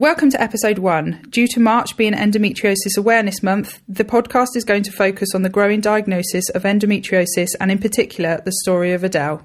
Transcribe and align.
Welcome 0.00 0.30
to 0.30 0.40
episode 0.40 0.78
one. 0.78 1.26
Due 1.28 1.48
to 1.48 1.58
March 1.58 1.96
being 1.96 2.12
Endometriosis 2.12 2.96
Awareness 2.96 3.42
Month, 3.42 3.82
the 3.88 4.04
podcast 4.04 4.54
is 4.54 4.62
going 4.62 4.84
to 4.84 4.92
focus 4.92 5.30
on 5.34 5.42
the 5.42 5.48
growing 5.48 5.80
diagnosis 5.80 6.48
of 6.50 6.62
endometriosis 6.62 7.48
and, 7.60 7.72
in 7.72 7.78
particular, 7.78 8.40
the 8.44 8.52
story 8.62 8.92
of 8.92 9.02
Adele. 9.02 9.44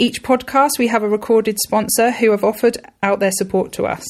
Each 0.00 0.22
podcast, 0.22 0.78
we 0.78 0.86
have 0.86 1.02
a 1.02 1.08
recorded 1.10 1.58
sponsor 1.58 2.10
who 2.10 2.30
have 2.30 2.42
offered 2.42 2.78
out 3.02 3.20
their 3.20 3.32
support 3.32 3.70
to 3.72 3.84
us. 3.84 4.02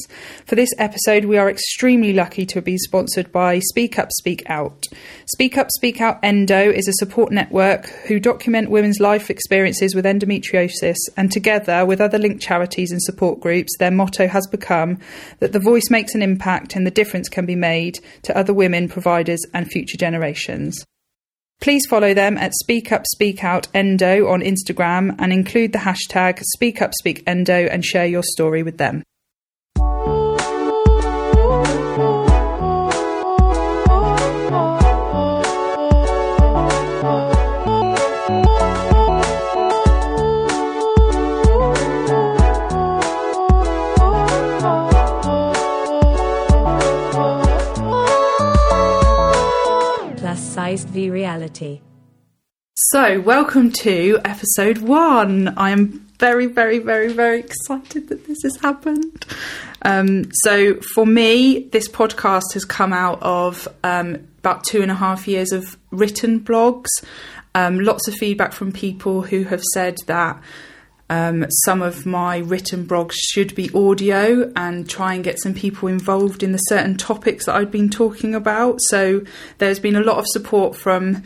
For 0.47 0.55
this 0.55 0.71
episode, 0.79 1.25
we 1.25 1.37
are 1.37 1.51
extremely 1.51 2.13
lucky 2.13 2.47
to 2.47 2.63
be 2.63 2.79
sponsored 2.79 3.33
by 3.33 3.59
Speak 3.59 3.99
Up, 3.99 4.09
Speak 4.13 4.49
Out. 4.49 4.87
Speak 5.33 5.59
Up, 5.59 5.67
Speak 5.73 6.01
Out 6.01 6.21
Endo 6.23 6.71
is 6.71 6.87
a 6.87 6.93
support 6.93 7.33
network 7.33 7.87
who 8.07 8.21
document 8.21 8.71
women's 8.71 9.01
life 9.01 9.31
experiences 9.31 9.97
with 9.97 10.05
endometriosis, 10.05 10.95
and 11.17 11.33
together 11.33 11.85
with 11.85 12.01
other 12.01 12.19
linked 12.19 12.41
charities 12.41 12.93
and 12.93 13.03
support 13.03 13.41
groups, 13.41 13.77
their 13.81 13.91
motto 13.91 14.29
has 14.29 14.47
become 14.47 14.97
that 15.41 15.51
the 15.53 15.59
voice 15.59 15.91
makes 15.91 16.15
an 16.15 16.23
impact 16.23 16.77
and 16.77 16.87
the 16.87 16.93
difference 16.93 17.29
can 17.29 17.47
be 17.47 17.57
made 17.57 17.99
to 18.23 18.39
other 18.39 18.55
women, 18.55 18.89
providers, 18.89 19.41
and 19.55 19.67
future 19.67 19.97
generations. 19.97 20.85
Please 21.61 21.83
follow 21.91 22.15
them 22.15 22.39
at 22.39 22.55
Speak 22.55 22.91
Up 22.91 23.05
Speak 23.07 23.45
Out 23.45 23.69
Endo 23.75 24.29
on 24.29 24.41
Instagram 24.41 25.15
and 25.19 25.31
include 25.31 25.73
the 25.73 25.79
hashtag 25.79 26.41
Speak 26.55 26.81
Up 26.81 26.93
Speak 26.95 27.23
Endo 27.27 27.67
and 27.67 27.85
share 27.85 28.07
your 28.07 28.23
story 28.23 28.63
with 28.63 28.79
them. 28.79 29.03
Sized 50.71 50.91
v 50.91 51.11
reality. 51.11 51.81
So, 52.77 53.21
welcome 53.21 53.73
to 53.83 54.21
episode 54.25 54.79
one. 54.79 55.49
I 55.59 55.71
am 55.71 56.07
very, 56.21 56.47
very, 56.47 56.79
very, 56.79 57.13
very 57.13 57.41
excited 57.41 58.09
that 58.09 58.29
this 58.29 58.39
has 58.45 58.55
happened. 58.59 59.27
Um, 59.83 60.31
so, 60.45 60.77
for 60.95 61.05
me, 61.05 61.59
this 61.73 61.89
podcast 61.89 62.53
has 62.53 62.65
come 62.65 62.93
out 62.93 63.21
of 63.21 63.67
um, 63.83 64.29
about 64.39 64.63
two 64.63 64.81
and 64.81 64.93
a 64.93 64.95
half 64.95 65.27
years 65.27 65.51
of 65.51 65.77
written 65.91 66.39
blogs. 66.39 66.87
Um, 67.57 67.81
lots 67.81 68.07
of 68.07 68.15
feedback 68.15 68.53
from 68.53 68.71
people 68.71 69.23
who 69.23 69.43
have 69.43 69.65
said 69.75 69.97
that 70.07 70.41
um, 71.11 71.45
some 71.65 71.83
of 71.83 72.07
my 72.07 72.39
written 72.39 72.87
blogs 72.87 73.15
should 73.33 73.55
be 73.57 73.69
audio 73.75 74.51
and 74.55 74.89
try 74.89 75.15
and 75.15 75.25
get 75.25 75.41
some 75.41 75.53
people 75.53 75.89
involved 75.89 76.45
in 76.45 76.53
the 76.53 76.59
certain 76.59 76.97
topics 76.97 77.47
that 77.47 77.57
I've 77.57 77.73
been 77.73 77.91
talking 77.91 78.33
about. 78.33 78.79
So 78.83 79.23
there's 79.59 79.81
been 79.81 79.97
a 79.97 80.05
lot 80.05 80.19
of 80.19 80.27
support 80.29 80.77
from 80.77 81.25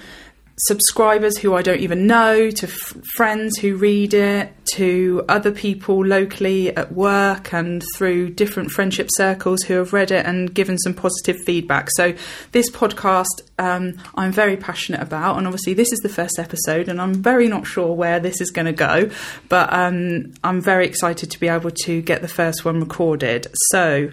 subscribers 0.57 1.37
who 1.39 1.55
I 1.55 1.63
don't 1.63 1.81
even 1.81 2.07
know, 2.07 2.51
to 2.51 2.67
f- 2.67 2.97
friends 3.15 3.59
who 3.59 3.77
read 3.77 4.15
it, 4.15 4.53
to 4.75 5.25
other 5.29 5.51
people 5.51 6.05
locally 6.05 6.75
at 6.77 6.93
work 6.93 7.53
and 7.53 7.83
through 7.97 8.31
different 8.31 8.71
friendship 8.71 9.09
circles 9.17 9.63
who 9.63 9.75
have 9.75 9.93
read 9.93 10.11
it 10.11 10.25
and 10.25 10.55
given 10.55 10.79
some 10.79 10.95
positive 10.95 11.37
feedback. 11.45 11.89
So, 11.97 12.15
this 12.53 12.71
podcast 12.71 13.43
um, 13.59 13.95
I'm 14.15 14.33
very 14.33 14.57
passionate 14.57 15.01
about, 15.01 15.39
and 15.39 15.47
obviously, 15.47 15.75
this 15.75 15.93
is 15.93 16.01
the 16.01 16.09
first 16.09 16.39
episode, 16.39 16.89
and 16.89 17.01
I'm 17.01 17.15
very 17.15 17.49
not 17.49 17.67
sure 17.67 17.93
where 17.93 18.21
this 18.21 18.41
is 18.41 18.51
going 18.51 18.67
to 18.67 18.73
go, 18.73 19.11
but 19.49 19.73
um, 19.73 20.35
I'm 20.43 20.61
very 20.61 20.87
excited 20.87 21.31
to 21.31 21.41
be 21.41 21.49
able 21.49 21.71
to 21.85 22.01
get 22.03 22.23
the 22.23 22.29
first 22.29 22.65
one 22.65 22.81
recorded. 22.81 23.47
So, 23.71 24.11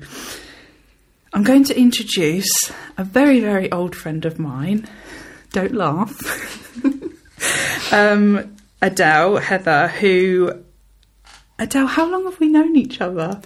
I'm 1.33 1.43
going 1.43 1.63
to 1.65 1.79
introduce 1.79 2.51
a 2.97 3.03
very, 3.03 3.39
very 3.39 3.71
old 3.71 3.95
friend 3.95 4.25
of 4.25 4.37
mine. 4.37 4.87
Don't 5.51 5.73
laugh. 5.73 6.83
um, 7.93 8.55
Adele, 8.81 9.37
Heather, 9.37 9.87
who. 9.89 10.63
Adele, 11.59 11.87
how 11.87 12.09
long 12.09 12.23
have 12.23 12.39
we 12.39 12.47
known 12.47 12.75
each 12.75 13.01
other? 13.01 13.41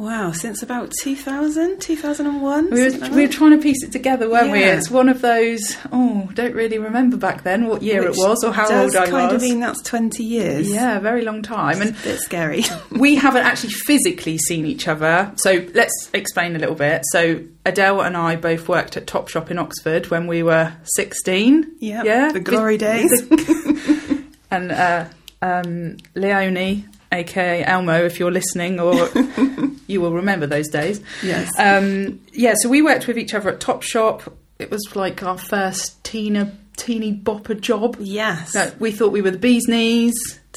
Wow, 0.00 0.32
since 0.32 0.62
about 0.62 0.90
2000, 1.02 1.78
2001? 1.80 2.70
We 2.70 2.82
were, 2.98 3.08
we 3.10 3.22
were 3.26 3.32
trying 3.32 3.50
to 3.50 3.58
piece 3.58 3.82
it 3.84 3.92
together, 3.92 4.30
weren't 4.30 4.50
we? 4.50 4.62
It's 4.62 4.90
one 4.90 5.10
of 5.10 5.20
those, 5.20 5.76
oh, 5.92 6.28
don't 6.32 6.54
really 6.54 6.78
remember 6.78 7.18
back 7.18 7.42
then 7.42 7.66
what 7.66 7.82
year 7.82 8.00
Which 8.08 8.16
it 8.16 8.20
was 8.26 8.42
or 8.42 8.50
how 8.50 8.64
old 8.82 8.96
I 8.96 9.06
kind 9.10 9.32
was. 9.32 9.34
of 9.34 9.42
mean 9.42 9.60
that's 9.60 9.82
20 9.82 10.24
years. 10.24 10.70
yeah, 10.70 10.98
very 11.00 11.22
long 11.22 11.42
time. 11.42 11.82
And 11.82 11.90
A 11.90 12.02
bit 12.02 12.18
scary. 12.20 12.64
we 12.90 13.16
haven't 13.16 13.44
actually 13.44 13.74
physically 13.74 14.38
seen 14.38 14.64
each 14.64 14.88
other. 14.88 15.32
So 15.36 15.66
let's 15.74 16.08
explain 16.14 16.56
a 16.56 16.58
little 16.58 16.74
bit. 16.76 17.02
So 17.12 17.42
Adele 17.66 18.00
and 18.00 18.16
I 18.16 18.36
both 18.36 18.68
worked 18.68 18.96
at 18.96 19.06
Topshop 19.06 19.50
in 19.50 19.58
Oxford 19.58 20.06
when 20.06 20.26
we 20.26 20.42
were 20.42 20.72
16. 20.84 21.72
Yep, 21.78 22.04
Yeah. 22.06 22.32
the 22.32 22.40
glory 22.40 22.78
days. 22.88 23.10
and 24.50 24.72
uh, 24.72 25.04
um, 25.42 25.98
Leonie, 26.14 26.86
aka 27.12 27.64
Elmo, 27.64 28.04
if 28.04 28.18
you're 28.18 28.30
listening, 28.30 28.78
or 28.80 29.08
you 29.86 30.00
will 30.00 30.12
remember 30.12 30.46
those 30.46 30.68
days. 30.68 31.00
yes. 31.22 31.50
Um, 31.58 32.20
yeah, 32.32 32.54
so 32.60 32.68
we 32.68 32.82
worked 32.82 33.06
with 33.06 33.18
each 33.18 33.34
other 33.34 33.50
at 33.50 33.60
Topshop. 33.60 34.32
It 34.58 34.70
was 34.70 34.94
like 34.94 35.22
our 35.22 35.38
first 35.38 36.02
teena, 36.04 36.52
teeny 36.76 37.14
bopper 37.14 37.58
job. 37.58 37.96
yes. 37.98 38.54
We 38.78 38.90
thought 38.92 39.12
we 39.12 39.22
were 39.22 39.30
the 39.30 39.38
bee's 39.38 39.66
knees. 39.68 40.14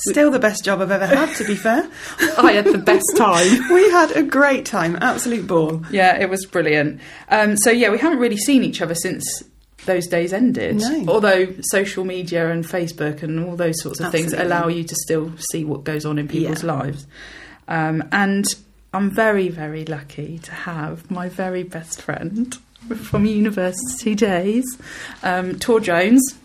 Still 0.09 0.31
the 0.31 0.39
best 0.39 0.65
job 0.65 0.81
I've 0.81 0.89
ever 0.89 1.05
had, 1.05 1.35
to 1.35 1.45
be 1.45 1.55
fair. 1.55 1.87
I 2.37 2.53
had 2.53 2.65
the 2.65 2.79
best 2.79 3.05
time. 3.15 3.61
we 3.73 3.91
had 3.91 4.11
a 4.11 4.23
great 4.23 4.65
time, 4.65 4.97
absolute 5.01 5.45
ball. 5.45 5.83
Yeah, 5.91 6.17
it 6.19 6.29
was 6.31 6.45
brilliant. 6.47 6.99
Um, 7.29 7.55
so 7.57 7.69
yeah, 7.69 7.89
we 7.91 7.99
haven't 7.99 8.17
really 8.17 8.37
seen 8.37 8.63
each 8.63 8.81
other 8.81 8.95
since 8.95 9.43
those 9.85 10.07
days 10.07 10.33
ended. 10.33 10.77
No. 10.77 11.05
Although 11.07 11.53
social 11.61 12.03
media 12.05 12.49
and 12.51 12.63
Facebook 12.65 13.23
and 13.23 13.43
all 13.45 13.55
those 13.55 13.81
sorts 13.81 13.99
of 13.99 14.11
things 14.11 14.33
allow 14.33 14.67
you 14.67 14.83
to 14.83 14.95
still 14.95 15.31
see 15.51 15.63
what 15.65 15.83
goes 15.83 16.05
on 16.05 16.17
in 16.19 16.27
people's 16.27 16.63
Yeah. 16.63 16.73
lives. 16.73 17.07
Um, 17.67 18.03
and 18.11 18.45
I'm 18.93 19.09
very, 19.09 19.49
very 19.49 19.85
lucky 19.85 20.39
to 20.39 20.51
have 20.51 21.09
my 21.09 21.29
very 21.29 21.63
best 21.63 22.01
friend 22.01 22.53
from 22.97 23.25
university 23.25 24.15
days, 24.15 24.65
um, 25.23 25.57
Tor 25.59 25.79
Jones. 25.79 26.35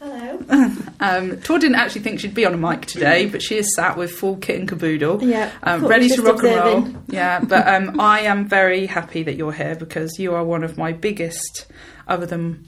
Hello. 0.00 0.40
Um, 1.00 1.38
Tor 1.42 1.58
didn't 1.58 1.74
actually 1.76 2.00
think 2.00 2.20
she'd 2.20 2.32
be 2.34 2.46
on 2.46 2.54
a 2.54 2.56
mic 2.56 2.86
today, 2.86 3.26
but 3.26 3.42
she 3.42 3.56
is 3.56 3.74
sat 3.74 3.98
with 3.98 4.10
full 4.10 4.36
kit 4.36 4.58
and 4.58 4.66
caboodle 4.66 5.22
Yeah. 5.22 5.50
um, 5.62 5.86
ready 5.86 6.08
to 6.08 6.22
rock 6.22 6.40
just 6.40 6.46
and 6.46 6.84
roll. 6.94 7.02
Yeah, 7.08 7.40
but 7.40 7.66
um, 7.68 8.00
I 8.00 8.20
am 8.20 8.48
very 8.48 8.86
happy 8.86 9.22
that 9.24 9.34
you're 9.36 9.52
here 9.52 9.74
because 9.74 10.18
you 10.18 10.34
are 10.34 10.42
one 10.44 10.64
of 10.64 10.78
my 10.78 10.92
biggest, 10.92 11.66
other 12.08 12.24
than 12.24 12.66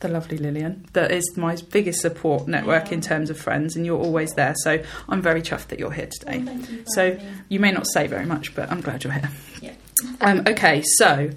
the 0.00 0.08
lovely 0.08 0.36
Lillian, 0.36 0.86
that 0.92 1.10
is 1.10 1.36
my 1.36 1.56
biggest 1.70 2.00
support 2.00 2.46
network 2.46 2.92
in 2.92 3.00
terms 3.00 3.30
of 3.30 3.38
friends, 3.38 3.76
and 3.76 3.86
you're 3.86 3.98
always 4.00 4.32
there. 4.34 4.54
So 4.58 4.82
I'm 5.08 5.22
very 5.22 5.40
chuffed 5.42 5.68
that 5.68 5.78
you're 5.78 5.92
here 5.92 6.08
today. 6.20 6.38
Well, 6.38 6.46
thank 6.54 6.70
you 6.70 6.84
So- 6.94 7.14
me. 7.14 7.28
You 7.48 7.60
may 7.60 7.72
not 7.72 7.86
say 7.92 8.06
very 8.06 8.26
much, 8.26 8.54
but 8.54 8.70
I'm 8.70 8.80
glad 8.80 9.04
you're 9.04 9.12
here. 9.14 9.30
Yeah. 9.62 9.72
Um, 10.20 10.42
okay, 10.46 10.82
so 10.98 11.30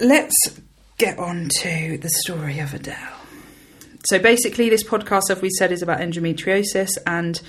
let's 0.00 0.34
get 0.96 1.18
on 1.18 1.48
to 1.60 1.98
the 1.98 2.08
story 2.08 2.58
of 2.58 2.74
Adele. 2.74 2.96
So 4.08 4.18
basically, 4.18 4.68
this 4.68 4.84
podcast, 4.84 5.30
as 5.30 5.40
we 5.42 5.50
said, 5.50 5.72
is 5.72 5.82
about 5.82 6.00
endometriosis, 6.00 6.90
and 7.06 7.40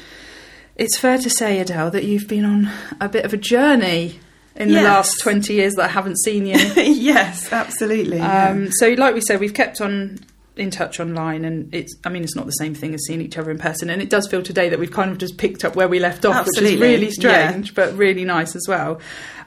it's 0.75 0.97
fair 0.97 1.17
to 1.17 1.29
say, 1.29 1.59
Adele, 1.59 1.91
that 1.91 2.03
you've 2.03 2.27
been 2.27 2.45
on 2.45 2.69
a 2.99 3.07
bit 3.09 3.25
of 3.25 3.33
a 3.33 3.37
journey 3.37 4.19
in 4.59 4.71
the 4.71 4.81
last 4.81 5.21
20 5.21 5.53
years 5.53 5.75
that 5.75 5.85
I 5.85 5.87
haven't 5.87 6.19
seen 6.19 6.45
you. 6.45 6.57
yes, 6.75 7.51
absolutely. 7.51 8.17
yeah. 8.17 8.49
Um, 8.49 8.71
so, 8.71 8.89
like 8.89 9.15
we 9.15 9.21
said, 9.21 9.39
we've 9.39 9.53
kept 9.53 9.81
on 9.81 10.19
in 10.57 10.69
touch 10.69 10.99
online, 10.99 11.45
and 11.45 11.73
it's. 11.73 11.95
I 12.03 12.09
mean, 12.09 12.23
it's 12.23 12.35
not 12.35 12.45
the 12.45 12.51
same 12.51 12.75
thing 12.75 12.93
as 12.93 13.05
seeing 13.07 13.21
each 13.21 13.37
other 13.37 13.49
in 13.49 13.57
person, 13.57 13.89
and 13.89 14.01
it 14.01 14.09
does 14.09 14.27
feel 14.27 14.43
today 14.43 14.69
that 14.69 14.77
we've 14.77 14.91
kind 14.91 15.11
of 15.11 15.17
just 15.17 15.37
picked 15.37 15.63
up 15.63 15.75
where 15.75 15.87
we 15.87 15.99
left 15.99 16.25
off, 16.25 16.45
which 16.45 16.57
is 16.57 16.63
Absolutely, 16.63 16.87
really 16.87 17.05
yeah. 17.05 17.49
strange, 17.49 17.73
but 17.73 17.95
really 17.95 18.25
nice 18.25 18.55
as 18.55 18.65
well. 18.67 18.99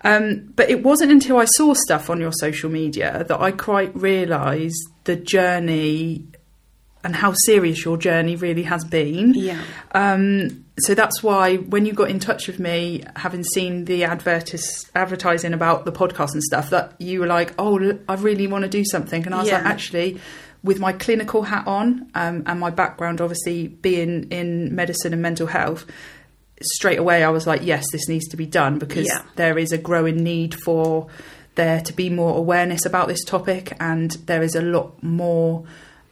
Um, 0.04 0.52
but 0.56 0.68
it 0.70 0.82
wasn't 0.82 1.12
until 1.12 1.36
I 1.38 1.44
saw 1.44 1.74
stuff 1.74 2.10
on 2.10 2.18
your 2.18 2.32
social 2.32 2.70
media 2.70 3.24
that 3.28 3.40
I 3.40 3.52
quite 3.52 3.94
realised 3.94 4.82
the 5.04 5.14
journey 5.14 6.24
and 7.04 7.14
how 7.14 7.34
serious 7.44 7.84
your 7.84 7.96
journey 7.96 8.36
really 8.36 8.62
has 8.62 8.84
been. 8.84 9.34
yeah. 9.34 9.62
Um, 9.92 10.64
so 10.82 10.94
that's 10.94 11.22
why 11.22 11.56
when 11.56 11.86
you 11.86 11.92
got 11.92 12.10
in 12.10 12.18
touch 12.20 12.46
with 12.46 12.58
me, 12.58 13.02
having 13.16 13.42
seen 13.44 13.84
the 13.84 14.02
advertis- 14.02 14.90
advertising 14.94 15.52
about 15.54 15.84
the 15.84 15.92
podcast 15.92 16.32
and 16.34 16.42
stuff, 16.42 16.70
that 16.70 16.94
you 17.00 17.20
were 17.20 17.26
like, 17.26 17.54
"Oh, 17.58 17.98
I 18.08 18.14
really 18.14 18.46
want 18.46 18.62
to 18.62 18.68
do 18.68 18.84
something," 18.84 19.24
and 19.26 19.34
I 19.34 19.38
was 19.40 19.50
like, 19.50 19.64
"Actually." 19.64 20.20
With 20.64 20.78
my 20.78 20.92
clinical 20.92 21.42
hat 21.42 21.66
on 21.66 22.08
um, 22.14 22.44
and 22.46 22.60
my 22.60 22.70
background, 22.70 23.20
obviously 23.20 23.66
being 23.66 24.28
in 24.30 24.72
medicine 24.76 25.12
and 25.12 25.20
mental 25.20 25.48
health, 25.48 25.84
straight 26.62 27.00
away 27.00 27.24
I 27.24 27.30
was 27.30 27.48
like, 27.48 27.62
yes, 27.64 27.84
this 27.90 28.08
needs 28.08 28.28
to 28.28 28.36
be 28.36 28.46
done 28.46 28.78
because 28.78 29.08
Yeah. 29.08 29.22
there 29.34 29.58
is 29.58 29.72
a 29.72 29.78
growing 29.78 30.22
need 30.22 30.54
for 30.62 31.08
there 31.56 31.80
to 31.80 31.92
be 31.92 32.08
more 32.10 32.36
awareness 32.38 32.86
about 32.86 33.08
this 33.08 33.24
topic, 33.24 33.72
and 33.80 34.12
there 34.26 34.40
is 34.40 34.54
a 34.54 34.62
lot 34.62 35.02
more 35.02 35.64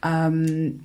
um, 0.03 0.83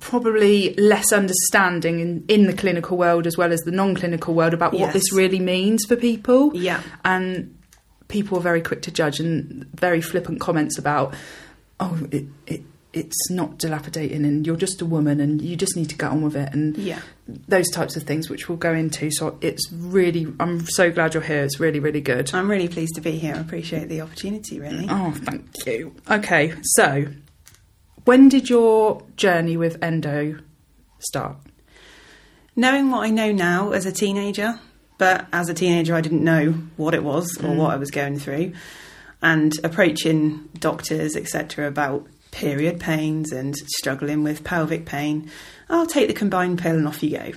probably 0.00 0.74
less 0.74 1.12
understanding 1.12 2.00
in, 2.00 2.24
in 2.28 2.46
the 2.46 2.52
clinical 2.52 2.96
world 2.96 3.26
as 3.26 3.36
well 3.36 3.52
as 3.52 3.60
the 3.60 3.70
non-clinical 3.70 4.34
world 4.34 4.54
about 4.54 4.72
what 4.72 4.92
this 4.92 5.12
really 5.12 5.38
means 5.40 5.84
for 5.86 5.96
people. 5.96 6.54
Yeah. 6.54 6.82
and 7.04 7.56
people 8.08 8.36
are 8.38 8.42
very 8.42 8.60
quick 8.60 8.82
to 8.82 8.90
judge 8.90 9.20
and 9.20 9.64
very 9.74 10.00
flippant 10.00 10.40
comments 10.40 10.76
about, 10.78 11.14
oh, 11.78 12.08
it, 12.10 12.24
it 12.46 12.62
it's 12.92 13.30
not 13.30 13.56
dilapidating 13.56 14.24
and 14.24 14.44
you're 14.44 14.56
just 14.56 14.80
a 14.80 14.84
woman 14.84 15.20
and 15.20 15.40
you 15.40 15.54
just 15.54 15.76
need 15.76 15.88
to 15.88 15.96
get 15.96 16.10
on 16.10 16.22
with 16.22 16.34
it 16.34 16.52
and 16.52 16.76
Yeah. 16.76 16.98
those 17.46 17.70
types 17.70 17.94
of 17.94 18.02
things 18.02 18.28
which 18.28 18.48
we'll 18.48 18.58
go 18.58 18.74
into. 18.74 19.12
So 19.12 19.38
it's 19.40 19.70
really, 19.72 20.26
I'm 20.40 20.66
so 20.66 20.90
glad 20.90 21.14
you're 21.14 21.22
here. 21.22 21.44
It's 21.44 21.60
really, 21.60 21.78
really 21.78 22.00
good. 22.00 22.34
I'm 22.34 22.50
really 22.50 22.66
pleased 22.66 22.96
to 22.96 23.00
be 23.00 23.12
here. 23.12 23.36
I 23.36 23.38
appreciate 23.38 23.88
the 23.88 24.00
opportunity, 24.00 24.58
really. 24.58 24.88
Oh, 24.90 25.12
thank 25.24 25.64
you. 25.66 25.94
Okay, 26.10 26.52
so 26.62 27.06
when 28.04 28.28
did 28.28 28.48
your 28.48 29.02
journey 29.16 29.56
with 29.56 29.82
endo 29.82 30.38
start? 30.98 31.36
Knowing 32.56 32.90
what 32.90 33.04
I 33.04 33.10
know 33.10 33.32
now 33.32 33.72
as 33.72 33.86
a 33.86 33.92
teenager, 33.92 34.58
but 34.98 35.26
as 35.32 35.48
a 35.48 35.54
teenager, 35.54 35.94
I 35.94 36.00
didn't 36.00 36.24
know 36.24 36.52
what 36.76 36.94
it 36.94 37.02
was 37.02 37.36
or 37.38 37.48
mm. 37.48 37.56
what 37.56 37.72
I 37.72 37.76
was 37.76 37.90
going 37.90 38.18
through, 38.18 38.52
and 39.22 39.52
approaching 39.64 40.48
doctors, 40.58 41.16
etc., 41.16 41.66
about 41.66 42.06
period 42.30 42.78
pains 42.78 43.32
and 43.32 43.56
struggling 43.56 44.22
with 44.22 44.44
pelvic 44.44 44.86
pain. 44.86 45.30
I'll 45.68 45.86
take 45.86 46.08
the 46.08 46.14
combined 46.14 46.58
pill 46.58 46.76
and 46.76 46.86
off 46.86 47.02
you 47.02 47.16
go. 47.16 47.32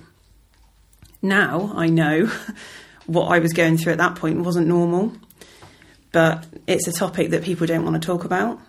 Now 1.22 1.72
I 1.76 1.88
know 1.88 2.30
what 3.06 3.28
I 3.28 3.40
was 3.40 3.54
going 3.54 3.78
through 3.78 3.94
at 3.94 3.98
that 4.00 4.16
point 4.16 4.42
wasn't 4.42 4.68
normal, 4.68 5.14
but 6.12 6.46
it's 6.68 6.88
a 6.88 6.94
topic 6.94 7.32
that 7.32 7.44
people 7.44 7.68
don't 7.68 7.84
want 7.84 8.02
to 8.02 8.06
talk 8.06 8.26
about. 8.26 8.60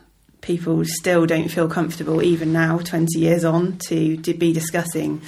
People 0.44 0.84
still 0.84 1.24
don't 1.24 1.48
feel 1.48 1.68
comfortable, 1.68 2.22
even 2.22 2.52
now, 2.52 2.76
20 2.78 3.18
years 3.18 3.44
on, 3.46 3.78
to, 3.88 4.18
to 4.18 4.34
be 4.34 4.52
discussing 4.52 5.22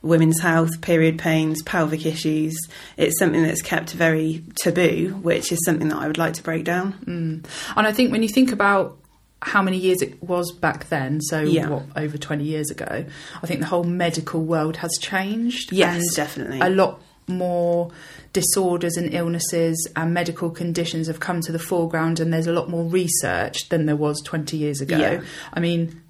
women's 0.00 0.40
health, 0.40 0.80
period 0.80 1.18
pains, 1.18 1.60
pelvic 1.64 2.06
issues. 2.06 2.56
It's 2.96 3.18
something 3.18 3.42
that's 3.42 3.62
kept 3.62 3.90
very 3.90 4.44
taboo, 4.54 5.18
which 5.22 5.50
is 5.50 5.58
something 5.64 5.88
that 5.88 5.98
I 5.98 6.06
would 6.06 6.18
like 6.18 6.34
to 6.34 6.42
break 6.44 6.64
down. 6.64 6.92
Mm. 7.04 7.44
And 7.76 7.86
I 7.86 7.92
think 7.92 8.12
when 8.12 8.22
you 8.22 8.28
think 8.28 8.52
about 8.52 8.96
how 9.42 9.60
many 9.60 9.76
years 9.76 10.02
it 10.02 10.22
was 10.22 10.52
back 10.52 10.88
then, 10.88 11.20
so 11.20 11.40
Yeah. 11.40 11.68
what 11.68 11.82
over 11.96 12.16
twenty 12.16 12.44
years 12.44 12.70
ago, 12.70 13.04
I 13.42 13.46
think 13.46 13.58
the 13.60 13.66
whole 13.66 13.84
medical 13.84 14.44
world 14.44 14.76
has 14.76 14.92
changed. 15.00 15.72
Yes, 15.72 16.14
definitely. 16.14 16.60
A 16.60 16.70
lot 16.70 17.02
more 17.28 17.90
disorders 18.32 18.96
and 18.96 19.12
illnesses 19.14 19.88
and 19.96 20.12
medical 20.14 20.50
conditions 20.50 21.06
have 21.06 21.20
come 21.20 21.40
to 21.42 21.52
the 21.52 21.58
foreground, 21.58 22.20
and 22.20 22.32
there's 22.32 22.46
a 22.46 22.52
lot 22.52 22.68
more 22.68 22.84
research 22.84 23.68
than 23.68 23.86
there 23.86 23.96
was 23.96 24.20
twenty 24.22 24.56
years 24.56 24.80
ago. 24.80 24.96
Yeah. 24.98 25.22
I 25.52 25.60
mean. 25.60 26.02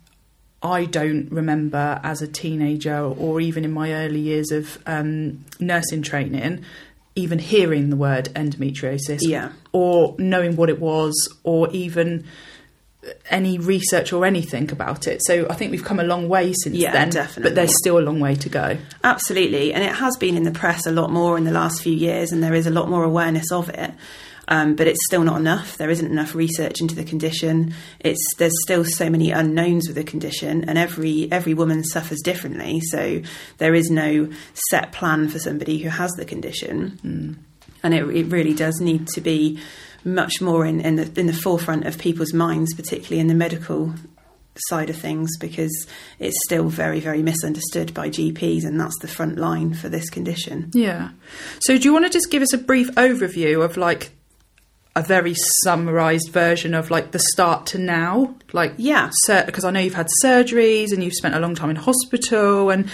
I 0.63 0.85
don't 0.85 1.33
remember 1.33 1.99
as 2.05 2.21
a 2.21 2.29
teenager 2.29 2.99
or 3.01 3.41
even 3.41 3.65
in 3.65 3.73
my 3.73 3.95
early 3.95 4.21
years 4.21 4.51
of 4.51 4.77
um, 4.85 5.43
nursing 5.59 6.03
training 6.03 6.63
even 7.15 7.39
hearing 7.39 7.89
the 7.89 7.97
word 7.97 8.27
endometriosis 8.35 9.21
Yeah. 9.23 9.53
or 9.73 10.15
knowing 10.19 10.57
what 10.57 10.69
it 10.69 10.79
was 10.79 11.15
or 11.45 11.71
even 11.71 12.25
any 13.31 13.59
research 13.59 14.13
or 14.13 14.27
anything 14.27 14.71
about 14.71 15.07
it. 15.07 15.21
So 15.25 15.47
I 15.49 15.55
think 15.55 15.71
we've 15.71 15.85
come 15.85 16.01
a 16.01 16.05
long 16.05 16.29
way 16.29 16.53
since 16.63 16.77
Yeah, 16.77 16.93
then, 16.93 17.11
definitely. 17.11 17.43
but 17.45 17.55
there's 17.55 17.75
still 17.81 17.99
a 17.99 18.05
long 18.05 18.21
way 18.21 18.35
to 18.35 18.49
go. 18.49 18.77
Absolutely, 19.03 19.73
and 19.73 19.83
it 19.83 19.93
has 19.95 20.17
been 20.19 20.37
in 20.37 20.43
the 20.45 20.51
press 20.51 20.87
a 20.87 20.91
lot 20.93 21.11
more 21.11 21.39
in 21.39 21.45
the 21.45 21.51
last 21.53 21.83
few 21.83 21.95
years, 21.95 22.31
and 22.33 22.43
there 22.43 22.55
is 22.55 22.67
a 22.67 22.71
lot 22.71 22.89
more 22.91 23.03
awareness 23.05 23.51
of 23.53 23.69
it. 23.71 23.93
Um, 24.49 24.75
but 24.75 24.89
it's 24.89 25.05
still 25.07 25.23
not 25.23 25.39
enough. 25.39 25.77
There 25.77 25.91
isn't 25.91 26.11
enough 26.11 26.35
research 26.35 26.81
into 26.81 26.97
the 26.97 27.05
condition. 27.05 27.73
It's 28.01 28.19
there's 28.37 28.61
still 28.63 28.85
so 28.85 29.09
many 29.09 29.31
unknowns 29.31 29.87
with 29.87 29.95
the 29.95 30.03
condition, 30.03 30.69
and 30.69 30.77
every 30.77 31.31
every 31.31 31.55
woman 31.55 31.85
suffers 31.85 32.21
differently. 32.21 32.81
So 32.81 33.23
there 33.59 33.75
is 33.75 33.91
no 33.91 34.29
set 34.71 34.91
plan 34.91 35.29
for 35.29 35.39
somebody 35.39 35.79
who 35.79 35.89
has 35.89 36.11
the 36.13 36.25
condition, 36.25 36.99
and 37.85 37.95
it, 37.95 38.03
it 38.09 38.25
really 38.27 38.53
does 38.55 38.81
need 38.81 39.07
to 39.15 39.21
be 39.21 39.61
much 40.05 40.41
more 40.41 40.65
in, 40.67 40.81
in 40.81 40.97
the 40.97 41.21
in 41.21 41.27
the 41.27 41.33
forefront 41.33 41.87
of 41.87 41.99
people's 41.99 42.33
minds, 42.33 42.75
particularly 42.75 43.21
in 43.21 43.27
the 43.29 43.35
medical 43.35 43.93
side 44.69 44.91
of 44.91 44.97
things 44.97 45.31
because 45.39 45.87
it's 46.19 46.37
still 46.45 46.69
very 46.69 47.01
very 47.01 47.23
misunderstood 47.23 47.95
by 47.95 48.11
GPs 48.11 48.65
and 48.65 48.79
that's 48.81 48.99
the 49.01 49.09
front 49.09 49.39
line 49.39 49.73
for 49.75 49.89
this 49.89 50.11
condition. 50.11 50.71
Yeah. 50.75 51.11
So 51.63 51.79
do 51.79 51.85
you 51.85 51.93
want 51.93 52.05
to 52.07 52.11
just 52.11 52.31
give 52.31 52.43
us 52.43 52.53
a 52.53 52.59
brief 52.59 52.91
overview 52.93 53.65
of 53.65 53.77
like 53.77 54.11
a 54.97 55.03
very 55.03 55.35
summarized 55.63 56.31
version 56.31 56.75
of 56.75 56.91
like 56.91 57.13
the 57.13 57.21
start 57.33 57.65
to 57.67 57.79
now? 57.79 58.35
Like 58.53 58.75
Yeah. 58.77 59.11
because 59.29 59.65
I 59.65 59.71
know 59.71 59.81
you've 59.81 59.95
had 59.95 60.09
surgeries 60.23 60.93
and 60.93 61.03
you've 61.03 61.15
spent 61.15 61.35
a 61.37 61.41
long 61.41 61.55
time 61.55 61.71
in 61.71 61.77
hospital 61.77 62.71
and 62.71 62.91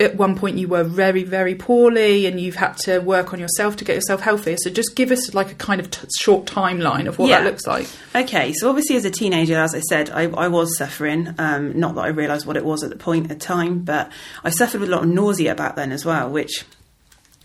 at 0.00 0.16
one 0.16 0.36
point 0.36 0.58
you 0.58 0.66
were 0.66 0.82
very 0.82 1.22
very 1.22 1.54
poorly 1.54 2.26
and 2.26 2.40
you've 2.40 2.56
had 2.56 2.76
to 2.76 2.98
work 2.98 3.32
on 3.32 3.38
yourself 3.38 3.76
to 3.76 3.84
get 3.84 3.94
yourself 3.94 4.20
healthier 4.20 4.56
so 4.58 4.68
just 4.68 4.96
give 4.96 5.12
us 5.12 5.34
like 5.34 5.52
a 5.52 5.54
kind 5.54 5.80
of 5.80 5.88
t- 5.88 6.04
short 6.20 6.46
timeline 6.46 7.06
of 7.06 7.16
what 7.16 7.28
Yeah. 7.28 7.42
that 7.42 7.46
looks 7.50 7.64
like 7.66 7.86
Okay, 8.14 8.52
so 8.54 8.68
obviously 8.68 8.96
as 8.96 9.04
a 9.04 9.10
teenager, 9.10 9.56
as 9.56 9.76
I 9.76 9.80
said, 9.80 10.10
I, 10.10 10.22
I 10.24 10.48
was 10.48 10.76
suffering. 10.76 11.32
Um, 11.38 11.78
not 11.78 11.94
that 11.94 12.00
I 12.00 12.08
realised 12.08 12.44
what 12.46 12.56
it 12.56 12.64
was 12.64 12.82
at 12.82 12.90
the 12.90 12.96
point 12.96 13.30
of 13.30 13.38
time, 13.38 13.80
but 13.84 14.10
I 14.42 14.50
suffered 14.50 14.80
with 14.80 14.88
a 14.90 14.92
lot 14.92 15.04
of 15.04 15.08
nausea 15.10 15.54
back 15.54 15.76
then 15.76 15.92
as 15.92 16.04
well, 16.04 16.28
which 16.28 16.64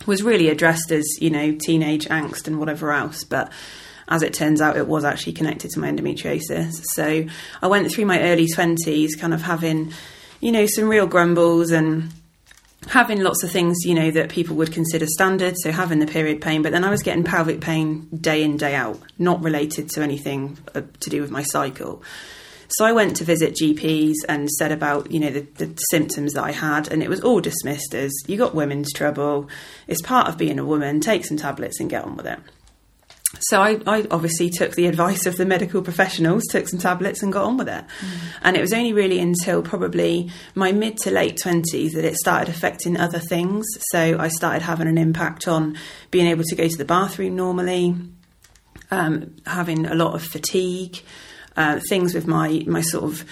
was 0.08 0.24
really 0.24 0.50
addressed 0.50 0.92
as 0.92 1.06
you 1.22 1.30
know 1.30 1.52
teenage 1.52 2.06
angst 2.06 2.48
and 2.48 2.60
whatever 2.60 2.92
else, 2.92 3.24
but. 3.24 3.52
As 4.10 4.22
it 4.22 4.34
turns 4.34 4.60
out, 4.60 4.76
it 4.76 4.86
was 4.86 5.06
actually 5.06 5.32
connected 5.32 5.72
to 5.72 5.80
my 5.80 5.90
endometriosis. 5.90 6.74
So 6.92 7.24
I 7.62 7.68
went 7.68 7.90
through 7.90 8.06
my 8.06 8.22
early 8.22 8.48
20s 8.48 9.18
kind 9.18 9.34
of 9.34 9.42
having, 9.42 9.94
you 10.42 10.52
know, 10.52 10.66
some 10.66 10.90
real 10.90 11.08
grumbles 11.08 11.72
and 11.72 12.12
having 12.88 13.22
lots 13.22 13.44
of 13.44 13.52
things, 13.52 13.86
you 13.86 13.94
know, 13.94 14.12
that 14.12 14.30
people 14.30 14.56
would 14.58 14.72
consider 14.72 15.06
standard. 15.08 15.56
So 15.58 15.72
having 15.72 16.00
the 16.00 16.08
period 16.08 16.42
pain, 16.42 16.62
but 16.62 16.72
then 16.72 16.84
I 16.84 16.90
was 16.90 17.04
getting 17.04 17.24
pelvic 17.24 17.62
pain 17.62 18.08
day 18.16 18.44
in, 18.44 18.58
day 18.58 18.76
out, 18.76 19.00
not 19.18 19.44
related 19.44 19.90
to 19.92 20.02
anything 20.02 20.58
uh, 20.76 20.82
to 21.00 21.10
do 21.10 21.22
with 21.22 21.32
my 21.32 21.44
cycle. 21.44 22.04
So 22.70 22.86
I 22.86 22.92
went 22.92 23.18
to 23.18 23.24
visit 23.24 23.56
GPs 23.56 24.16
and 24.28 24.50
said 24.50 24.72
about, 24.72 25.12
you 25.12 25.20
know, 25.20 25.30
the, 25.30 25.42
the 25.42 25.76
symptoms 25.92 26.34
that 26.34 26.44
I 26.44 26.52
had, 26.52 26.92
and 26.92 27.04
it 27.04 27.10
was 27.10 27.22
all 27.22 27.40
dismissed 27.40 27.94
as 27.94 28.12
you 28.26 28.38
got 28.38 28.56
women's 28.56 28.92
trouble. 28.92 29.48
It's 29.88 30.02
part 30.02 30.28
of 30.28 30.38
being 30.38 30.58
a 30.58 30.66
woman. 30.66 31.00
Take 31.00 31.26
some 31.26 31.38
tablets 31.38 31.80
and 31.80 31.90
get 31.90 32.04
on 32.04 32.18
with 32.18 32.26
it. 32.26 32.40
So 33.44 33.62
I, 33.62 33.80
I 33.86 34.06
obviously 34.10 34.50
took 34.50 34.76
the 34.76 34.88
advice 34.88 35.26
of 35.26 35.36
the 35.38 35.46
medical 35.46 35.82
professionals, 35.82 36.44
took 36.50 36.68
some 36.68 36.80
tablets 36.80 37.22
and 37.22 37.32
got 37.32 37.46
on 37.46 37.58
with 37.58 37.68
it. 37.68 37.84
And 38.42 38.56
it 38.56 38.62
was 38.62 38.74
only 38.74 38.94
really 38.94 39.20
until 39.20 39.62
probably 39.62 40.32
my 40.56 40.72
mid 40.72 40.98
to 41.00 41.12
late 41.12 41.38
20s 41.38 41.94
that 41.94 42.06
it 42.06 42.16
started 42.16 42.50
affecting 42.50 42.98
other 42.98 43.20
things. 43.20 43.66
So 43.92 44.18
I 44.18 44.30
started 44.30 44.62
having 44.62 44.88
an 44.88 44.98
impact 44.98 45.48
on 45.48 45.78
being 46.12 46.28
able 46.28 46.44
to 46.46 46.56
go 46.56 46.68
to 46.68 46.78
the 46.78 46.86
bathroom 46.86 47.36
normally, 47.36 47.96
um, 48.92 49.36
having 49.46 49.86
a 49.86 49.96
lot 49.96 50.16
of 50.16 50.24
fatigue, 50.24 51.02
uh, 51.58 51.80
things 51.90 52.14
with 52.14 52.28
my, 52.28 52.64
my 52.66 52.82
sort 52.82 53.04
of 53.04 53.26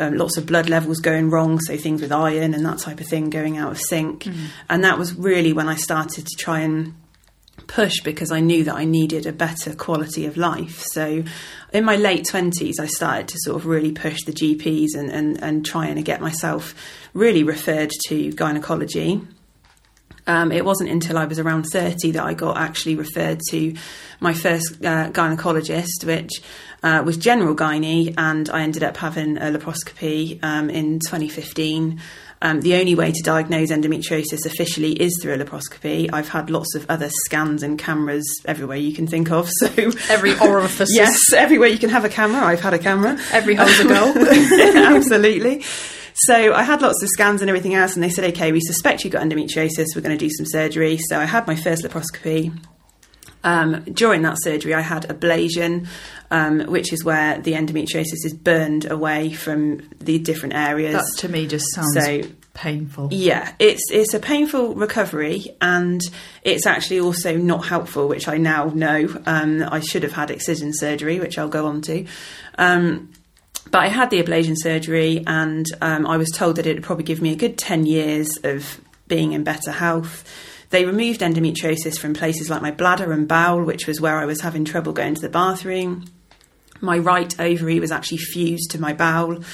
um, 0.00 0.16
lots 0.16 0.36
of 0.36 0.46
blood 0.46 0.68
levels 0.68 0.98
going 0.98 1.30
wrong, 1.30 1.60
so 1.60 1.76
things 1.76 2.02
with 2.02 2.12
iron 2.12 2.52
and 2.54 2.66
that 2.66 2.78
type 2.78 3.00
of 3.00 3.06
thing 3.06 3.30
going 3.30 3.56
out 3.56 3.70
of 3.70 3.80
sync. 3.80 4.26
And 4.68 4.84
that 4.84 4.98
was 4.98 5.14
really 5.14 5.52
when 5.52 5.68
I 5.68 5.76
started 5.76 6.26
to 6.26 6.36
try 6.36 6.60
and 6.60 6.94
push 7.66 8.00
because 8.00 8.30
I 8.30 8.40
knew 8.40 8.64
that 8.64 8.74
I 8.74 8.84
needed 8.84 9.26
a 9.26 9.32
better 9.32 9.74
quality 9.74 10.26
of 10.26 10.36
life. 10.36 10.82
So 10.82 11.24
in 11.72 11.84
my 11.84 11.96
late 11.96 12.24
20s, 12.24 12.74
I 12.80 12.86
started 12.86 13.28
to 13.28 13.38
sort 13.40 13.56
of 13.56 13.66
really 13.66 13.92
push 13.92 14.18
the 14.24 14.32
GPs 14.32 14.94
and, 14.96 15.10
and, 15.10 15.42
and 15.42 15.64
try 15.64 15.86
and 15.86 16.04
get 16.04 16.20
myself 16.20 16.74
really 17.12 17.42
referred 17.42 17.90
to 18.08 18.32
gynecology. 18.32 19.20
Um, 20.26 20.52
it 20.52 20.64
wasn't 20.64 20.90
until 20.90 21.18
I 21.18 21.26
was 21.26 21.38
around 21.38 21.64
30 21.64 22.12
that 22.12 22.24
I 22.24 22.32
got 22.34 22.56
actually 22.56 22.96
referred 22.96 23.40
to 23.50 23.74
my 24.20 24.32
first 24.32 24.76
uh, 24.84 25.10
gynecologist, 25.10 26.04
which 26.04 26.30
uh, 26.82 27.02
was 27.04 27.16
general 27.16 27.54
gynae, 27.54 28.14
and 28.16 28.48
I 28.48 28.62
ended 28.62 28.82
up 28.82 28.96
having 28.96 29.36
a 29.36 29.50
laparoscopy 29.50 30.42
um, 30.42 30.70
in 30.70 31.00
2015. 31.00 32.00
Um, 32.44 32.60
the 32.60 32.74
only 32.74 32.94
way 32.94 33.10
to 33.10 33.22
diagnose 33.22 33.70
endometriosis 33.70 34.44
officially 34.44 34.92
is 34.92 35.18
through 35.22 35.32
a 35.32 35.38
laparoscopy. 35.38 36.10
I've 36.12 36.28
had 36.28 36.50
lots 36.50 36.74
of 36.74 36.84
other 36.90 37.08
scans 37.24 37.62
and 37.62 37.78
cameras 37.78 38.22
everywhere 38.44 38.76
you 38.76 38.92
can 38.92 39.06
think 39.06 39.32
of. 39.32 39.48
So 39.64 39.68
every 40.10 40.38
orifice 40.40 40.90
yes, 40.94 41.32
everywhere 41.32 41.68
you 41.68 41.78
can 41.78 41.88
have 41.88 42.04
a 42.04 42.08
camera, 42.10 42.44
I've 42.44 42.60
had 42.60 42.74
a 42.74 42.78
camera. 42.78 43.18
every 43.32 43.54
hole's 43.54 43.80
a 43.80 43.84
goal 43.84 44.12
Absolutely. 44.76 45.62
So 46.14 46.52
I 46.52 46.62
had 46.62 46.82
lots 46.82 47.02
of 47.02 47.08
scans 47.08 47.40
and 47.40 47.48
everything 47.48 47.74
else, 47.74 47.94
and 47.94 48.02
they 48.02 48.10
said, 48.10 48.24
okay, 48.32 48.52
we 48.52 48.60
suspect 48.60 49.04
you've 49.04 49.12
got 49.14 49.22
endometriosis. 49.22 49.86
We're 49.96 50.02
going 50.02 50.16
to 50.16 50.22
do 50.22 50.30
some 50.30 50.44
surgery. 50.44 50.98
So 50.98 51.18
I 51.18 51.24
had 51.24 51.46
my 51.46 51.56
first 51.56 51.82
laparoscopy. 51.82 52.52
Um, 53.44 53.84
during 53.84 54.22
that 54.22 54.36
surgery, 54.42 54.74
I 54.74 54.80
had 54.80 55.02
ablation, 55.08 55.86
um, 56.30 56.60
which 56.60 56.92
is 56.92 57.04
where 57.04 57.38
the 57.40 57.52
endometriosis 57.52 58.24
is 58.24 58.34
burned 58.34 58.90
away 58.90 59.32
from 59.32 59.88
the 60.00 60.18
different 60.18 60.54
areas. 60.54 60.94
that 60.94 61.18
to 61.20 61.28
me 61.28 61.46
just 61.46 61.66
sounds 61.74 61.94
So- 61.94 62.22
painful 62.54 63.08
Yeah, 63.10 63.52
it's 63.58 63.82
it's 63.90 64.14
a 64.14 64.20
painful 64.20 64.74
recovery, 64.76 65.46
and 65.60 66.00
it's 66.42 66.66
actually 66.66 67.00
also 67.00 67.36
not 67.36 67.66
helpful, 67.66 68.06
which 68.08 68.28
I 68.28 68.36
now 68.38 68.66
know. 68.74 69.08
Um, 69.26 69.64
I 69.70 69.80
should 69.80 70.04
have 70.04 70.12
had 70.12 70.30
excision 70.30 70.72
surgery, 70.72 71.18
which 71.20 71.36
I'll 71.36 71.48
go 71.48 71.66
on 71.66 71.82
to. 71.82 72.06
Um, 72.56 73.10
but 73.70 73.78
I 73.82 73.88
had 73.88 74.10
the 74.10 74.22
ablation 74.22 74.54
surgery, 74.56 75.24
and 75.26 75.66
um, 75.82 76.06
I 76.06 76.16
was 76.16 76.30
told 76.30 76.56
that 76.56 76.66
it 76.66 76.74
would 76.74 76.84
probably 76.84 77.04
give 77.04 77.20
me 77.20 77.32
a 77.32 77.36
good 77.36 77.58
10 77.58 77.86
years 77.86 78.28
of 78.44 78.80
being 79.08 79.32
in 79.32 79.42
better 79.42 79.72
health. 79.72 80.22
They 80.74 80.86
removed 80.86 81.20
endometriosis 81.20 82.00
from 82.00 82.14
places 82.14 82.50
like 82.50 82.60
my 82.60 82.72
bladder 82.72 83.12
and 83.12 83.28
bowel, 83.28 83.62
which 83.62 83.86
was 83.86 84.00
where 84.00 84.18
I 84.18 84.24
was 84.24 84.40
having 84.40 84.64
trouble 84.64 84.92
going 84.92 85.14
to 85.14 85.20
the 85.20 85.28
bathroom. 85.28 86.06
My 86.80 86.98
right 86.98 87.32
ovary 87.38 87.78
was 87.78 87.92
actually 87.92 88.18
fused 88.18 88.72
to 88.72 88.80
my 88.80 88.92
bowel. 88.92 89.44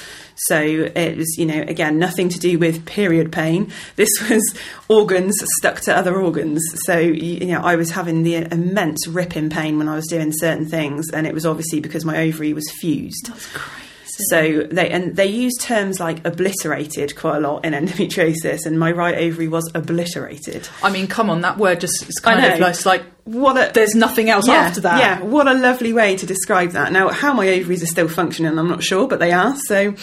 So 0.47 0.59
it 0.59 1.17
was, 1.17 1.37
you 1.37 1.45
know, 1.45 1.61
again, 1.61 1.99
nothing 1.99 2.29
to 2.29 2.39
do 2.39 2.57
with 2.57 2.87
period 2.87 3.31
pain. 3.31 3.71
This 3.97 4.09
was 4.31 4.57
organs 4.87 5.35
stuck 5.59 5.81
to 5.81 5.95
other 5.95 6.19
organs. 6.19 6.63
So, 6.87 6.97
you 6.97 7.45
know, 7.45 7.61
I 7.61 7.75
was 7.75 7.91
having 7.91 8.23
the 8.23 8.51
immense 8.51 9.07
ripping 9.07 9.51
pain 9.51 9.77
when 9.77 9.87
I 9.87 9.93
was 9.93 10.07
doing 10.07 10.31
certain 10.31 10.65
things. 10.65 11.11
And 11.11 11.27
it 11.27 11.35
was 11.35 11.45
obviously 11.45 11.81
because 11.81 12.03
my 12.03 12.17
ovary 12.17 12.53
was 12.53 12.67
fused. 12.71 13.27
That's 13.27 13.45
crazy. 13.53 13.90
So 14.29 14.63
they 14.71 14.89
and 14.89 15.15
they 15.15 15.27
use 15.27 15.53
terms 15.59 15.99
like 15.99 16.25
obliterated 16.25 17.15
quite 17.15 17.37
a 17.37 17.39
lot 17.39 17.65
in 17.65 17.73
endometriosis, 17.73 18.65
and 18.65 18.79
my 18.79 18.91
right 18.91 19.17
ovary 19.17 19.47
was 19.47 19.69
obliterated. 19.73 20.67
I 20.83 20.91
mean, 20.91 21.07
come 21.07 21.29
on, 21.29 21.41
that 21.41 21.57
word 21.57 21.79
just 21.79 22.07
is 22.07 22.19
kind 22.19 22.43
of 22.45 22.59
like, 22.59 22.85
like 22.85 23.03
What 23.23 23.57
a 23.57 23.71
there's 23.73 23.93
nothing 23.93 24.29
else 24.29 24.47
yeah, 24.47 24.53
after 24.55 24.81
that. 24.81 24.99
Yeah, 24.99 25.21
what 25.21 25.47
a 25.47 25.53
lovely 25.53 25.93
way 25.93 26.17
to 26.17 26.25
describe 26.25 26.71
that. 26.71 26.91
Now, 26.91 27.09
how 27.09 27.33
my 27.33 27.47
ovaries 27.49 27.83
are 27.83 27.87
still 27.87 28.07
functioning, 28.07 28.57
I'm 28.57 28.67
not 28.67 28.83
sure, 28.83 29.07
but 29.07 29.19
they 29.19 29.31
are. 29.31 29.55
So, 29.67 29.93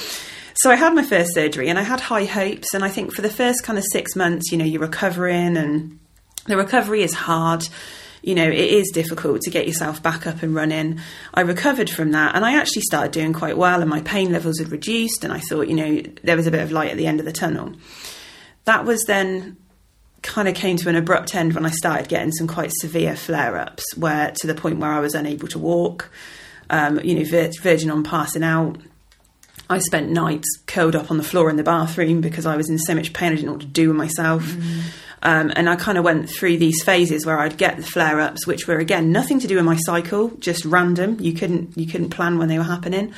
so 0.54 0.70
I 0.70 0.76
had 0.76 0.94
my 0.94 1.02
first 1.02 1.34
surgery, 1.34 1.68
and 1.68 1.78
I 1.78 1.82
had 1.82 2.00
high 2.00 2.24
hopes. 2.24 2.74
And 2.74 2.84
I 2.84 2.88
think 2.88 3.14
for 3.14 3.22
the 3.22 3.30
first 3.30 3.64
kind 3.64 3.78
of 3.78 3.84
six 3.90 4.14
months, 4.14 4.52
you 4.52 4.58
know, 4.58 4.64
you're 4.64 4.80
recovering, 4.80 5.56
and 5.56 5.98
the 6.46 6.56
recovery 6.56 7.02
is 7.02 7.12
hard. 7.12 7.68
You 8.28 8.34
know, 8.34 8.46
it 8.46 8.58
is 8.58 8.90
difficult 8.92 9.40
to 9.40 9.50
get 9.50 9.66
yourself 9.66 10.02
back 10.02 10.26
up 10.26 10.42
and 10.42 10.54
running. 10.54 11.00
I 11.32 11.40
recovered 11.40 11.88
from 11.88 12.12
that, 12.12 12.34
and 12.34 12.44
I 12.44 12.58
actually 12.58 12.82
started 12.82 13.10
doing 13.10 13.32
quite 13.32 13.56
well, 13.56 13.80
and 13.80 13.88
my 13.88 14.02
pain 14.02 14.30
levels 14.30 14.58
had 14.58 14.70
reduced. 14.70 15.24
And 15.24 15.32
I 15.32 15.38
thought, 15.38 15.66
you 15.66 15.74
know, 15.74 16.02
there 16.22 16.36
was 16.36 16.46
a 16.46 16.50
bit 16.50 16.60
of 16.60 16.70
light 16.70 16.90
at 16.90 16.98
the 16.98 17.06
end 17.06 17.20
of 17.20 17.24
the 17.24 17.32
tunnel. 17.32 17.72
That 18.66 18.84
was 18.84 19.02
then 19.06 19.56
kind 20.20 20.46
of 20.46 20.54
came 20.54 20.76
to 20.76 20.90
an 20.90 20.94
abrupt 20.94 21.34
end 21.34 21.54
when 21.54 21.64
I 21.64 21.70
started 21.70 22.08
getting 22.10 22.32
some 22.32 22.46
quite 22.46 22.70
severe 22.82 23.16
flare 23.16 23.56
ups, 23.56 23.96
where 23.96 24.30
to 24.42 24.46
the 24.46 24.54
point 24.54 24.78
where 24.78 24.92
I 24.92 25.00
was 25.00 25.14
unable 25.14 25.48
to 25.48 25.58
walk, 25.58 26.10
um, 26.68 27.00
you 27.00 27.14
know, 27.14 27.24
vir- 27.24 27.52
virgin 27.62 27.90
on 27.90 28.04
passing 28.04 28.44
out. 28.44 28.76
I 29.70 29.78
spent 29.78 30.10
nights 30.10 30.48
curled 30.66 30.94
up 30.94 31.10
on 31.10 31.16
the 31.16 31.22
floor 31.22 31.48
in 31.48 31.56
the 31.56 31.62
bathroom 31.62 32.20
because 32.20 32.44
I 32.44 32.58
was 32.58 32.68
in 32.68 32.78
so 32.78 32.94
much 32.94 33.14
pain 33.14 33.32
I 33.32 33.36
didn't 33.36 33.46
know 33.46 33.52
what 33.52 33.62
to 33.62 33.66
do 33.66 33.88
with 33.88 33.96
myself. 33.96 34.54
Um, 35.22 35.52
and 35.56 35.68
I 35.68 35.76
kind 35.76 35.98
of 35.98 36.04
went 36.04 36.30
through 36.30 36.58
these 36.58 36.82
phases 36.82 37.26
where 37.26 37.38
I'd 37.38 37.56
get 37.56 37.76
the 37.76 37.82
flare 37.82 38.20
ups, 38.20 38.46
which 38.46 38.66
were 38.68 38.78
again 38.78 39.10
nothing 39.10 39.40
to 39.40 39.46
do 39.46 39.56
with 39.56 39.64
my 39.64 39.76
cycle, 39.76 40.28
just 40.38 40.64
random. 40.64 41.16
You 41.20 41.32
couldn't 41.32 41.76
you 41.76 41.86
couldn't 41.86 42.10
plan 42.10 42.38
when 42.38 42.48
they 42.48 42.58
were 42.58 42.64
happening. 42.64 43.12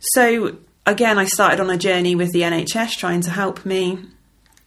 So 0.00 0.56
again, 0.86 1.18
I 1.18 1.26
started 1.26 1.60
on 1.60 1.70
a 1.70 1.76
journey 1.76 2.14
with 2.14 2.32
the 2.32 2.42
NHS 2.42 2.92
trying 2.92 3.20
to 3.22 3.30
help 3.30 3.64
me. 3.64 3.98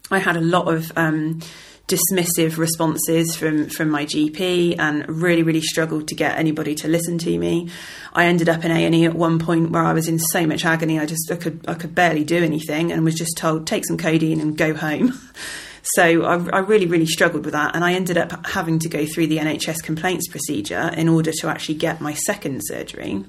I 0.09 0.19
had 0.19 0.35
a 0.35 0.41
lot 0.41 0.73
of 0.73 0.91
um, 0.97 1.41
dismissive 1.87 2.57
responses 2.57 3.35
from 3.35 3.67
from 3.69 3.89
my 3.89 4.05
GP, 4.05 4.77
and 4.79 5.07
really, 5.09 5.43
really 5.43 5.61
struggled 5.61 6.07
to 6.07 6.15
get 6.15 6.37
anybody 6.37 6.75
to 6.75 6.87
listen 6.87 7.17
to 7.19 7.37
me. 7.37 7.69
I 8.13 8.25
ended 8.25 8.47
up 8.47 8.63
in 8.63 8.71
A 8.71 8.85
and 8.85 8.95
E 8.95 9.05
at 9.05 9.13
one 9.13 9.39
point 9.39 9.71
where 9.71 9.83
I 9.83 9.93
was 9.93 10.07
in 10.07 10.19
so 10.19 10.45
much 10.45 10.63
agony, 10.63 10.99
I 10.99 11.05
just 11.05 11.29
I 11.31 11.35
could 11.35 11.65
I 11.67 11.73
could 11.73 11.93
barely 11.93 12.23
do 12.23 12.43
anything, 12.43 12.91
and 12.91 13.03
was 13.03 13.15
just 13.15 13.37
told 13.37 13.67
take 13.67 13.85
some 13.85 13.97
codeine 13.97 14.39
and 14.39 14.57
go 14.57 14.73
home. 14.73 15.19
So 15.83 16.23
I, 16.23 16.35
I 16.57 16.59
really, 16.59 16.85
really 16.85 17.05
struggled 17.05 17.45
with 17.45 17.53
that, 17.53 17.75
and 17.75 17.83
I 17.83 17.93
ended 17.93 18.17
up 18.17 18.45
having 18.47 18.79
to 18.79 18.89
go 18.89 19.05
through 19.05 19.27
the 19.27 19.37
NHS 19.37 19.83
complaints 19.83 20.27
procedure 20.27 20.91
in 20.95 21.09
order 21.09 21.31
to 21.39 21.47
actually 21.47 21.75
get 21.75 22.01
my 22.01 22.13
second 22.13 22.61
surgery. 22.63 23.23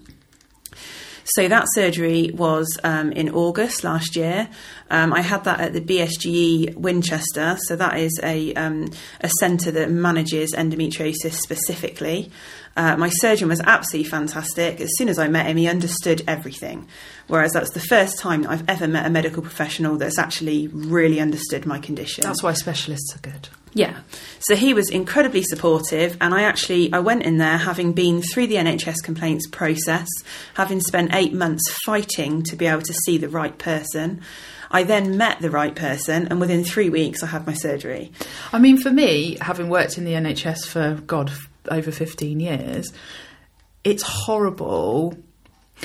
So 1.24 1.48
that 1.48 1.66
surgery 1.74 2.30
was 2.34 2.66
um, 2.84 3.12
in 3.12 3.30
August 3.30 3.84
last 3.84 4.16
year. 4.16 4.48
Um, 4.90 5.12
I 5.12 5.20
had 5.20 5.44
that 5.44 5.60
at 5.60 5.72
the 5.72 5.80
BSGE 5.80 6.76
Winchester. 6.76 7.56
So 7.66 7.76
that 7.76 7.98
is 7.98 8.18
a 8.22 8.54
um, 8.54 8.90
a 9.20 9.28
centre 9.40 9.70
that 9.70 9.90
manages 9.90 10.52
endometriosis 10.54 11.34
specifically. 11.34 12.30
Uh, 12.76 12.96
my 12.96 13.08
surgeon 13.10 13.48
was 13.48 13.60
absolutely 13.60 14.08
fantastic. 14.08 14.80
As 14.80 14.90
soon 14.96 15.08
as 15.08 15.18
I 15.18 15.28
met 15.28 15.46
him, 15.46 15.58
he 15.58 15.68
understood 15.68 16.22
everything. 16.26 16.88
Whereas 17.26 17.52
that's 17.52 17.72
the 17.72 17.80
first 17.80 18.18
time 18.18 18.42
that 18.42 18.50
I've 18.50 18.68
ever 18.68 18.88
met 18.88 19.06
a 19.06 19.10
medical 19.10 19.42
professional 19.42 19.96
that's 19.96 20.18
actually 20.18 20.68
really 20.68 21.20
understood 21.20 21.66
my 21.66 21.78
condition. 21.78 22.24
That's 22.24 22.42
why 22.42 22.54
specialists 22.54 23.14
are 23.14 23.18
good. 23.18 23.48
Yeah. 23.74 24.00
So 24.40 24.54
he 24.54 24.74
was 24.74 24.90
incredibly 24.90 25.42
supportive 25.42 26.16
and 26.20 26.34
I 26.34 26.42
actually 26.42 26.92
I 26.92 26.98
went 26.98 27.22
in 27.22 27.38
there 27.38 27.56
having 27.56 27.92
been 27.92 28.20
through 28.20 28.48
the 28.48 28.56
NHS 28.56 29.02
complaints 29.02 29.46
process, 29.46 30.08
having 30.54 30.80
spent 30.80 31.14
8 31.14 31.32
months 31.32 31.62
fighting 31.84 32.42
to 32.44 32.56
be 32.56 32.66
able 32.66 32.82
to 32.82 32.92
see 32.92 33.16
the 33.18 33.28
right 33.28 33.56
person. 33.56 34.20
I 34.70 34.82
then 34.82 35.16
met 35.16 35.40
the 35.40 35.50
right 35.50 35.74
person 35.74 36.28
and 36.28 36.40
within 36.40 36.64
3 36.64 36.90
weeks 36.90 37.22
I 37.22 37.26
had 37.26 37.46
my 37.46 37.54
surgery. 37.54 38.12
I 38.52 38.58
mean, 38.58 38.78
for 38.78 38.90
me, 38.90 39.38
having 39.40 39.68
worked 39.68 39.96
in 39.96 40.04
the 40.04 40.12
NHS 40.12 40.66
for 40.66 41.00
God 41.06 41.32
over 41.68 41.92
fifteen 41.92 42.40
years, 42.40 42.92
it's 43.84 44.02
horrible. 44.02 45.16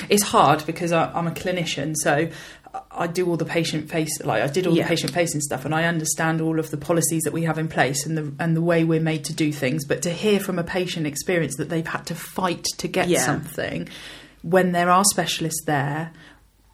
It's 0.08 0.22
hard 0.22 0.64
because 0.66 0.92
I, 0.92 1.10
I'm 1.12 1.26
a 1.26 1.30
clinician, 1.32 1.94
so 1.96 2.28
I 2.90 3.06
do 3.06 3.26
all 3.28 3.36
the 3.36 3.44
patient 3.44 3.90
face, 3.90 4.10
like 4.22 4.42
I 4.42 4.46
did 4.46 4.66
all 4.66 4.74
Yeah. 4.76 4.84
the 4.84 4.88
patient 4.88 5.12
facing 5.12 5.40
stuff, 5.40 5.64
and 5.64 5.74
I 5.74 5.84
understand 5.84 6.40
all 6.40 6.58
of 6.58 6.70
the 6.70 6.76
policies 6.76 7.22
that 7.24 7.32
we 7.32 7.44
have 7.44 7.58
in 7.58 7.68
place 7.68 8.06
and 8.06 8.16
the 8.16 8.32
and 8.38 8.56
the 8.56 8.62
way 8.62 8.84
we're 8.84 9.00
made 9.00 9.24
to 9.26 9.32
do 9.34 9.52
things. 9.52 9.84
But 9.86 10.02
to 10.02 10.10
hear 10.10 10.38
from 10.40 10.58
a 10.58 10.64
patient 10.64 11.06
experience 11.06 11.56
that 11.56 11.68
they've 11.68 11.86
had 11.86 12.06
to 12.06 12.14
fight 12.14 12.64
to 12.78 12.88
get 12.88 13.08
Yeah. 13.08 13.24
something, 13.24 13.88
when 14.42 14.72
there 14.72 14.90
are 14.90 15.04
specialists 15.04 15.62
there, 15.64 16.12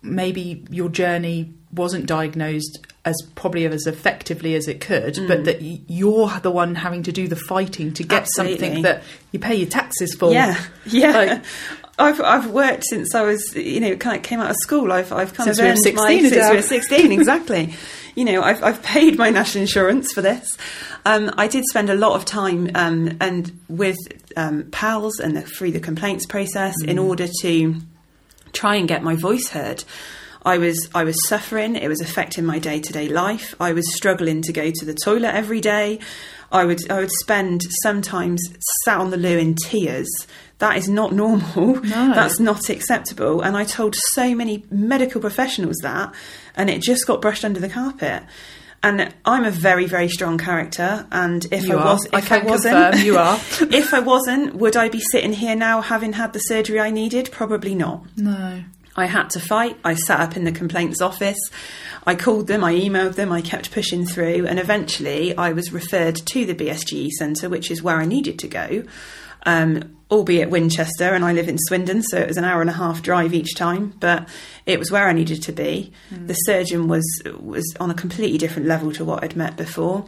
maybe 0.02 0.64
your 0.70 0.88
journey 0.88 1.52
wasn't 1.72 2.06
diagnosed 2.06 2.86
as 3.04 3.16
probably 3.34 3.66
as 3.66 3.86
effectively 3.86 4.54
as 4.54 4.68
it 4.68 4.80
could, 4.80 5.14
but 5.26 5.40
mm. 5.40 5.44
that 5.44 5.60
you're 5.62 6.28
the 6.40 6.50
one 6.50 6.74
having 6.74 7.02
to 7.02 7.12
do 7.12 7.26
the 7.28 7.36
fighting 7.36 7.92
to 7.92 8.02
get 8.02 8.22
Absolutely. 8.22 8.58
something 8.58 8.82
that 8.82 9.02
you 9.32 9.38
pay 9.38 9.54
your 9.54 9.68
taxes 9.68 10.14
for. 10.14 10.32
Yeah. 10.32 10.60
Yeah. 10.86 11.10
Like- 11.12 11.42
I've 11.98 12.20
I've 12.20 12.50
worked 12.50 12.84
since 12.84 13.14
I 13.14 13.22
was 13.22 13.54
you 13.54 13.80
know 13.80 13.96
kind 13.96 14.16
of 14.16 14.22
came 14.22 14.40
out 14.40 14.50
of 14.50 14.56
school. 14.56 14.92
I've 14.92 15.12
I've 15.12 15.32
kind 15.32 15.46
Since 15.46 15.58
of 15.58 15.64
earned 15.64 15.78
16, 15.78 16.22
my 16.22 16.28
since 16.28 16.50
we 16.50 16.56
were 16.56 16.62
sixteen 16.62 17.12
exactly. 17.12 17.74
you 18.14 18.24
know 18.24 18.42
I've 18.42 18.62
I've 18.62 18.82
paid 18.82 19.16
my 19.16 19.30
national 19.30 19.62
insurance 19.62 20.12
for 20.12 20.20
this. 20.20 20.56
Um, 21.04 21.32
I 21.36 21.46
did 21.46 21.64
spend 21.68 21.90
a 21.90 21.94
lot 21.94 22.12
of 22.12 22.24
time 22.24 22.70
um, 22.74 23.16
and 23.20 23.60
with 23.68 23.98
um, 24.36 24.64
pals 24.72 25.20
and 25.20 25.36
the, 25.36 25.42
through 25.42 25.72
the 25.72 25.80
complaints 25.80 26.26
process 26.26 26.74
in 26.82 26.98
order 26.98 27.28
to 27.42 27.76
try 28.52 28.76
and 28.76 28.88
get 28.88 29.02
my 29.02 29.14
voice 29.14 29.48
heard. 29.48 29.84
I 30.44 30.58
was 30.58 30.90
I 30.94 31.04
was 31.04 31.16
suffering. 31.28 31.76
It 31.76 31.88
was 31.88 32.00
affecting 32.00 32.44
my 32.44 32.58
day 32.58 32.80
to 32.80 32.92
day 32.92 33.08
life. 33.08 33.54
I 33.60 33.72
was 33.72 33.94
struggling 33.94 34.42
to 34.42 34.52
go 34.52 34.70
to 34.74 34.84
the 34.84 34.94
toilet 34.94 35.34
every 35.34 35.60
day. 35.60 36.00
I 36.52 36.64
would 36.64 36.90
I 36.90 37.00
would 37.00 37.10
spend 37.10 37.62
sometimes 37.82 38.40
sat 38.84 38.98
on 38.98 39.10
the 39.10 39.16
loo 39.16 39.38
in 39.38 39.54
tears. 39.54 40.08
That 40.58 40.76
is 40.76 40.88
not 40.88 41.12
normal. 41.12 41.80
No. 41.84 42.14
That's 42.14 42.38
not 42.40 42.70
acceptable. 42.70 43.40
And 43.42 43.56
I 43.56 43.64
told 43.64 43.94
so 44.12 44.34
many 44.34 44.64
medical 44.70 45.20
professionals 45.20 45.76
that, 45.82 46.14
and 46.56 46.70
it 46.70 46.80
just 46.82 47.06
got 47.06 47.20
brushed 47.20 47.44
under 47.44 47.60
the 47.60 47.68
carpet. 47.68 48.22
And 48.82 49.14
I'm 49.24 49.44
a 49.44 49.50
very 49.50 49.86
very 49.86 50.08
strong 50.08 50.36
character. 50.38 51.06
And 51.10 51.44
if 51.50 51.66
You 51.66 51.76
I 51.76 51.80
are. 51.82 51.84
was, 51.94 52.08
I 52.12 52.18
if 52.18 52.26
can 52.26 52.44
wasn't, 52.44 52.74
confirm 52.92 53.04
you 53.06 53.16
are. 53.26 53.38
if 53.72 53.92
I 53.94 54.00
wasn't, 54.00 54.54
would 54.56 54.76
I 54.76 54.88
be 54.88 55.00
sitting 55.00 55.32
here 55.32 55.56
now 55.56 55.80
having 55.80 56.12
had 56.12 56.32
the 56.32 56.38
surgery 56.40 56.78
I 56.80 56.90
needed? 56.90 57.30
Probably 57.32 57.74
not. 57.74 58.04
No. 58.16 58.62
I 58.96 59.06
had 59.06 59.30
to 59.30 59.40
fight. 59.40 59.76
I 59.84 59.94
sat 59.94 60.20
up 60.20 60.36
in 60.36 60.44
the 60.44 60.52
complaints 60.52 61.00
office. 61.00 61.38
I 62.06 62.14
called 62.14 62.46
them, 62.46 62.62
I 62.62 62.74
emailed 62.74 63.14
them, 63.14 63.32
I 63.32 63.40
kept 63.40 63.72
pushing 63.72 64.04
through, 64.06 64.46
and 64.46 64.58
eventually 64.60 65.34
I 65.36 65.52
was 65.52 65.72
referred 65.72 66.16
to 66.16 66.44
the 66.44 66.54
BSGE 66.54 67.08
centre, 67.12 67.48
which 67.48 67.70
is 67.70 67.82
where 67.82 67.96
I 67.96 68.04
needed 68.04 68.38
to 68.40 68.48
go, 68.48 68.84
um, 69.46 69.93
albeit 70.10 70.50
Winchester, 70.50 71.12
and 71.14 71.24
I 71.24 71.32
live 71.32 71.48
in 71.48 71.58
Swindon, 71.58 72.02
so 72.02 72.18
it 72.18 72.28
was 72.28 72.36
an 72.36 72.44
hour 72.44 72.60
and 72.60 72.70
a 72.70 72.74
half 72.74 73.02
drive 73.02 73.32
each 73.34 73.54
time, 73.56 73.94
but 74.00 74.28
it 74.66 74.78
was 74.78 74.90
where 74.90 75.08
I 75.08 75.12
needed 75.12 75.42
to 75.44 75.52
be. 75.52 75.92
The 76.10 76.34
surgeon 76.34 76.88
was 76.88 77.04
was 77.40 77.64
on 77.80 77.90
a 77.90 77.94
completely 77.94 78.38
different 78.38 78.68
level 78.68 78.92
to 78.92 79.04
what 79.04 79.24
I'd 79.24 79.36
met 79.36 79.56
before. 79.56 80.06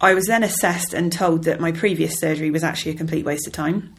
I 0.00 0.14
was 0.14 0.26
then 0.26 0.42
assessed 0.42 0.94
and 0.94 1.12
told 1.12 1.44
that 1.44 1.60
my 1.60 1.72
previous 1.72 2.18
surgery 2.18 2.50
was 2.50 2.64
actually 2.64 2.92
a 2.92 2.94
complete 2.96 3.24
waste 3.24 3.46
of 3.46 3.52
time. 3.52 3.94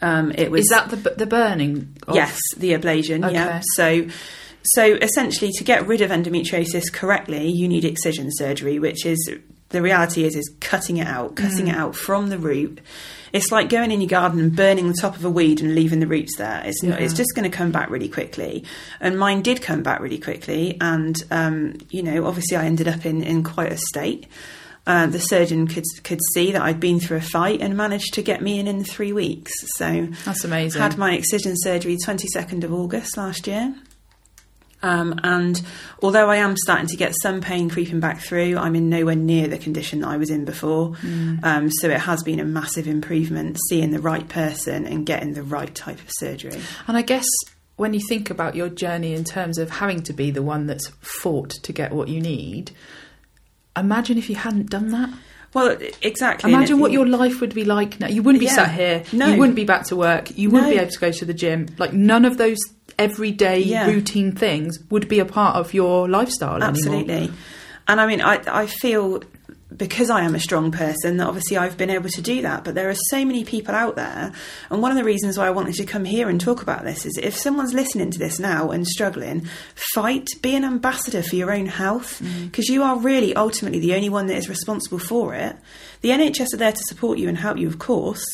Um, 0.00 0.30
it 0.36 0.50
was 0.50 0.62
Is 0.62 0.68
that 0.68 0.90
the 0.90 0.96
the 1.16 1.26
burning? 1.26 1.96
of- 2.06 2.14
Yes, 2.14 2.38
the 2.56 2.72
ablation. 2.72 3.30
Yeah. 3.32 3.46
Okay. 3.48 3.60
So, 3.74 4.06
so 4.62 4.94
essentially, 5.02 5.50
to 5.58 5.64
get 5.64 5.86
rid 5.88 6.02
of 6.02 6.10
endometriosis 6.10 6.92
correctly, 6.92 7.48
you 7.50 7.66
need 7.66 7.84
excision 7.84 8.28
surgery, 8.30 8.78
which 8.78 9.04
is 9.04 9.18
the 9.70 9.82
reality 9.82 10.24
is 10.24 10.36
is 10.36 10.48
cutting 10.60 10.98
it 10.98 11.06
out, 11.08 11.34
cutting 11.36 11.66
Mm. 11.66 11.70
it 11.70 11.74
out 11.76 11.96
from 11.96 12.28
the 12.28 12.38
root. 12.38 12.80
It's 13.32 13.50
like 13.52 13.68
going 13.68 13.90
in 13.90 14.00
your 14.00 14.08
garden 14.08 14.40
and 14.40 14.54
burning 14.54 14.88
the 14.88 14.98
top 15.00 15.16
of 15.16 15.24
a 15.24 15.30
weed 15.30 15.60
and 15.60 15.74
leaving 15.74 16.00
the 16.00 16.06
roots 16.06 16.36
there. 16.38 16.62
It's 16.64 16.82
not, 16.82 17.00
it's 17.00 17.14
just 17.14 17.30
going 17.34 17.50
to 17.50 17.56
come 17.56 17.70
back 17.70 17.90
really 17.90 18.08
quickly. 18.08 18.64
And 19.00 19.18
mine 19.18 19.42
did 19.42 19.62
come 19.62 19.82
back 19.82 20.00
really 20.00 20.18
quickly. 20.18 20.76
And 20.80 21.16
um, 21.30 21.76
you 21.90 22.02
know, 22.02 22.26
obviously, 22.26 22.56
I 22.56 22.64
ended 22.64 22.88
up 22.88 23.04
in 23.06 23.22
in 23.22 23.42
quite 23.44 23.72
a 23.72 23.76
state. 23.76 24.26
uh, 24.86 25.06
the 25.06 25.20
surgeon 25.20 25.66
could 25.66 25.84
could 26.04 26.20
see 26.32 26.52
that 26.52 26.62
I'd 26.62 26.80
been 26.80 26.98
through 27.00 27.18
a 27.18 27.20
fight 27.20 27.60
and 27.60 27.76
managed 27.76 28.14
to 28.14 28.22
get 28.22 28.40
me 28.40 28.58
in 28.58 28.66
in 28.66 28.84
three 28.84 29.12
weeks. 29.12 29.52
So 29.76 30.08
That's 30.24 30.44
amazing. 30.44 30.80
had 30.80 30.96
my 30.96 31.12
excision 31.12 31.54
surgery 31.56 31.96
22nd 32.02 32.64
of 32.64 32.72
August 32.72 33.16
last 33.18 33.46
year. 33.46 33.74
Um, 34.82 35.18
and 35.24 35.60
although 36.02 36.30
I 36.30 36.36
am 36.36 36.56
starting 36.56 36.86
to 36.86 36.96
get 36.96 37.12
some 37.20 37.40
pain 37.40 37.68
creeping 37.68 37.98
back 38.00 38.20
through, 38.20 38.56
I'm 38.56 38.76
in 38.76 38.88
nowhere 38.88 39.16
near 39.16 39.48
the 39.48 39.58
condition 39.58 40.00
that 40.00 40.08
I 40.08 40.16
was 40.16 40.30
in 40.30 40.44
before. 40.44 40.94
Um, 41.42 41.70
so 41.70 41.88
it 41.88 42.00
has 42.00 42.22
been 42.22 42.38
a 42.40 42.44
massive 42.44 42.86
improvement 42.86 43.58
seeing 43.68 43.90
the 43.90 43.98
right 44.00 44.28
person 44.28 44.86
and 44.86 45.04
getting 45.04 45.32
the 45.34 45.42
right 45.42 45.74
type 45.74 45.98
of 45.98 46.06
surgery. 46.10 46.60
And 46.86 46.96
I 46.96 47.02
guess 47.02 47.26
when 47.76 47.92
you 47.94 48.00
think 48.00 48.30
about 48.30 48.54
your 48.54 48.68
journey 48.68 49.14
in 49.14 49.24
terms 49.24 49.58
of 49.58 49.70
having 49.70 50.02
to 50.04 50.12
be 50.12 50.30
the 50.30 50.42
one 50.42 50.66
that's 50.66 50.88
fought 51.00 51.50
to 51.50 51.72
get 51.72 51.92
what 51.92 52.08
you 52.08 52.20
need, 52.20 52.70
imagine 53.76 54.18
if 54.18 54.28
you 54.28 54.36
hadn't 54.36 54.70
done 54.70 54.88
that. 54.90 55.10
Well, 55.54 55.78
exactly. 56.02 56.52
Imagine 56.52 56.78
what 56.78 56.92
your 56.92 57.06
life 57.06 57.40
would 57.40 57.54
be 57.54 57.64
like 57.64 57.98
now. 58.00 58.08
You 58.08 58.22
wouldn't 58.22 58.40
be 58.40 58.46
Yeah. 58.46 58.54
sat 58.54 58.72
here. 58.74 59.02
No. 59.12 59.28
You 59.28 59.38
wouldn't 59.38 59.56
be 59.56 59.64
back 59.64 59.84
to 59.86 59.96
work. 59.96 60.36
You 60.36 60.50
wouldn't 60.50 60.70
No. 60.70 60.76
be 60.76 60.80
able 60.80 60.90
to 60.92 60.98
go 60.98 61.10
to 61.10 61.24
the 61.24 61.32
gym. 61.34 61.66
Like 61.78 61.92
none 61.94 62.24
of 62.26 62.36
those 62.36 62.58
everyday 62.98 63.60
Yeah. 63.60 63.86
routine 63.86 64.32
things 64.32 64.78
would 64.90 65.08
be 65.08 65.18
a 65.20 65.24
part 65.24 65.56
of 65.56 65.72
your 65.74 66.08
lifestyle 66.08 66.54
anymore. 66.62 66.68
Absolutely. 66.70 67.30
And 67.86 68.00
I 68.00 68.06
mean, 68.06 68.20
I, 68.20 68.40
I 68.46 68.66
feel 68.66 69.22
because 69.76 70.08
I 70.08 70.22
am 70.22 70.34
a 70.34 70.40
strong 70.40 70.72
person 70.72 71.18
that 71.18 71.26
obviously 71.26 71.58
I've 71.58 71.76
been 71.76 71.90
able 71.90 72.08
to 72.08 72.22
do 72.22 72.40
that. 72.42 72.64
But 72.64 72.74
there 72.74 72.88
are 72.88 72.96
so 73.10 73.24
many 73.24 73.44
people 73.44 73.74
out 73.74 73.96
there. 73.96 74.32
And 74.70 74.80
one 74.80 74.90
of 74.90 74.96
the 74.96 75.04
reasons 75.04 75.36
why 75.36 75.46
I 75.46 75.50
wanted 75.50 75.74
to 75.74 75.84
come 75.84 76.06
here 76.06 76.28
and 76.30 76.40
talk 76.40 76.62
about 76.62 76.84
this 76.84 77.04
is 77.04 77.18
if 77.18 77.36
someone's 77.36 77.74
listening 77.74 78.10
to 78.10 78.18
this 78.18 78.38
now 78.38 78.70
and 78.70 78.86
struggling, 78.86 79.46
fight, 79.94 80.26
be 80.40 80.56
an 80.56 80.64
ambassador 80.64 81.22
for 81.22 81.36
your 81.36 81.52
own 81.52 81.66
health 81.66 82.20
mm. 82.22 82.46
because 82.46 82.68
you 82.68 82.82
are 82.82 82.98
really 82.98 83.36
ultimately 83.36 83.78
the 83.78 83.94
only 83.94 84.08
one 84.08 84.26
that 84.28 84.36
is 84.36 84.48
responsible 84.48 84.98
for 84.98 85.34
it. 85.34 85.54
The 86.00 86.10
NHS 86.10 86.54
are 86.54 86.58
there 86.58 86.72
to 86.72 86.84
support 86.88 87.18
you 87.18 87.28
and 87.28 87.36
help 87.36 87.58
you, 87.58 87.66
of 87.66 87.78
course, 87.78 88.24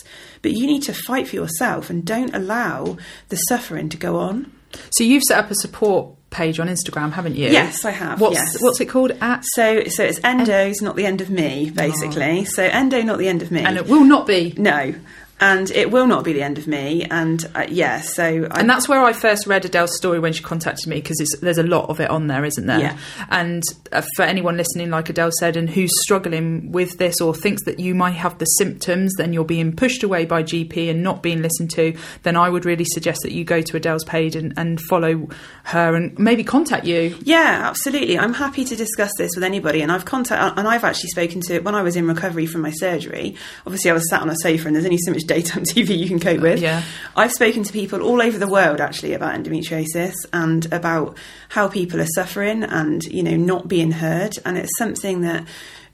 but 0.43 0.53
you 0.53 0.67
need 0.67 0.83
to 0.85 0.95
fight 0.95 1.27
for 1.27 1.37
yourself 1.37 1.91
and 1.91 2.05
don't 2.05 2.35
allow 2.35 2.97
the 3.31 3.37
suffering 3.37 3.89
to 3.89 3.97
go 3.97 4.19
on. 4.19 4.53
So 4.97 5.05
you've 5.05 5.23
set 5.23 5.45
up 5.45 5.51
a 5.51 5.55
support 5.55 6.14
page 6.35 6.61
on 6.61 6.69
Instagram, 6.69 7.13
haven't 7.13 7.37
you? 7.37 7.49
Yes, 7.49 7.85
I 7.85 7.93
have, 7.93 8.21
What's 8.21 8.37
yes. 8.37 8.57
what's 8.61 8.81
it 8.81 8.87
called? 8.87 9.13
At 9.23 9.43
So, 9.55 9.85
so 9.85 10.05
it's 10.05 10.19
endo's 10.21 10.83
not 10.83 10.97
the 10.97 11.07
end 11.07 11.21
of 11.21 11.31
me, 11.31 11.71
basically. 11.71 12.41
Oh. 12.41 12.45
So 12.45 12.63
endo 12.65 13.01
not 13.03 13.19
the 13.19 13.29
end 13.29 13.41
of 13.41 13.51
me. 13.51 13.63
and 13.63 13.77
it 13.77 13.87
will 13.87 14.05
not 14.05 14.27
be. 14.27 14.53
no, 14.59 14.95
and 15.41 15.71
it 15.71 15.91
will 15.91 16.07
not 16.07 16.25
be 16.25 16.33
the 16.33 16.43
end 16.43 16.59
of 16.59 16.67
me. 16.67 17.05
And 17.05 17.45
uh, 17.55 17.67
yeah, 17.69 18.01
so 18.01 18.49
I, 18.51 18.61
And 18.61 18.71
that's 18.71 18.89
where 18.89 19.03
I 19.03 19.13
first 19.13 19.47
read 19.47 19.65
Adele's 19.65 19.97
story 19.97 20.19
when 20.19 20.33
she 20.33 20.43
contacted 20.43 20.87
me 20.87 20.97
because 20.97 21.19
there's 21.41 21.59
a 21.59 21.65
lot 21.65 21.89
of 21.91 22.01
it 22.01 22.09
on 22.11 22.29
there, 22.29 22.45
isn't 22.45 22.67
there? 22.67 22.79
Yeah. 22.79 22.99
And 23.31 23.63
uh, 23.93 24.03
for 24.17 24.23
anyone 24.23 24.57
listening, 24.57 24.91
like 24.91 25.09
Adele 25.09 25.33
said, 25.39 25.57
and 25.57 25.69
who's 25.69 25.91
struggling 26.03 26.71
with 26.73 26.99
this 26.99 27.21
or 27.21 27.35
thinks 27.35 27.65
that 27.65 27.81
you 27.81 27.95
might 27.95 28.13
have 28.13 28.39
the 28.39 28.45
symptoms, 28.45 29.13
then 29.19 29.33
you're 29.33 29.45
being 29.45 29.75
pushed 29.75 30.03
away 30.03 30.25
by 30.25 30.43
GP 30.43 30.89
and 30.91 31.03
not 31.03 31.23
being 31.23 31.43
listened 31.43 31.71
to, 31.73 31.97
then 32.23 32.37
I 32.37 32.49
would 32.49 32.65
really 32.65 32.85
suggest 32.85 33.23
that 33.23 33.33
you 33.33 33.45
go 33.45 33.61
to 33.61 33.77
Adele's 33.77 34.05
page 34.05 34.37
and, 34.37 34.55
and 34.57 34.81
follow 34.81 35.29
her 35.65 35.95
and 35.95 36.17
maybe 36.19 36.45
contact 36.45 36.87
you. 36.87 37.19
Yeah, 37.23 37.63
absolutely. 37.65 38.19
I'm 38.19 38.35
happy 38.35 38.65
to 38.65 38.77
discuss 38.77 39.11
this 39.19 39.33
with 39.35 39.45
anybody, 39.45 39.83
and 39.83 39.91
I've 39.91 40.05
contact 40.05 40.59
and 40.59 40.69
I've 40.69 40.85
actually 40.85 41.11
spoken 41.11 41.41
to 41.43 41.61
when 41.61 41.75
I 41.75 41.83
was 41.83 41.97
in 41.97 42.07
recovery 42.07 42.47
from 42.47 42.61
my 42.61 42.71
surgery. 42.71 43.37
Obviously, 43.67 43.91
I 43.91 43.95
was 43.95 44.09
sat 44.09 44.23
on 44.23 44.31
a 44.31 44.37
sofa, 44.37 44.67
and 44.67 44.77
there's 44.77 44.85
only 44.85 44.99
so 44.99 45.13
much 45.13 45.24
daytime 45.27 45.65
TV 45.75 45.97
you 45.99 46.07
can 46.09 46.21
cope 46.21 46.41
with. 46.41 46.61
Yeah. 46.61 46.83
I've 47.17 47.33
spoken 47.33 47.63
to 47.65 47.73
people 47.73 48.03
all 48.03 48.23
over 48.23 48.39
the 48.39 48.49
world 48.49 48.81
actually 48.81 49.13
about 49.13 49.35
endometriosis 49.35 50.15
and 50.33 50.73
about 50.73 51.17
how 51.49 51.69
people 51.69 52.01
are 52.01 52.09
suffering 52.15 52.63
and 52.63 53.03
you 53.05 53.23
know 53.23 53.37
not 53.37 53.69
being 53.69 53.91
heard, 53.93 54.39
and 54.45 54.59
it's 54.59 54.77
something 54.79 55.23
that. 55.23 55.47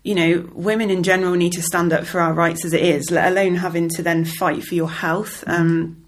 You 0.02 0.14
know, 0.14 0.48
women 0.54 0.88
in 0.88 1.02
general 1.02 1.34
need 1.34 1.52
to 1.52 1.62
stand 1.62 1.92
up 1.92 2.06
for 2.06 2.22
our 2.22 2.32
rights 2.32 2.64
as 2.64 2.72
it 2.72 2.80
is, 2.80 3.10
let 3.10 3.30
alone 3.30 3.56
having 3.56 3.90
to 3.90 4.02
then 4.02 4.24
fight 4.24 4.64
for 4.64 4.74
your 4.74 4.88
health. 4.88 5.44
Um, 5.46 6.02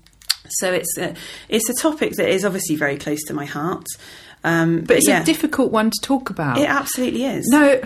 so 0.49 0.73
it's 0.73 0.97
a, 0.97 1.14
it's 1.50 1.69
a 1.69 1.75
topic 1.75 2.14
that 2.14 2.31
is 2.31 2.47
obviously 2.47 2.76
very 2.76 2.97
close 2.97 3.23
to 3.25 3.35
my 3.35 3.45
heart. 3.45 3.85
Um, 4.45 4.81
But 4.81 4.97
it's 4.97 5.09
yeah. 5.09 5.21
a 5.21 5.25
difficult 5.26 5.73
one 5.73 5.91
to 5.91 5.99
talk 6.00 6.31
about. 6.31 6.57
It 6.57 6.71
absolutely 6.71 7.26
is. 7.26 7.47
No, 7.49 7.83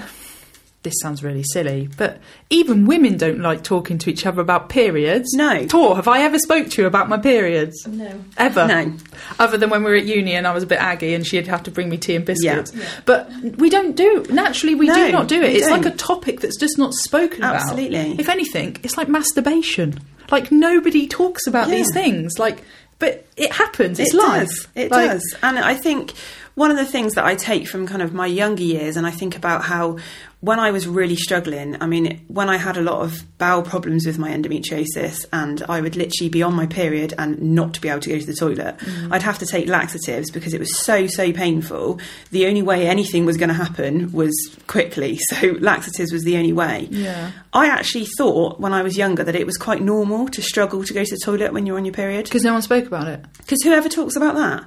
this 0.87 0.95
sounds 1.02 1.23
really 1.25 1.43
silly, 1.43 1.88
but 1.99 2.21
even 2.49 2.87
women 2.87 3.16
don't 3.16 3.40
like 3.40 3.64
talking 3.64 3.99
to 3.99 4.09
each 4.11 4.25
other 4.25 4.40
about 4.40 4.69
periods. 4.69 5.33
No. 5.35 5.66
Tor, 5.66 5.97
have 5.97 6.07
I 6.07 6.21
ever 6.23 6.38
spoke 6.38 6.71
to 6.71 6.83
you 6.83 6.87
about 6.87 7.09
my 7.09 7.19
periods? 7.19 7.85
No. 7.87 8.25
Ever? 8.37 8.66
No. 8.68 8.92
Other 9.40 9.59
than 9.59 9.68
when 9.68 9.83
we 9.83 9.90
were 9.90 9.96
at 9.96 10.05
uni 10.07 10.35
and 10.35 10.46
I 10.46 10.55
was 10.55 10.62
a 10.62 10.66
bit 10.66 10.79
aggy 10.79 11.12
and 11.14 11.27
she'd 11.27 11.49
have 11.49 11.64
to 11.64 11.72
bring 11.72 11.88
me 11.88 11.96
tea 11.99 12.14
and 12.14 12.25
biscuits. 12.25 12.72
Yeah. 12.72 12.88
But 13.05 13.29
we 13.59 13.68
don't 13.68 13.96
do, 13.96 14.25
naturally, 14.31 14.77
we 14.77 14.87
No, 14.87 14.94
do 14.94 15.11
not 15.12 15.27
do 15.29 15.42
it. 15.42 15.57
It's 15.57 15.68
like 15.68 15.83
don't. 15.83 15.94
a 15.94 15.96
topic 15.96 16.40
that's 16.40 16.57
just 16.57 16.79
not 16.79 16.94
spoken 16.94 17.38
about. 17.38 17.57
Absolutely. 17.57 18.16
If 18.18 18.29
anything, 18.29 18.77
it's 18.85 18.96
like 18.96 19.09
masturbation. 19.09 19.99
Like 20.31 20.53
nobody 20.53 21.09
talks 21.09 21.46
about 21.49 21.68
Yeah. 21.68 21.75
these 21.79 21.92
things. 21.92 22.38
Like, 22.38 22.62
but 23.01 23.27
it 23.37 23.53
happens. 23.53 23.99
It's 23.99 24.14
it 24.14 24.16
life. 24.16 24.46
Does. 24.46 24.68
It 24.77 24.90
Like, 24.92 25.11
does. 25.11 25.35
And 25.42 25.59
I 25.59 25.75
think 25.75 26.12
one 26.57 26.71
of 26.71 26.79
the 26.79 26.87
things 26.87 27.12
that 27.14 27.25
I 27.25 27.35
take 27.35 27.69
from 27.69 27.87
kind 27.87 28.01
of 28.03 28.12
my 28.12 28.27
younger 28.27 28.62
years, 28.62 28.97
and 28.97 29.07
I 29.07 29.11
think 29.11 29.37
about 29.37 29.62
how 29.62 29.99
when 30.40 30.59
I 30.59 30.71
was 30.71 30.87
really 30.87 31.16
struggling, 31.16 31.77
I 31.83 31.87
mean, 31.87 32.25
when 32.29 32.49
I 32.49 32.57
had 32.57 32.77
a 32.77 32.83
lot 32.83 33.03
of 33.03 33.23
bowel 33.37 33.62
problems 33.62 34.07
with 34.07 34.19
my 34.19 34.31
endometriosis, 34.31 35.27
and 35.35 35.62
I 35.69 35.81
would 35.83 35.97
literally 35.97 36.31
be 36.31 36.42
on 36.42 36.55
my 36.55 36.66
period 36.66 37.12
and 37.19 37.40
not 37.55 37.79
be 37.81 37.88
able 37.90 38.01
to 38.01 38.09
go 38.11 38.19
to 38.19 38.27
the 38.27 38.35
toilet, 38.35 38.77
Mm. 38.79 39.12
I'd 39.12 39.23
have 39.23 39.38
to 39.40 39.47
take 39.47 39.69
laxatives 39.69 40.31
because 40.31 40.55
it 40.55 40.59
was 40.61 40.79
so, 40.79 41.07
so 41.07 41.31
painful. 41.33 42.01
The 42.31 42.47
only 42.47 42.62
way 42.62 42.87
anything 42.87 43.27
was 43.27 43.37
going 43.37 43.49
to 43.49 43.55
happen 43.55 44.11
was 44.12 44.33
quickly. 44.66 45.19
So 45.31 45.57
laxatives 45.61 46.12
was 46.12 46.25
the 46.25 46.37
only 46.38 46.53
way. 46.55 46.88
Yeah. 46.90 47.33
I 47.53 47.66
actually 47.66 48.07
thought 48.16 48.61
when 48.61 48.73
I 48.73 48.83
was 48.83 48.97
younger 48.97 49.25
that 49.25 49.35
it 49.35 49.45
was 49.45 49.57
quite 49.59 49.83
normal 49.83 50.29
to 50.29 50.40
struggle 50.40 50.85
to 50.85 50.95
go 50.95 51.05
to 51.05 51.11
the 51.11 51.21
toilet 51.23 51.53
when 51.53 51.66
you're 51.66 51.77
on 51.77 51.85
your 51.85 51.92
period. 51.95 52.25
Because 52.25 52.45
no 52.45 52.53
one 52.55 52.62
spoke 52.62 52.87
about 52.87 53.09
it. 53.09 53.25
Because 53.38 53.62
whoever 53.62 53.88
talks 53.88 54.16
about 54.16 54.37
that? 54.37 54.64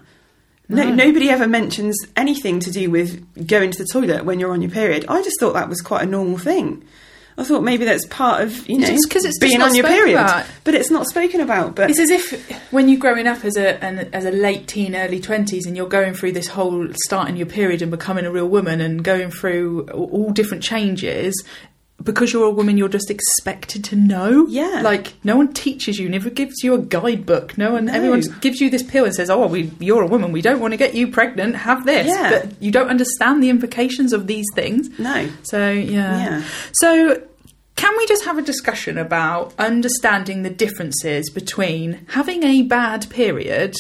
No, 0.71 0.84
No. 0.84 0.93
nobody 0.93 1.29
ever 1.29 1.47
mentions 1.47 1.97
anything 2.15 2.60
to 2.62 2.71
do 2.71 2.91
with 2.91 3.47
going 3.47 3.71
to 3.71 3.77
the 3.79 3.89
toilet 3.91 4.23
when 4.23 4.39
you're 4.39 4.51
on 4.51 4.62
your 4.62 4.69
period. 4.71 5.03
I 5.08 5.21
just 5.23 5.39
thought 5.39 5.53
that 5.55 5.67
was 5.67 5.82
quite 5.82 6.03
a 6.03 6.05
normal 6.05 6.38
thing. 6.38 6.84
I 7.39 7.43
thought 7.45 7.63
maybe 7.63 7.86
that's 7.86 8.05
part 8.08 8.41
of 8.43 8.67
you 8.67 8.77
know 8.79 8.88
It's 8.89 9.05
'cause 9.05 9.23
it's 9.23 9.39
just 9.39 9.41
being 9.41 9.62
on 9.62 9.73
your 9.73 9.88
period, 9.88 10.15
about. 10.19 10.45
but 10.65 10.75
it's 10.75 10.91
not 10.91 11.08
spoken 11.08 11.39
about. 11.39 11.73
But 11.73 11.89
It's 11.89 11.97
as 11.99 12.10
if 12.10 12.34
when 12.71 12.89
you're 12.89 12.99
growing 12.99 13.27
up 13.27 13.45
as 13.45 13.55
a 13.55 13.82
an, 13.82 14.10
as 14.12 14.25
a 14.25 14.32
late 14.32 14.67
teen, 14.67 14.93
early 14.93 15.21
twenties, 15.21 15.65
and 15.65 15.77
you're 15.77 15.88
going 15.88 16.13
through 16.13 16.34
this 16.34 16.47
whole 16.47 16.89
starting 17.05 17.38
your 17.38 17.45
period 17.47 17.82
and 17.82 17.89
becoming 17.91 18.25
a 18.25 18.32
real 18.32 18.47
woman 18.49 18.82
and 18.82 19.03
going 19.05 19.32
through 19.32 19.88
all 19.93 20.32
different 20.32 20.63
changes. 20.63 21.34
Because 22.01 22.31
you're 22.31 22.45
a 22.45 22.49
woman, 22.51 22.77
you're 22.77 22.88
just 22.88 23.09
expected 23.12 23.83
to 23.85 23.95
know. 23.95 24.47
Yeah. 24.47 24.81
like 24.83 25.13
no 25.25 25.35
one 25.35 25.51
teaches 25.53 25.99
you, 25.99 26.07
never 26.07 26.29
gives 26.29 26.63
you 26.63 26.73
a 26.73 26.77
guidebook. 26.79 27.57
No 27.57 27.73
one, 27.73 27.85
No. 27.85 27.93
everyone 27.93 28.21
gives 28.39 28.62
you 28.62 28.69
this 28.69 28.83
pill 28.83 29.03
and 29.05 29.13
says, 29.13 29.29
"Oh, 29.29 29.47
we, 29.47 29.71
you're 29.79 30.01
a 30.01 30.07
woman. 30.07 30.31
We 30.31 30.41
don't 30.41 30.62
want 30.62 30.71
to 30.71 30.77
get 30.77 30.95
you 30.95 31.07
pregnant. 31.09 31.55
Have 31.57 31.85
this." 31.85 32.07
Yeah. 32.07 32.29
But 32.29 32.62
you 32.62 32.71
don't 32.71 32.88
understand 32.89 33.43
the 33.43 33.49
implications 33.49 34.13
of 34.13 34.27
these 34.27 34.45
things. 34.55 34.89
no, 34.97 35.27
So 35.43 35.71
yeah. 35.71 36.17
Yeah. 36.39 36.43
So 36.73 37.21
can 37.75 37.97
we 37.97 38.05
just 38.07 38.23
have 38.25 38.38
a 38.38 38.41
discussion 38.41 38.97
about 38.97 39.53
understanding 39.59 40.43
the 40.43 40.49
differences 40.49 41.29
between 41.29 42.05
having 42.09 42.43
a 42.43 42.62
bad 42.63 43.09
period 43.09 43.75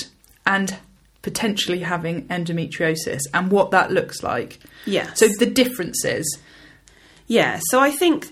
and 0.45 0.75
potentially 1.21 1.79
having 1.79 2.25
endometriosis 2.27 3.19
and 3.33 3.51
what 3.51 3.71
that 3.71 3.91
looks 3.91 4.23
like? 4.23 4.59
Yeah. 4.85 5.13
So 5.13 5.27
the 5.39 5.45
differences. 5.45 6.37
Yeah, 7.29 7.61
so 7.69 7.79
I 7.79 7.91
think 7.91 8.27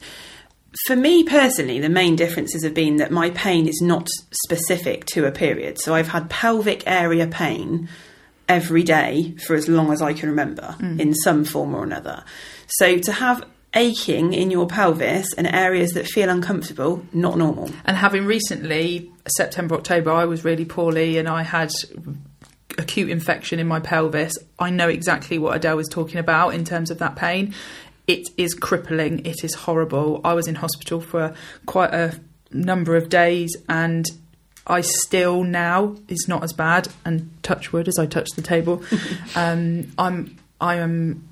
for 0.86 0.96
me 0.96 1.24
personally, 1.24 1.80
the 1.80 1.88
main 1.88 2.16
differences 2.16 2.64
have 2.64 2.74
been 2.74 2.98
that 2.98 3.12
my 3.12 3.30
pain 3.30 3.68
is 3.68 3.80
not 3.82 4.10
specific 4.32 5.06
to 5.14 5.26
a 5.26 5.32
period. 5.32 5.80
So 5.80 5.94
I've 5.94 6.10
had 6.10 6.30
pelvic 6.30 6.84
area 6.86 7.28
pain 7.28 7.88
every 8.50 8.84
day 8.84 9.36
for 9.46 9.56
as 9.56 9.70
long 9.70 9.94
as 9.94 10.02
I 10.02 10.14
can 10.14 10.30
remember 10.30 10.76
mm. 10.80 11.00
in 11.00 11.14
some 11.14 11.46
form 11.46 11.76
or 11.76 11.84
another. 11.84 12.24
So 12.68 12.98
to 12.98 13.12
have 13.12 13.46
aching 13.76 14.34
in 14.34 14.50
your 14.50 14.66
pelvis 14.66 15.28
and 15.38 15.46
areas 15.46 15.92
that 15.92 16.08
feel 16.08 16.30
uncomfortable, 16.30 17.06
not 17.14 17.38
normal. 17.38 17.70
And 17.86 17.96
having 17.96 18.26
recently, 18.26 19.12
September, 19.28 19.76
October, 19.76 20.12
I 20.12 20.26
was 20.26 20.44
really 20.44 20.66
poorly 20.66 21.18
and 21.18 21.28
I 21.28 21.44
had 21.44 21.70
acute 22.78 23.10
infection 23.10 23.60
in 23.60 23.68
my 23.68 23.80
pelvis. 23.80 24.34
I 24.58 24.70
know 24.70 24.88
exactly 24.90 25.38
what 25.38 25.56
Adele 25.56 25.78
was 25.78 25.88
talking 25.88 26.18
about 26.18 26.54
in 26.54 26.64
terms 26.64 26.90
of 26.90 27.00
that 27.00 27.16
pain. 27.16 27.54
It 28.08 28.30
is 28.38 28.54
crippling. 28.54 29.26
It 29.26 29.44
is 29.44 29.54
horrible. 29.54 30.22
I 30.24 30.34
was 30.34 30.48
in 30.48 30.56
hospital 30.56 31.02
for 31.02 31.36
quite 31.66 31.94
a 31.94 32.20
number 32.52 32.96
of 32.96 33.10
days 33.10 33.56
and 33.68 34.06
I 34.66 34.82
still 34.82 35.44
now 35.44 35.96
is 36.08 36.26
not 36.28 36.44
as 36.44 36.54
bad 36.54 36.88
and 37.06 37.32
touch 37.44 37.72
wood 37.72 37.88
as 37.88 38.00
I 38.00 38.06
touch 38.06 38.30
the 38.36 38.42
table. 38.42 38.84
um, 39.36 39.92
I'm 39.98 40.38
I 40.60 40.76
am 40.76 41.28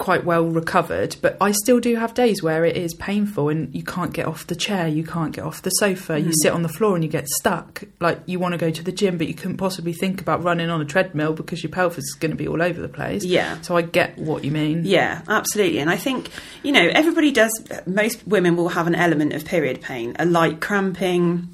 quite 0.00 0.24
well 0.24 0.46
recovered, 0.46 1.14
but 1.20 1.36
I 1.40 1.52
still 1.52 1.78
do 1.78 1.94
have 1.94 2.14
days 2.14 2.42
where 2.42 2.64
it 2.64 2.76
is 2.76 2.94
painful 2.94 3.50
and 3.50 3.72
you 3.72 3.84
can't 3.84 4.12
get 4.12 4.26
off 4.26 4.46
the 4.46 4.56
chair, 4.56 4.88
you 4.88 5.04
can't 5.04 5.32
get 5.32 5.44
off 5.44 5.62
the 5.62 5.70
sofa, 5.70 6.18
you 6.18 6.26
hmm. 6.26 6.40
sit 6.42 6.52
on 6.52 6.62
the 6.62 6.68
floor 6.68 6.94
and 6.96 7.04
you 7.04 7.10
get 7.10 7.28
stuck. 7.28 7.84
Like 8.00 8.18
you 8.24 8.38
want 8.38 8.52
to 8.52 8.58
go 8.58 8.70
to 8.70 8.82
the 8.82 8.90
gym, 8.90 9.18
but 9.18 9.28
you 9.28 9.34
couldn't 9.34 9.58
possibly 9.58 9.92
think 9.92 10.20
about 10.20 10.42
running 10.42 10.70
on 10.70 10.80
a 10.80 10.86
treadmill 10.86 11.34
because 11.34 11.62
your 11.62 11.70
pelvis 11.70 11.98
is 11.98 12.16
going 12.18 12.30
to 12.30 12.36
be 12.36 12.48
all 12.48 12.62
over 12.62 12.80
the 12.80 12.88
place. 12.88 13.24
Yeah. 13.24 13.60
So 13.60 13.76
I 13.76 13.82
get 13.82 14.18
what 14.18 14.42
you 14.42 14.50
mean. 14.50 14.84
Yeah, 14.86 15.20
absolutely. 15.28 15.78
And 15.78 15.90
I 15.90 15.96
think, 15.96 16.30
you 16.62 16.72
know, 16.72 16.88
everybody 16.94 17.30
does, 17.30 17.52
most 17.86 18.26
women 18.26 18.56
will 18.56 18.70
have 18.70 18.86
an 18.86 18.94
element 18.94 19.34
of 19.34 19.44
period 19.44 19.82
pain, 19.82 20.16
a 20.18 20.24
light 20.24 20.60
cramping, 20.60 21.46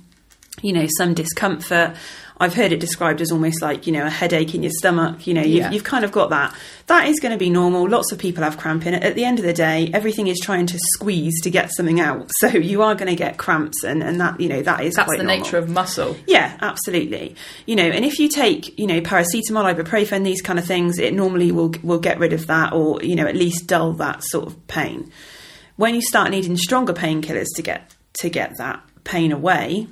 you 0.63 0.73
know, 0.73 0.87
some 0.97 1.15
discomfort. 1.15 1.97
I've 2.39 2.55
heard 2.55 2.71
it 2.73 2.81
described 2.81 3.21
as 3.23 3.33
almost 3.33 3.63
like, 3.63 3.87
you 3.87 3.93
know, 3.95 4.05
a 4.07 4.11
headache 4.11 4.55
in 4.55 4.63
your 4.63 4.73
stomach. 4.79 5.27
You 5.27 5.33
know, 5.35 5.41
you've, 5.41 5.57
Yeah. 5.59 5.71
you've 5.71 5.85
kind 5.85 6.05
of 6.05 6.13
got 6.13 6.29
that. 6.31 6.55
That 6.87 7.09
is 7.09 7.19
going 7.19 7.33
to 7.33 7.39
be 7.39 7.49
normal. 7.49 7.89
Lots 7.89 8.13
of 8.13 8.19
people 8.19 8.45
have 8.45 8.59
cramping. 8.59 8.93
At 8.95 9.15
the 9.15 9.25
end 9.25 9.39
of 9.39 9.45
the 9.47 9.55
day, 9.55 9.91
everything 9.95 10.27
is 10.27 10.39
trying 10.39 10.67
to 10.67 10.79
squeeze 10.95 11.41
to 11.43 11.51
get 11.51 11.71
something 11.75 11.99
out. 11.99 12.31
So 12.41 12.49
you 12.71 12.83
are 12.83 12.95
going 12.95 13.09
to 13.09 13.17
get 13.17 13.39
cramps, 13.39 13.83
and, 13.85 14.03
and 14.03 14.21
that, 14.21 14.39
you 14.41 14.49
know, 14.51 14.61
that 14.63 14.83
is 14.85 14.95
That's 14.97 15.11
the 15.11 15.17
normal. 15.23 15.37
nature 15.39 15.57
of 15.57 15.71
muscle. 15.71 16.17
Yeah, 16.27 16.57
absolutely. 16.61 17.35
You 17.65 17.75
know, 17.77 17.85
and 17.89 18.05
if 18.05 18.19
you 18.19 18.29
take, 18.29 18.79
you 18.79 18.87
know, 18.87 19.01
paracetamol, 19.01 19.75
ibuprofen, 19.75 20.23
these 20.25 20.43
kind 20.43 20.59
of 20.59 20.67
things, 20.67 20.99
it 20.99 21.15
normally 21.15 21.51
will 21.53 21.73
will 21.83 21.99
get 22.01 22.19
rid 22.19 22.33
of 22.35 22.47
that, 22.49 22.73
or 22.75 23.03
you 23.03 23.17
know, 23.17 23.27
at 23.27 23.35
least 23.37 23.67
dull 23.67 23.93
that 23.95 24.23
sort 24.25 24.47
of 24.47 24.67
pain. 24.67 25.11
When 25.77 25.95
you 25.95 26.03
start 26.03 26.31
needing 26.31 26.57
stronger 26.57 26.93
painkillers 26.93 27.47
to 27.57 27.63
get 27.63 27.95
to 28.21 28.29
get 28.31 28.57
that 28.59 28.83
pain 29.05 29.33
away, 29.33 29.89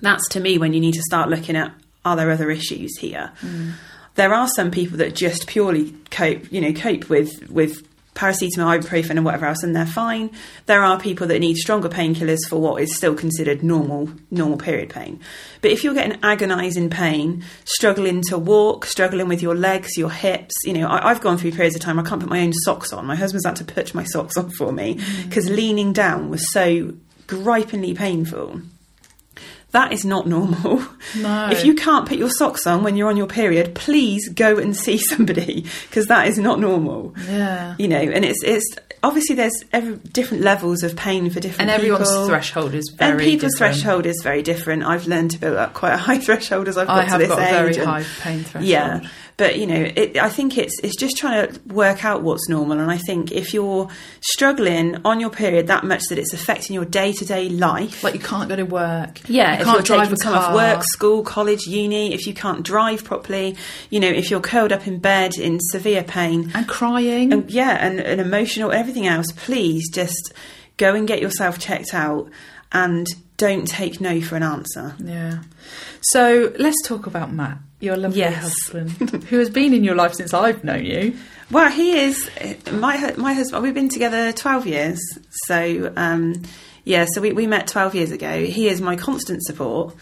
that's 0.00 0.28
to 0.30 0.40
me 0.40 0.58
when 0.58 0.72
you 0.72 0.80
need 0.80 0.94
to 0.94 1.02
start 1.02 1.28
looking 1.28 1.56
at 1.56 1.72
are 2.04 2.16
there 2.16 2.30
other 2.30 2.50
issues 2.50 2.96
here. 2.98 3.32
Mm. 3.42 3.72
There 4.14 4.34
are 4.34 4.48
some 4.48 4.70
people 4.70 4.98
that 4.98 5.14
just 5.14 5.46
purely 5.46 5.94
cope, 6.10 6.50
you 6.52 6.60
know, 6.60 6.72
cope 6.72 7.08
with 7.08 7.48
with 7.50 7.86
paracetamol, 8.18 8.80
ibuprofen, 8.80 9.10
and 9.10 9.24
whatever 9.24 9.46
else, 9.46 9.62
and 9.62 9.76
they're 9.76 9.86
fine. 9.86 10.30
There 10.66 10.82
are 10.82 10.98
people 10.98 11.28
that 11.28 11.38
need 11.38 11.56
stronger 11.56 11.88
painkillers 11.88 12.48
for 12.48 12.60
what 12.60 12.82
is 12.82 12.96
still 12.96 13.14
considered 13.14 13.62
normal 13.62 14.10
normal 14.30 14.58
period 14.58 14.90
pain. 14.90 15.20
But 15.60 15.70
if 15.70 15.84
you're 15.84 15.94
getting 15.94 16.18
agonising 16.22 16.90
pain, 16.90 17.44
struggling 17.64 18.22
to 18.22 18.36
walk, 18.36 18.86
struggling 18.86 19.28
with 19.28 19.40
your 19.40 19.54
legs, 19.54 19.96
your 19.96 20.10
hips, 20.10 20.54
you 20.64 20.72
know, 20.72 20.88
I, 20.88 21.10
I've 21.10 21.20
gone 21.20 21.38
through 21.38 21.52
periods 21.52 21.76
of 21.76 21.80
time 21.80 21.98
I 21.98 22.02
can't 22.02 22.20
put 22.20 22.30
my 22.30 22.40
own 22.40 22.52
socks 22.52 22.92
on. 22.92 23.06
My 23.06 23.16
husband's 23.16 23.46
had 23.46 23.56
to 23.56 23.64
put 23.64 23.94
my 23.94 24.04
socks 24.04 24.36
on 24.36 24.50
for 24.50 24.72
me 24.72 24.96
mm. 24.96 25.24
because 25.24 25.48
leaning 25.48 25.92
down 25.92 26.28
was 26.28 26.52
so 26.52 26.94
gripingly 27.28 27.94
painful. 27.94 28.62
That 29.72 29.92
is 29.92 30.04
not 30.04 30.26
normal. 30.26 30.82
No. 31.16 31.48
If 31.50 31.64
you 31.64 31.74
can't 31.74 32.06
put 32.06 32.18
your 32.18 32.28
socks 32.28 32.66
on 32.66 32.82
when 32.82 32.94
you're 32.96 33.08
on 33.08 33.16
your 33.16 33.26
period, 33.26 33.74
please 33.74 34.28
go 34.28 34.58
and 34.58 34.76
see 34.76 34.98
somebody 35.12 35.64
because 35.88 36.06
that 36.08 36.26
is 36.28 36.38
not 36.38 36.60
normal. 36.60 37.14
Yeah. 37.26 37.76
You 37.78 37.88
know, 37.88 37.96
and 37.96 38.24
it's 38.26 38.42
it's 38.44 38.76
obviously 39.02 39.36
there's 39.36 39.64
every, 39.72 39.96
different 39.96 40.42
levels 40.44 40.82
of 40.82 40.96
pain 40.96 41.30
for 41.30 41.40
different 41.40 41.62
And 41.62 41.70
everyone's 41.70 42.10
people. 42.10 42.26
threshold 42.28 42.74
is 42.74 42.90
very 42.96 43.12
and 43.12 43.20
people's 43.20 43.52
different. 43.54 43.74
threshold 43.76 44.06
is 44.06 44.20
very 44.22 44.42
different. 44.42 44.82
I've 44.84 45.06
learned 45.06 45.30
to 45.32 45.38
build 45.38 45.56
up 45.56 45.72
quite 45.72 45.94
a 45.94 45.96
high 45.96 46.18
threshold 46.26 46.68
as 46.68 46.76
I've 46.76 46.86
got 46.88 46.98
I 46.98 47.04
to 47.04 47.10
have 47.10 47.18
this 47.20 47.28
got 47.28 47.38
a 47.38 47.42
very 47.52 47.74
and- 47.76 47.86
high 47.86 48.04
pain 48.20 48.40
threshold. 48.40 48.64
yeah, 48.64 49.00
but 49.38 49.56
you 49.58 49.66
know, 49.66 49.90
it, 49.96 50.18
I 50.18 50.28
think 50.28 50.58
it's 50.58 50.78
it's 50.82 50.96
just 50.96 51.16
trying 51.16 51.48
to 51.48 51.60
work 51.72 52.04
out 52.04 52.22
what's 52.22 52.46
normal. 52.48 52.78
And 52.80 52.90
I 52.90 52.98
think 52.98 53.32
if 53.32 53.54
you're 53.54 53.88
struggling 54.20 54.96
on 55.04 55.20
your 55.20 55.30
period 55.30 55.68
that 55.68 55.84
much 55.84 56.02
that 56.10 56.18
it's 56.18 56.34
affecting 56.34 56.74
your 56.74 56.84
day 56.84 57.12
to 57.14 57.24
day 57.24 57.48
life, 57.48 58.04
Like 58.04 58.14
you 58.14 58.20
can't 58.20 58.48
go 58.48 58.56
to 58.56 58.64
work. 58.64 59.20
yeah, 59.28 59.54
you 59.54 59.60
if 59.60 59.64
can't 59.64 59.76
you're 59.76 59.82
drive 59.96 60.08
taking 60.08 60.16
time 60.18 60.34
off 60.34 60.54
work, 60.54 60.82
school, 60.84 61.22
college, 61.22 61.66
uni, 61.66 62.12
if 62.12 62.26
you 62.26 62.34
can't 62.34 62.62
drive 62.62 63.04
properly, 63.04 63.56
you 63.88 64.00
know, 64.00 64.08
if 64.08 64.30
you're 64.30 64.40
curled 64.40 64.72
up 64.72 64.86
in 64.86 64.98
bed 64.98 65.32
in 65.38 65.58
severe 65.60 66.02
pain, 66.02 66.50
and 66.54 66.68
crying. 66.68 67.32
and 67.32 67.50
yeah, 67.50 67.78
and, 67.80 68.00
and 68.00 68.20
emotional, 68.20 68.72
everything 68.72 69.06
else, 69.06 69.32
please 69.32 69.88
just 69.90 70.32
go 70.76 70.94
and 70.94 71.08
get 71.08 71.22
yourself 71.22 71.58
checked 71.58 71.94
out 71.94 72.28
and 72.72 73.06
don't 73.36 73.66
take 73.66 74.00
no 74.00 74.20
for 74.20 74.36
an 74.36 74.42
answer. 74.42 74.94
Yeah. 74.98 75.42
So 76.00 76.52
let's 76.58 76.76
talk 76.84 77.06
about 77.06 77.32
Matt, 77.32 77.58
your 77.80 77.96
lovely 77.96 78.18
Yes. 78.20 78.42
husband, 78.42 78.92
who 79.24 79.38
has 79.38 79.50
been 79.50 79.72
in 79.72 79.84
your 79.84 79.94
life 79.94 80.14
since 80.14 80.34
I've 80.34 80.64
known 80.64 80.84
you. 80.84 81.16
Well, 81.50 81.70
he 81.70 81.98
is 81.98 82.30
my 82.72 83.14
my 83.16 83.32
husband. 83.32 83.62
We've 83.62 83.74
been 83.74 83.88
together 83.88 84.32
twelve 84.32 84.66
years, 84.66 85.00
so 85.46 85.92
um, 85.96 86.42
yeah. 86.84 87.06
So 87.14 87.20
we, 87.20 87.32
we 87.32 87.46
met 87.46 87.66
twelve 87.66 87.94
years 87.94 88.10
ago. 88.10 88.44
He 88.44 88.68
is 88.68 88.80
my 88.80 88.96
constant 88.96 89.42
support. 89.44 89.94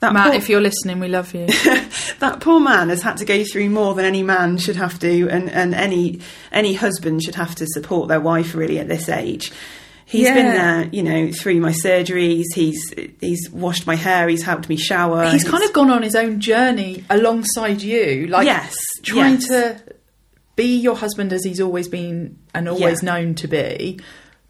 That 0.00 0.12
Matt, 0.12 0.26
poor, 0.28 0.34
if 0.36 0.48
you're 0.48 0.60
listening, 0.60 1.00
we 1.00 1.08
love 1.08 1.34
you. 1.34 1.46
that 2.20 2.38
poor 2.40 2.60
man 2.60 2.88
has 2.88 3.02
had 3.02 3.16
to 3.16 3.24
go 3.24 3.42
through 3.42 3.68
more 3.68 3.94
than 3.94 4.04
any 4.04 4.22
man 4.22 4.56
should 4.56 4.76
have 4.76 4.98
to, 5.00 5.28
and, 5.28 5.50
and 5.50 5.74
any 5.74 6.20
any 6.52 6.74
husband 6.74 7.22
should 7.24 7.34
have 7.34 7.56
to 7.56 7.66
support 7.66 8.08
their 8.08 8.20
wife 8.20 8.54
really 8.54 8.78
at 8.78 8.86
this 8.88 9.08
age. 9.08 9.50
He's 10.10 10.22
Yeah. 10.24 10.34
been 10.34 10.46
there, 10.46 10.88
you 10.90 11.02
know, 11.02 11.30
through 11.32 11.60
my 11.60 11.72
surgeries. 11.72 12.44
He's 12.54 12.80
he's 13.20 13.50
washed 13.50 13.86
my 13.86 13.94
hair. 13.94 14.26
He's 14.28 14.42
helped 14.42 14.68
me 14.68 14.76
shower. 14.76 15.28
He's 15.28 15.44
kind 15.44 15.62
of 15.62 15.72
gone 15.74 15.90
on 15.90 16.02
his 16.02 16.14
own 16.14 16.40
journey 16.40 17.04
alongside 17.10 17.82
you, 17.82 18.26
like 18.28 18.46
Yes, 18.46 18.74
trying 19.02 19.34
yes. 19.34 19.46
to 19.48 19.82
be 20.56 20.76
your 20.76 20.96
husband 20.96 21.32
as 21.32 21.44
he's 21.44 21.60
always 21.60 21.88
been 21.88 22.38
and 22.54 22.68
always 22.68 23.02
Yeah. 23.02 23.12
known 23.12 23.34
to 23.36 23.48
be, 23.48 24.00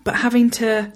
but 0.05 0.15
having 0.17 0.49
to 0.51 0.93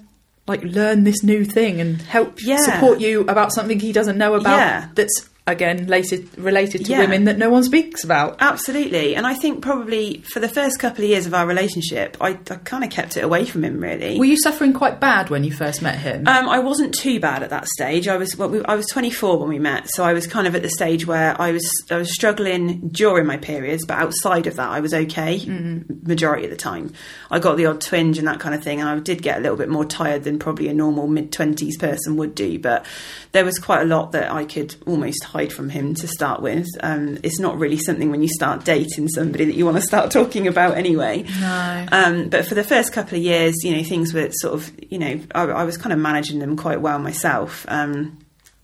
like 0.47 0.63
learn 0.63 1.03
this 1.03 1.23
new 1.23 1.43
thing 1.45 1.79
and 1.81 2.01
help 2.01 2.39
Yeah. 2.41 2.57
support 2.57 2.99
you 3.01 3.21
about 3.27 3.53
something 3.53 3.79
he 3.79 3.91
doesn't 3.91 4.17
know 4.17 4.33
about 4.33 4.57
Yeah. 4.57 4.85
that's 4.95 5.29
again 5.45 5.77
related 5.87 6.29
related 6.37 6.85
to 6.85 6.91
Yeah. 6.91 6.99
women 6.99 7.25
that 7.25 7.37
no 7.37 7.49
one 7.49 7.63
speaks 7.63 8.03
about. 8.03 8.37
Absolutely, 8.39 9.15
and 9.15 9.27
I 9.27 9.33
think 9.33 9.61
probably 9.61 10.23
for 10.31 10.39
the 10.39 10.47
first 10.47 10.79
couple 10.79 11.03
of 11.03 11.09
years 11.09 11.25
of 11.25 11.33
our 11.33 11.45
relationship, 11.45 12.15
I, 12.21 12.29
I 12.29 12.55
kind 12.63 12.83
of 12.83 12.89
kept 12.89 13.17
it 13.17 13.23
away 13.25 13.43
from 13.45 13.63
him. 13.65 13.79
Really, 13.81 14.17
Were 14.17 14.25
you 14.25 14.37
suffering 14.37 14.71
quite 14.71 15.01
bad 15.01 15.29
when 15.29 15.43
you 15.43 15.51
first 15.51 15.81
met 15.81 15.97
him? 15.99 16.25
Um, 16.27 16.47
I 16.47 16.59
wasn't 16.59 16.93
too 16.93 17.19
bad 17.19 17.43
at 17.43 17.49
that 17.49 17.67
stage. 17.67 18.07
I 18.07 18.15
was 18.15 18.37
well, 18.37 18.47
we, 18.49 18.63
I 18.63 18.75
was 18.75 18.87
24 18.87 19.37
when 19.39 19.49
we 19.49 19.59
met, 19.59 19.89
so 19.89 20.05
I 20.05 20.13
was 20.13 20.27
kind 20.27 20.47
of 20.47 20.55
at 20.55 20.61
the 20.61 20.69
stage 20.69 21.05
where 21.05 21.39
I 21.41 21.51
was 21.51 21.69
I 21.91 21.97
was 21.97 22.13
struggling 22.13 22.87
during 22.89 23.25
my 23.25 23.35
periods, 23.37 23.85
but 23.85 23.97
outside 23.97 24.47
of 24.47 24.55
that, 24.55 24.69
I 24.69 24.79
was 24.79 24.93
okay 24.93 25.41
majority 26.03 26.45
of 26.45 26.51
the 26.51 26.57
time. 26.57 26.93
I 27.31 27.39
got 27.39 27.57
the 27.57 27.65
odd 27.65 27.81
twinge 27.81 28.17
and 28.17 28.27
that 28.27 28.39
kind 28.39 28.55
of 28.55 28.63
thing, 28.63 28.79
and 28.79 28.87
I 28.89 28.97
did 28.99 29.21
get 29.21 29.39
a 29.39 29.41
little 29.41 29.57
bit 29.57 29.67
more 29.69 29.83
tired 29.85 30.23
than 30.23 30.39
probably 30.39 30.69
a 30.69 30.73
normal 30.73 31.07
mid 31.07 31.31
20s 31.33 31.77
person 31.79 32.15
would 32.17 32.33
do. 32.35 32.59
But 32.59 32.85
there 33.33 33.43
was 33.43 33.59
quite 33.59 33.81
a 33.81 33.85
lot 33.85 34.13
that 34.13 34.31
I 34.31 34.45
could 34.45 34.75
almost 34.85 35.23
hide 35.33 35.51
from 35.51 35.69
him 35.69 35.95
to 35.95 36.07
start 36.07 36.41
with. 36.41 36.67
Um, 36.81 37.17
it's 37.23 37.39
not 37.39 37.57
really 37.57 37.77
something 37.77 38.11
when 38.11 38.21
you 38.21 38.29
start 38.29 38.63
dating 38.63 39.09
somebody 39.09 39.45
that 39.45 39.55
you 39.55 39.65
want 39.65 39.77
to 39.77 39.81
start 39.81 40.11
talking 40.11 40.47
about 40.47 40.77
anyway. 40.77 41.25
no. 41.41 41.85
Um, 41.91 42.29
but 42.29 42.45
for 42.45 42.53
the 42.55 42.63
first 42.63 42.93
couple 42.93 43.17
of 43.17 43.23
years, 43.23 43.55
you 43.63 43.75
know, 43.75 43.83
things 43.83 44.13
were 44.13 44.29
sort 44.31 44.53
of, 44.53 44.71
you 44.91 44.99
know, 44.99 45.19
I, 45.33 45.43
I 45.43 45.63
was 45.63 45.75
kind 45.77 45.91
of 45.91 45.99
managing 45.99 46.39
them 46.39 46.55
quite 46.55 46.79
well 46.79 46.99
myself. 46.99 47.65
Um, 47.67 48.19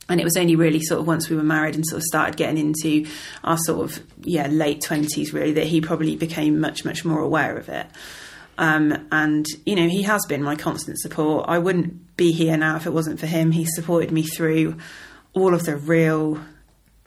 and 0.07 0.19
it 0.19 0.23
was 0.23 0.37
only 0.37 0.55
really 0.55 0.81
sort 0.81 1.01
of 1.01 1.07
once 1.07 1.29
we 1.29 1.35
were 1.35 1.43
married 1.43 1.75
and 1.75 1.85
sort 1.85 1.97
of 1.97 2.03
started 2.03 2.37
getting 2.37 2.57
into 2.57 3.07
our 3.43 3.57
sort 3.57 3.89
of, 3.89 4.03
yeah, 4.21 4.47
late 4.47 4.81
20s 4.81 5.33
really, 5.33 5.53
that 5.53 5.67
he 5.67 5.81
probably 5.81 6.15
became 6.15 6.59
much, 6.59 6.85
much 6.85 7.03
more 7.03 7.19
aware 7.19 7.57
of 7.57 7.67
it. 7.69 7.87
Um, 8.57 9.07
and, 9.11 9.45
you 9.65 9.75
know, 9.75 9.87
he 9.87 10.03
has 10.03 10.25
been 10.27 10.43
my 10.43 10.55
constant 10.55 10.99
support. 10.99 11.45
I 11.47 11.59
wouldn't 11.59 12.17
be 12.17 12.31
here 12.31 12.57
now 12.57 12.75
if 12.75 12.85
it 12.85 12.93
wasn't 12.93 13.19
for 13.19 13.25
him. 13.25 13.51
He 13.51 13.65
supported 13.65 14.11
me 14.11 14.23
through 14.23 14.75
all 15.33 15.53
of 15.53 15.63
the 15.63 15.77
real 15.77 16.39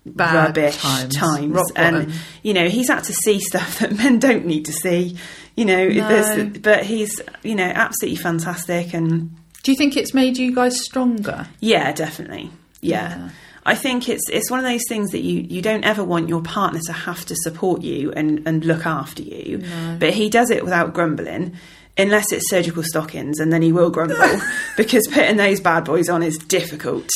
Bad 0.05 0.35
rubbish 0.57 0.77
times. 0.79 1.15
times, 1.17 1.61
and 1.77 2.12
you 2.43 2.55
know 2.55 2.69
he's 2.69 2.88
had 2.88 3.05
to 3.05 3.12
see 3.12 3.38
stuff 3.38 3.79
that 3.81 3.97
men 3.97 4.19
don't 4.19 4.45
need 4.47 4.65
to 4.67 4.73
see 4.73 5.17
you 5.57 5.65
know 5.65 5.87
No. 5.88 6.09
there's- 6.09 6.59
but 6.61 6.85
he's 6.85 7.21
you 7.45 7.55
know 7.55 7.65
absolutely 7.75 8.17
fantastic 8.17 8.95
and 8.95 9.31
Do 9.62 9.71
you 9.71 9.77
think 9.79 9.97
it's 9.97 10.12
made 10.12 10.38
you 10.38 10.53
guys 10.55 10.81
stronger? 10.81 11.47
yeah 11.61 11.93
definitely 11.93 12.51
yeah. 12.81 13.17
Yeah. 13.17 13.29
I 13.65 13.77
think 13.77 14.09
it's 14.09 14.29
it's 14.29 14.51
one 14.51 14.59
of 14.59 14.67
those 14.67 14.83
things 14.88 15.11
that 15.12 15.21
you, 15.21 15.38
you 15.43 15.62
don't 15.62 15.85
ever 15.85 16.03
want 16.03 16.29
your 16.29 16.43
partner 16.43 16.81
to 16.87 16.93
have 16.93 17.25
to 17.27 17.37
support 17.37 17.83
you 17.83 18.11
and, 18.11 18.43
and 18.45 18.65
look 18.65 18.87
after 18.87 19.23
you. 19.23 19.62
But 20.01 20.15
he 20.15 20.29
does 20.31 20.51
it 20.51 20.65
without 20.65 20.93
grumbling, 20.95 21.55
unless 21.97 22.33
it's 22.33 22.51
surgical 22.51 22.83
stockings, 22.83 23.38
and 23.38 23.53
then 23.53 23.62
he 23.62 23.71
will 23.71 23.91
grumble 23.91 24.17
because 24.77 25.07
putting 25.07 25.37
those 25.37 25.61
bad 25.61 25.85
boys 25.85 26.09
on 26.09 26.25
is 26.25 26.37
difficult. 26.38 27.09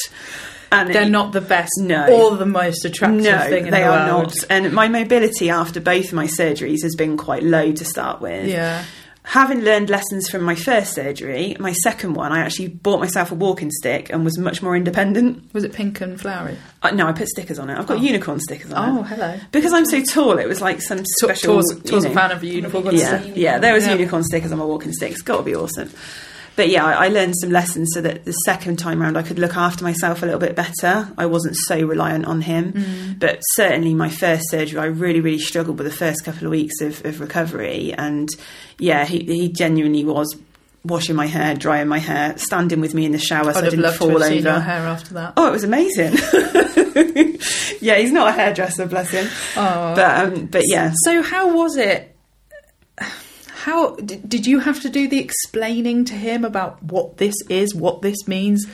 And 0.72 0.92
They're 0.92 1.02
it- 1.02 1.10
not 1.10 1.32
the 1.32 1.40
best 1.40 1.70
No. 1.78 2.06
or 2.08 2.36
the 2.36 2.46
most 2.46 2.84
attractive 2.84 3.22
no, 3.22 3.38
thing 3.38 3.66
in 3.66 3.70
the 3.70 3.70
world. 3.70 3.72
they 3.72 3.80
the 3.80 3.86
are 3.86 4.14
world. 4.18 4.26
not. 4.34 4.44
And 4.50 4.72
my 4.72 4.88
mobility 4.88 5.48
after 5.50 5.80
both 5.80 6.12
my 6.12 6.26
surgeries 6.26 6.82
has 6.82 6.94
been 6.96 7.16
quite 7.16 7.42
low 7.42 7.70
to 7.72 7.84
start 7.84 8.20
with. 8.20 8.46
Yeah. 8.48 8.84
Having 9.30 9.62
learned 9.62 9.90
lessons 9.90 10.28
from 10.28 10.44
my 10.44 10.54
first 10.54 10.92
surgery, 10.94 11.56
my 11.58 11.72
second 11.72 12.14
one, 12.14 12.30
I 12.30 12.40
actually 12.42 12.68
bought 12.68 13.00
myself 13.00 13.32
a 13.32 13.34
walking 13.34 13.72
stick 13.72 14.08
and 14.10 14.24
was 14.24 14.38
much 14.38 14.62
more 14.62 14.76
independent. 14.76 15.52
Was 15.52 15.64
it 15.64 15.72
pink 15.72 16.00
and 16.00 16.20
flowery? 16.20 16.56
Uh, 16.80 16.92
no, 16.92 17.08
I 17.08 17.12
put 17.12 17.26
stickers 17.28 17.58
on 17.58 17.68
it. 17.68 17.76
I've 17.76 17.88
got 17.88 17.98
Oh. 17.98 18.02
unicorn 18.02 18.38
stickers 18.38 18.72
on 18.72 18.98
Oh, 18.98 19.00
it. 19.00 19.06
hello. 19.08 19.34
Because 19.50 19.72
I'm 19.72 19.84
so 19.84 20.00
tall, 20.02 20.38
it 20.38 20.46
was 20.46 20.60
like 20.60 20.80
some 20.80 21.04
special. 21.20 21.54
Tours, 21.60 21.80
you 21.84 22.00
know- 22.00 22.10
a 22.10 22.14
fan 22.14 22.30
of 22.30 22.40
a 22.40 22.46
unicorn. 22.46 22.94
yeah, 22.94 23.20
yeah. 23.34 23.58
There 23.58 23.74
was 23.74 23.84
Yeah. 23.86 23.94
unicorn 23.94 24.22
stickers 24.22 24.52
on 24.52 24.58
my 24.58 24.64
walking 24.64 24.92
stick. 24.92 25.10
It's 25.10 25.22
got 25.22 25.38
to 25.38 25.42
be 25.42 25.56
awesome. 25.56 25.90
But 26.56 26.68
yeah, 26.68 26.84
I, 26.84 27.06
I 27.06 27.08
learned 27.08 27.34
some 27.36 27.50
lessons 27.50 27.90
so 27.92 28.00
that 28.00 28.24
the 28.24 28.32
second 28.32 28.78
time 28.78 29.00
round 29.00 29.16
I 29.16 29.22
could 29.22 29.38
look 29.38 29.56
after 29.56 29.84
myself 29.84 30.22
a 30.22 30.26
little 30.26 30.40
bit 30.40 30.56
better. 30.56 31.08
I 31.18 31.26
wasn't 31.26 31.56
so 31.56 31.78
reliant 31.86 32.24
on 32.24 32.40
him. 32.40 32.72
Mm. 32.72 33.18
But 33.18 33.40
certainly 33.54 33.94
my 33.94 34.08
first 34.08 34.50
surgery, 34.50 34.78
I 34.78 34.86
really, 34.86 35.20
really 35.20 35.38
struggled 35.38 35.78
with 35.78 35.86
the 35.86 35.92
first 35.96 36.24
couple 36.24 36.46
of 36.46 36.50
weeks 36.50 36.80
of, 36.80 37.04
of 37.04 37.20
recovery. 37.20 37.92
And 37.92 38.28
yeah, 38.78 39.04
he, 39.04 39.20
he 39.20 39.48
genuinely 39.50 40.04
was 40.04 40.36
washing 40.84 41.16
my 41.16 41.26
hair, 41.26 41.54
drying 41.54 41.88
my 41.88 41.98
hair, 41.98 42.38
standing 42.38 42.80
with 42.80 42.94
me 42.94 43.04
in 43.04 43.12
the 43.12 43.18
shower 43.18 43.52
so 43.52 43.58
I'd 43.58 43.66
I 43.66 43.70
didn't 43.70 43.92
fall 43.94 44.18
have 44.18 44.28
seen 44.28 44.44
your 44.44 44.52
over. 44.52 44.60
hair 44.60 44.86
after 44.86 45.14
that. 45.14 45.34
Oh, 45.36 45.48
it 45.48 45.50
was 45.50 45.64
amazing. 45.64 46.12
yeah, 47.80 47.96
he's 47.96 48.12
not 48.12 48.28
a 48.28 48.32
hairdresser, 48.32 48.86
bless 48.86 49.10
him. 49.10 49.26
Oh. 49.56 49.94
But 49.94 50.26
um, 50.26 50.46
but 50.46 50.62
yeah, 50.66 50.92
So 51.04 51.22
how 51.22 51.54
was 51.56 51.76
it? 51.76 52.15
How 53.66 53.96
did, 53.96 54.28
did 54.28 54.46
you 54.46 54.60
have 54.60 54.80
to 54.82 54.88
do 54.88 55.08
the 55.08 55.18
explaining 55.18 56.04
to 56.04 56.14
him 56.14 56.44
about 56.44 56.80
what 56.84 57.16
this 57.16 57.34
is, 57.50 57.74
what 57.74 58.00
this 58.00 58.28
means, 58.28 58.64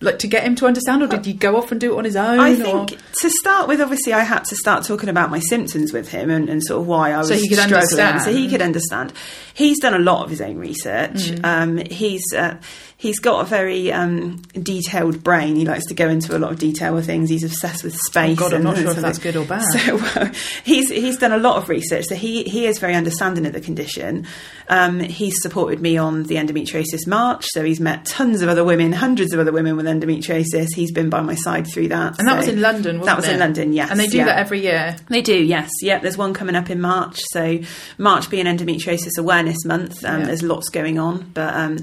like 0.00 0.18
to 0.20 0.26
get 0.26 0.42
him 0.42 0.54
to 0.56 0.66
understand, 0.66 1.02
or 1.02 1.06
did 1.06 1.26
you 1.26 1.34
go 1.34 1.56
off 1.58 1.70
and 1.70 1.78
do 1.78 1.94
it 1.94 1.98
on 1.98 2.04
his 2.04 2.16
own? 2.16 2.40
I 2.40 2.52
or- 2.52 2.56
think 2.86 2.98
to 3.20 3.30
start 3.30 3.68
with, 3.68 3.80
obviously, 3.82 4.14
I 4.14 4.20
had 4.22 4.44
to 4.46 4.56
start 4.56 4.84
talking 4.84 5.10
about 5.10 5.30
my 5.30 5.40
symptoms 5.40 5.92
with 5.92 6.08
him 6.08 6.30
and, 6.30 6.48
and 6.48 6.64
sort 6.64 6.80
of 6.80 6.86
why 6.86 7.12
I 7.12 7.18
was 7.18 7.28
So 7.28 7.34
he 7.34 7.46
could 7.46 7.58
struggling, 7.58 7.80
understand. 7.82 8.22
so 8.22 8.32
he 8.32 8.48
could 8.48 8.62
understand. 8.62 9.12
He's 9.52 9.78
done 9.80 9.92
a 9.92 9.98
lot 9.98 10.24
of 10.24 10.30
his 10.30 10.40
own 10.40 10.56
research. 10.56 11.10
Mm. 11.30 11.44
Um, 11.44 11.76
he's 11.90 12.22
uh, 12.34 12.56
he's 12.98 13.18
got 13.18 13.42
a 13.42 13.44
very 13.44 13.92
um, 13.92 14.36
detailed 14.54 15.22
brain. 15.22 15.54
He 15.56 15.66
likes 15.66 15.86
to 15.86 15.94
go 15.94 16.08
into 16.08 16.36
a 16.36 16.38
lot 16.38 16.52
of 16.52 16.58
detail 16.58 16.94
with 16.94 17.06
things. 17.06 17.28
He's 17.28 17.44
obsessed 17.44 17.84
with 17.84 17.94
space. 17.96 18.38
Oh 18.38 18.40
God, 18.40 18.54
I'm 18.54 18.62
not 18.62 18.78
sure 18.78 18.90
if 18.90 18.96
that's 18.96 19.18
good 19.18 19.36
or 19.36 19.44
bad. 19.46 19.62
So 19.62 19.98
uh, 19.98 20.32
he's 20.64 20.90
he's 20.90 21.18
done 21.18 21.32
a 21.32 21.38
lot 21.38 21.56
of 21.56 21.68
research. 21.68 22.06
So 22.06 22.14
he 22.14 22.44
he 22.44 22.66
is 22.66 22.78
very 22.78 22.94
understanding 22.94 23.46
of 23.46 23.52
the 23.52 23.60
condition. 23.60 24.26
Um, 24.68 25.00
he's 25.00 25.40
supported 25.42 25.80
me 25.80 25.96
on 25.96 26.24
the 26.24 26.36
endometriosis 26.36 27.06
march. 27.06 27.44
So 27.50 27.62
he's 27.62 27.80
met 27.80 28.04
tons 28.04 28.42
of 28.42 28.48
other 28.48 28.64
women, 28.64 28.92
hundreds 28.92 29.32
of 29.32 29.40
other 29.40 29.52
women 29.52 29.76
with 29.76 29.86
endometriosis. 29.86 30.68
He's 30.74 30.90
been 30.92 31.10
by 31.10 31.20
my 31.20 31.34
side 31.34 31.66
through 31.72 31.88
that. 31.88 32.18
and 32.18 32.26
that 32.26 32.36
was 32.36 32.48
in 32.48 32.60
London, 32.60 32.98
wasn't 32.98 33.06
that 33.06 33.16
was 33.16 33.28
it? 33.28 33.34
in 33.34 33.38
London, 33.40 33.72
yes. 33.72 33.90
And 33.90 34.00
they 34.00 34.06
do 34.08 34.18
yeah. 34.18 34.24
that 34.24 34.38
every 34.38 34.62
year. 34.62 34.96
They 35.08 35.22
do, 35.22 35.36
yes. 35.36 35.70
Yep, 35.82 36.02
there's 36.02 36.16
one 36.16 36.34
coming 36.34 36.56
up 36.56 36.70
in 36.70 36.80
March. 36.80 37.20
So, 37.32 37.60
March 37.98 38.28
being 38.30 38.46
Endometriosis 38.46 39.18
Awareness 39.18 39.64
Month, 39.64 40.04
um, 40.04 40.20
Yeah. 40.20 40.26
there's 40.26 40.42
lots 40.42 40.68
going 40.68 40.98
on. 40.98 41.30
But 41.32 41.54
um, 41.54 41.78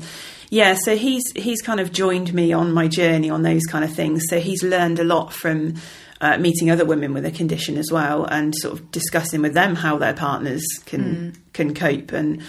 yeah, 0.54 0.76
so 0.86 0.96
he's 0.96 1.24
he's 1.36 1.62
kind 1.64 1.80
of 1.80 1.92
joined 1.92 2.32
me 2.32 2.54
on 2.54 2.72
my 2.74 2.88
journey 2.88 3.30
on 3.32 3.42
those 3.42 3.64
kind 3.66 3.84
of 3.84 3.92
things. 3.92 4.22
So 4.30 4.40
he's 4.40 4.62
learned 4.62 5.00
a 5.00 5.04
lot 5.04 5.34
from 5.34 5.76
uh, 6.22 6.38
meeting 6.38 6.70
other 6.70 6.86
women 6.86 7.12
with 7.12 7.26
a 7.26 7.32
condition 7.32 7.76
as 7.78 7.90
well, 7.92 8.26
and 8.26 8.54
sort 8.56 8.76
of 8.76 8.92
discussing 8.92 9.42
with 9.42 9.56
them 9.56 9.74
how 9.76 9.98
their 9.98 10.14
partners 10.14 10.64
can 10.86 11.34
can 11.54 11.74
cope 11.74 12.12
and. 12.14 12.42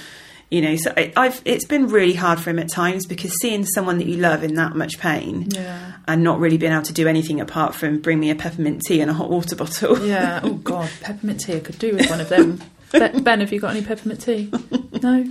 You 0.51 0.61
know, 0.61 0.77
so 0.77 0.93
I, 0.97 1.13
I've 1.17 1.43
it's 1.45 1.65
been 1.65 1.89
really 1.89 2.13
hard 2.13 2.39
for 2.39 2.51
him 2.51 2.61
at 2.61 2.69
times 2.69 3.07
because 3.07 3.33
seeing 3.41 3.65
someone 3.67 3.99
that 3.99 4.07
you 4.07 4.19
love 4.19 4.45
in 4.45 4.55
that 4.55 4.77
much 4.77 5.01
pain 5.01 5.49
Yeah. 5.51 5.95
and 6.07 6.23
not 6.23 6.39
really 6.39 6.59
being 6.59 6.71
able 6.71 6.83
to 6.85 6.93
do 6.93 7.09
anything 7.09 7.41
apart 7.41 7.75
from 7.75 7.99
bring 8.01 8.21
me 8.21 8.31
a 8.31 8.37
peppermint 8.37 8.83
tea 8.87 9.01
and 9.01 9.11
a 9.11 9.15
hot 9.15 9.31
water 9.31 9.57
bottle. 9.57 9.99
Yeah. 10.07 10.41
Oh 10.45 10.53
God, 10.73 10.89
peppermint 11.01 11.41
tea. 11.41 11.57
I 11.57 11.61
could 11.61 11.79
do 11.81 11.97
with 11.97 12.09
one 12.09 12.21
of 12.21 12.29
them. 12.29 12.61
Ben, 12.93 13.41
have 13.41 13.53
you 13.53 13.59
got 13.59 13.75
any 13.75 13.85
peppermint 13.85 14.21
tea? 14.21 14.53
No. 15.03 15.25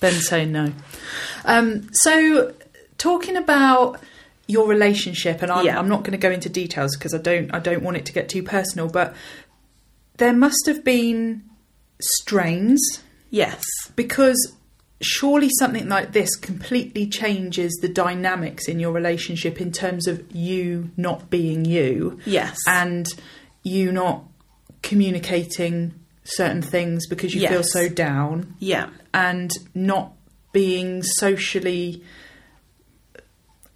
Ben's 0.00 0.28
saying 0.28 0.52
no. 0.52 0.72
Um, 1.48 1.88
so, 1.92 2.54
talking 2.98 3.36
about 3.36 4.00
your 4.46 4.68
relationship, 4.68 5.42
and 5.42 5.50
I'm, 5.50 5.64
Yeah. 5.66 5.78
I'm 5.78 5.88
not 5.88 6.00
going 6.04 6.12
to 6.12 6.18
go 6.18 6.30
into 6.30 6.48
details 6.48 6.96
because 6.96 7.12
I 7.14 7.18
don't. 7.18 7.52
I 7.52 7.58
don't 7.58 7.82
want 7.82 7.96
it 7.96 8.06
to 8.06 8.12
get 8.12 8.28
too 8.28 8.42
personal. 8.44 8.88
But 8.88 9.14
there 10.18 10.32
must 10.32 10.64
have 10.66 10.84
been 10.84 11.42
strains 12.00 12.80
Yes. 13.30 13.62
because 13.96 14.52
surely 15.00 15.48
something 15.58 15.88
like 15.88 16.12
this 16.12 16.34
completely 16.36 17.06
changes 17.06 17.76
the 17.82 17.88
dynamics 17.88 18.66
in 18.68 18.80
your 18.80 18.90
relationship 18.92 19.60
in 19.60 19.70
terms 19.70 20.06
of 20.08 20.24
you 20.34 20.90
not 20.96 21.30
being 21.30 21.64
you 21.64 22.18
Yes. 22.24 22.58
and 22.66 23.06
you 23.62 23.92
not 23.92 24.24
communicating 24.82 25.94
certain 26.24 26.62
things 26.62 27.06
because 27.06 27.34
you 27.34 27.46
feel 27.48 27.62
so 27.62 27.88
down 27.88 28.54
yeah. 28.58 28.88
and 29.14 29.50
not 29.74 30.12
being 30.52 31.02
socially 31.02 32.02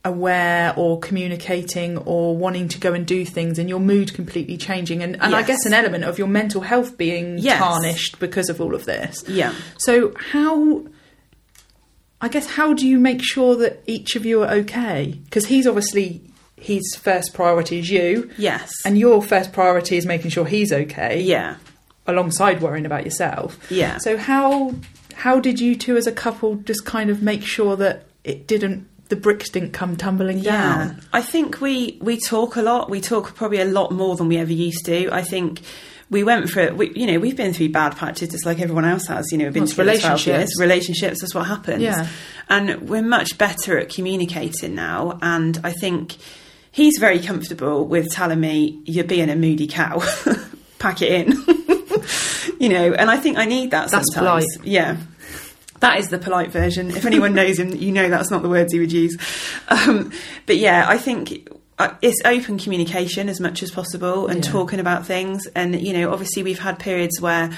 aware 0.04 0.74
or 0.76 0.98
communicating 0.98 1.96
or 1.98 2.36
wanting 2.36 2.66
to 2.66 2.78
go 2.80 2.92
and 2.92 3.06
do 3.06 3.24
things 3.24 3.56
and 3.58 3.68
your 3.68 3.78
mood 3.78 4.12
completely 4.14 4.56
changing 4.56 5.00
and, 5.00 5.14
and 5.22 5.32
I 5.34 5.42
guess 5.44 5.64
an 5.64 5.72
element 5.74 6.02
of 6.02 6.18
your 6.18 6.26
mental 6.26 6.62
health 6.62 6.98
being 6.98 7.38
Yes. 7.38 7.58
tarnished 7.58 8.18
because 8.18 8.48
of 8.48 8.60
all 8.60 8.74
of 8.74 8.84
this. 8.84 9.22
Yeah. 9.28 9.54
So 9.78 10.12
how 10.32 10.86
I 12.20 12.28
guess 12.28 12.46
how 12.46 12.72
do 12.72 12.86
you 12.86 12.98
make 12.98 13.22
sure 13.22 13.54
that 13.56 13.82
each 13.86 14.16
of 14.16 14.26
you 14.26 14.42
are 14.42 14.50
okay? 14.54 15.20
Because 15.24 15.46
he's 15.46 15.68
obviously 15.68 16.20
his 16.56 16.82
first 16.96 17.32
priority 17.32 17.78
is 17.78 17.88
you 17.90 18.28
Yes. 18.36 18.72
and 18.84 18.98
your 18.98 19.22
first 19.22 19.52
priority 19.52 19.96
is 19.96 20.04
making 20.06 20.32
sure 20.32 20.46
he's 20.46 20.72
okay 20.72 21.20
yeah. 21.20 21.56
alongside 22.08 22.60
worrying 22.60 22.86
about 22.86 23.04
yourself. 23.04 23.56
Yeah. 23.70 23.98
So 23.98 24.16
how 24.16 24.74
how 25.22 25.38
did 25.40 25.60
you 25.60 25.74
two 25.76 25.96
as 25.96 26.06
a 26.06 26.12
couple 26.12 26.56
just 26.56 26.84
kind 26.84 27.08
of 27.10 27.22
make 27.22 27.42
sure 27.42 27.76
that 27.76 28.04
it 28.24 28.46
didn't 28.46 28.86
the 29.08 29.16
bricks 29.16 29.50
didn't 29.50 29.72
come 29.72 29.96
tumbling 29.96 30.38
Yeah. 30.38 30.52
down? 30.62 31.00
I 31.12 31.22
think 31.22 31.60
we 31.60 31.98
we 32.00 32.18
talk 32.18 32.56
a 32.56 32.62
lot. 32.62 32.90
We 32.90 33.00
talk 33.00 33.34
probably 33.34 33.60
a 33.60 33.64
lot 33.64 33.92
more 33.92 34.16
than 34.16 34.28
we 34.28 34.36
ever 34.38 34.52
used 34.52 34.84
to. 34.86 35.10
I 35.12 35.22
think 35.22 35.60
we 36.10 36.22
went 36.24 36.50
for 36.50 36.74
we, 36.74 36.92
you 36.94 37.06
know 37.06 37.18
we've 37.18 37.36
been 37.36 37.52
through 37.52 37.70
bad 37.70 37.96
patches 37.96 38.30
just 38.30 38.44
like 38.46 38.60
everyone 38.60 38.84
else 38.84 39.06
has. 39.08 39.30
You 39.32 39.38
know, 39.38 39.44
we've 39.44 39.54
been 39.54 39.62
Well, 39.64 39.72
through 39.72 39.84
relationships. 39.84 40.26
relationships. 40.26 40.60
Relationships. 40.60 41.20
That's 41.20 41.34
what 41.34 41.46
happens. 41.46 41.82
Yeah. 41.82 42.06
And 42.48 42.88
we're 42.88 43.02
much 43.02 43.38
better 43.38 43.78
at 43.78 43.88
communicating 43.90 44.74
now. 44.74 45.18
And 45.22 45.58
I 45.62 45.72
think 45.72 46.16
he's 46.70 46.98
very 46.98 47.20
comfortable 47.20 47.86
with 47.86 48.10
telling 48.12 48.40
me 48.40 48.80
you're 48.86 49.04
being 49.04 49.30
a 49.30 49.36
moody 49.36 49.66
cow. 49.68 50.02
Pack 50.78 51.00
it 51.02 51.12
in. 51.12 51.28
you 52.58 52.68
know, 52.68 52.92
and 52.92 53.10
I 53.10 53.16
think 53.16 53.38
I 53.38 53.44
need 53.44 53.70
that 53.70 53.90
That's 53.90 54.12
sometimes. 54.14 54.44
polite. 54.56 54.66
Yeah. 54.66 54.96
That 55.82 55.98
is 55.98 56.08
the 56.08 56.18
polite 56.18 56.50
version. 56.52 56.90
If 56.90 57.04
anyone 57.04 57.34
knows 57.34 57.58
him, 57.58 57.74
you 57.74 57.92
know 57.92 58.08
that's 58.08 58.30
not 58.30 58.42
the 58.42 58.48
words 58.48 58.72
he 58.72 58.78
would 58.80 58.92
use. 58.92 59.16
Um, 59.68 60.12
but 60.46 60.56
yeah, 60.56 60.86
I 60.88 60.96
think 60.96 61.48
uh, 61.78 61.94
it's 62.00 62.20
open 62.24 62.58
communication 62.58 63.28
as 63.28 63.40
much 63.40 63.62
as 63.62 63.70
possible 63.70 64.28
and 64.28 64.44
Yeah. 64.44 64.50
talking 64.52 64.78
about 64.80 65.06
things. 65.06 65.46
And 65.54 65.80
you 65.80 65.92
know, 65.92 66.12
obviously, 66.12 66.42
we've 66.44 66.58
had 66.60 66.78
periods 66.78 67.20
where 67.20 67.50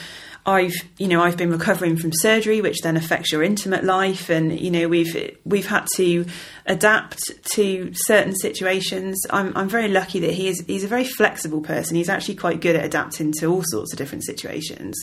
I've, 0.46 0.74
you 0.98 1.08
know, 1.08 1.22
I've 1.22 1.36
been 1.38 1.50
recovering 1.50 1.96
from 1.96 2.12
surgery, 2.12 2.60
which 2.60 2.80
then 2.82 2.96
affects 2.96 3.32
your 3.32 3.42
intimate 3.42 3.82
life, 3.84 4.28
and 4.30 4.58
you 4.58 4.70
know, 4.70 4.88
we've 4.88 5.14
we've 5.44 5.66
had 5.66 5.86
to 5.96 6.24
adapt 6.66 7.20
to 7.56 7.90
certain 7.94 8.34
situations. 8.36 9.20
I'm 9.30 9.52
I'm 9.56 9.68
very 9.68 9.88
lucky 9.88 10.20
that 10.20 10.32
he 10.32 10.48
is 10.48 10.64
he's 10.66 10.84
a 10.84 10.88
very 10.88 11.04
flexible 11.04 11.60
person. 11.60 11.96
He's 11.96 12.08
actually 12.10 12.36
quite 12.36 12.60
good 12.60 12.76
at 12.76 12.84
adapting 12.84 13.32
to 13.40 13.46
all 13.46 13.62
sorts 13.66 13.92
of 13.92 13.98
different 13.98 14.24
situations. 14.24 14.96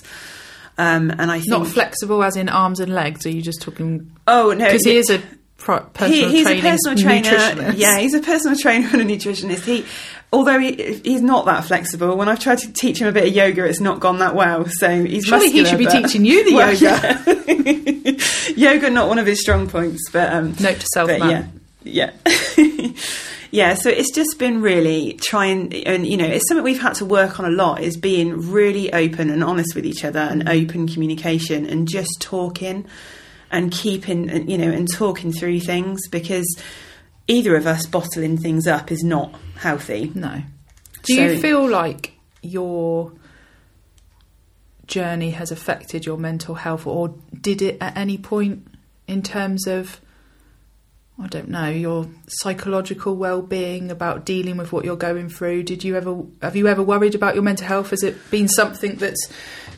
Um, 0.77 1.11
and 1.11 1.31
I 1.31 1.39
think 1.39 1.49
Not 1.51 1.67
flexible 1.67 2.23
as 2.23 2.35
in 2.37 2.49
arms 2.49 2.79
and 2.79 2.93
legs. 2.93 3.25
Are 3.25 3.29
you 3.29 3.41
just 3.41 3.61
talking 3.61 4.11
Oh 4.27 4.51
no, 4.53 4.65
because 4.65 4.83
he 4.85 4.97
is 4.97 5.09
a 5.09 5.21
pro- 5.57 5.81
personal 5.81 6.29
he, 6.29 6.37
he's 6.37 6.47
a 6.47 6.59
personal 6.61 6.97
trainer. 6.97 7.73
Yeah, 7.75 7.99
he's 7.99 8.13
a 8.13 8.19
personal 8.21 8.57
trainer 8.57 8.87
and 8.93 9.01
a 9.01 9.05
nutritionist. 9.05 9.63
He, 9.65 9.85
although 10.33 10.57
he, 10.59 10.99
he's 11.03 11.21
not 11.21 11.45
that 11.45 11.65
flexible, 11.65 12.15
when 12.17 12.29
I've 12.29 12.39
tried 12.39 12.59
to 12.59 12.71
teach 12.73 12.99
him 12.99 13.07
a 13.07 13.11
bit 13.11 13.27
of 13.27 13.33
yoga, 13.35 13.65
it's 13.65 13.79
not 13.81 13.99
gone 13.99 14.19
that 14.19 14.33
well. 14.33 14.65
So 14.67 15.03
he's 15.03 15.25
Surely 15.25 15.51
he 15.51 15.65
should 15.65 15.77
be 15.77 15.85
but- 15.85 15.91
teaching 16.01 16.25
you 16.25 16.45
the 16.45 16.55
Well, 16.55 16.73
yoga. 16.73 18.55
yeah. 18.55 18.71
yoga 18.73 18.89
not 18.89 19.07
one 19.09 19.19
of 19.19 19.25
his 19.27 19.41
strong 19.41 19.67
points, 19.69 20.09
but 20.11 20.31
um, 20.33 20.55
Note 20.59 20.79
to 20.79 20.87
self, 20.93 21.09
but 21.09 21.19
man. 21.19 21.61
yeah, 21.83 22.11
yeah. 22.25 22.91
Yeah, 23.51 23.73
so 23.73 23.89
it's 23.89 24.11
just 24.11 24.39
been 24.39 24.61
really 24.61 25.19
trying, 25.21 25.73
and 25.85 26.07
you 26.07 26.15
know, 26.15 26.25
it's 26.25 26.47
something 26.47 26.63
we've 26.63 26.81
had 26.81 26.95
to 26.95 27.05
work 27.05 27.37
on 27.37 27.45
a 27.45 27.49
lot. 27.49 27.81
Is 27.81 27.97
being 27.97 28.49
really 28.49 28.91
open 28.93 29.29
and 29.29 29.43
honest 29.43 29.75
with 29.75 29.85
each 29.85 30.05
other, 30.05 30.19
and 30.19 30.47
open 30.47 30.87
communication, 30.87 31.65
and 31.65 31.85
just 31.87 32.21
talking, 32.21 32.87
and 33.51 33.69
keeping, 33.71 34.29
and, 34.29 34.49
you 34.49 34.57
know, 34.57 34.71
and 34.71 34.87
talking 34.89 35.33
through 35.33 35.59
things 35.59 36.07
because 36.07 36.47
either 37.27 37.55
of 37.57 37.67
us 37.67 37.85
bottling 37.85 38.37
things 38.37 38.67
up 38.67 38.89
is 38.89 39.03
not 39.03 39.35
healthy. 39.57 40.11
No. 40.15 40.43
Do 41.03 41.13
you 41.13 41.37
feel 41.37 41.67
like 41.67 42.13
your 42.41 43.11
journey 44.87 45.31
has 45.31 45.51
affected 45.51 46.05
your 46.05 46.17
mental 46.17 46.55
health, 46.55 46.87
or 46.87 47.15
did 47.39 47.61
it 47.61 47.77
at 47.81 47.97
any 47.97 48.17
point 48.17 48.65
in 49.07 49.21
terms 49.21 49.67
of, 49.67 49.99
I 51.19 51.27
don't 51.27 51.49
know, 51.49 51.69
your 51.69 52.07
psychological 52.27 53.15
well-being 53.15 53.91
about 53.91 54.25
dealing 54.25 54.57
with 54.57 54.71
what 54.71 54.85
you're 54.85 54.95
going 54.95 55.29
through? 55.29 55.63
Did 55.63 55.83
you 55.83 55.95
ever 55.95 56.23
have 56.41 56.55
you 56.55 56.67
ever 56.67 56.81
worried 56.81 57.13
about 57.15 57.35
your 57.35 57.43
mental 57.43 57.67
health? 57.67 57.91
Has 57.91 58.01
it 58.03 58.31
been 58.31 58.47
something 58.47 58.95
that's 58.95 59.31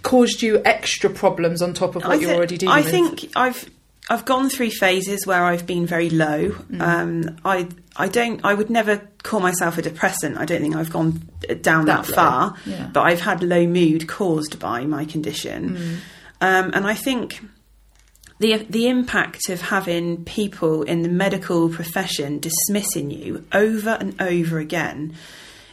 caused 0.04 0.41
you 0.41 0.62
extra 0.63 1.10
problems 1.10 1.62
on 1.62 1.74
top 1.74 1.96
of 1.96 2.04
what 2.04 2.12
I 2.12 2.15
you're 2.15 2.34
already 2.36 2.58
dealing 2.58 2.74
I 2.76 2.82
with? 2.82 2.91
think 2.91 3.32
I've 3.36 3.69
I've 4.10 4.26
gone 4.26 4.50
through 4.50 4.69
phases 4.72 5.26
where 5.26 5.43
I've 5.43 5.65
been 5.65 5.86
very 5.86 6.10
low. 6.10 6.52
Mm. 6.52 6.82
Um, 6.82 7.38
I 7.43 7.67
I 7.98 8.08
don't 8.08 8.39
I 8.46 8.54
would 8.54 8.69
never 8.69 9.02
call 9.24 9.39
myself 9.41 9.78
a 9.78 9.82
depressant. 9.82 10.38
I 10.38 10.46
don't 10.46 10.62
think 10.62 10.76
I've 10.76 10.91
gone 10.91 11.28
down 11.62 11.86
That 11.86 12.06
that, 12.06 12.13
far. 12.15 12.56
yeah. 12.65 12.89
But 12.93 13.02
I've 13.02 13.22
had 13.22 13.43
low 13.43 13.65
mood 13.67 14.08
caused 14.08 14.60
by 14.60 14.86
my 14.86 15.04
condition, 15.06 15.76
Mm. 15.76 15.96
um, 16.41 16.72
and 16.74 16.86
I 16.88 16.93
think 16.93 17.41
the 18.39 18.58
the 18.69 18.88
impact 18.88 19.50
of 19.50 19.62
having 19.62 20.24
people 20.26 20.84
in 20.84 21.04
the 21.04 21.10
medical 21.10 21.69
profession 21.69 22.39
dismissing 22.39 23.12
you 23.12 23.46
over 23.54 23.91
and 23.91 24.19
over 24.22 24.60
again 24.60 25.15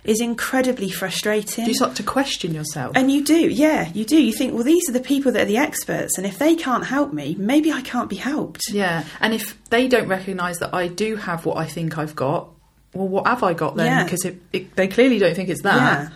is 0.02 0.20
incredibly 0.20 0.88
frustrating. 0.90 1.64
Do 1.64 1.70
you 1.70 1.74
start 1.74 1.94
to 1.96 2.02
question 2.02 2.54
yourself? 2.54 2.96
and 2.96 3.12
you 3.12 3.22
do, 3.22 3.48
yeah, 3.48 3.90
you 3.92 4.04
do. 4.04 4.20
You 4.20 4.32
think, 4.32 4.54
well, 4.54 4.64
these 4.64 4.88
are 4.88 4.92
the 4.92 5.00
people 5.00 5.30
that 5.32 5.42
are 5.42 5.46
the 5.46 5.58
experts, 5.58 6.16
and 6.16 6.26
if 6.26 6.38
they 6.38 6.56
can't 6.56 6.86
help 6.86 7.12
me, 7.12 7.36
maybe 7.38 7.70
I 7.70 7.82
can't 7.82 8.08
be 8.08 8.16
helped. 8.16 8.62
yeah, 8.70 9.04
and 9.20 9.34
if 9.34 9.62
they 9.70 9.88
don't 9.88 10.08
recognise 10.08 10.58
that 10.58 10.72
I 10.72 10.88
do 10.88 11.16
have 11.16 11.44
what 11.44 11.58
I 11.58 11.66
think 11.66 11.98
I've 11.98 12.16
got, 12.16 12.48
well, 12.94 13.08
what 13.08 13.26
have 13.26 13.42
I 13.42 13.52
got 13.52 13.76
then? 13.76 14.04
Because 14.04 14.26
they 14.52 14.88
clearly 14.88 15.18
don't 15.18 15.34
think 15.34 15.48
it's 15.48 15.62
that. 15.62 15.76
Yeah. 15.76 16.08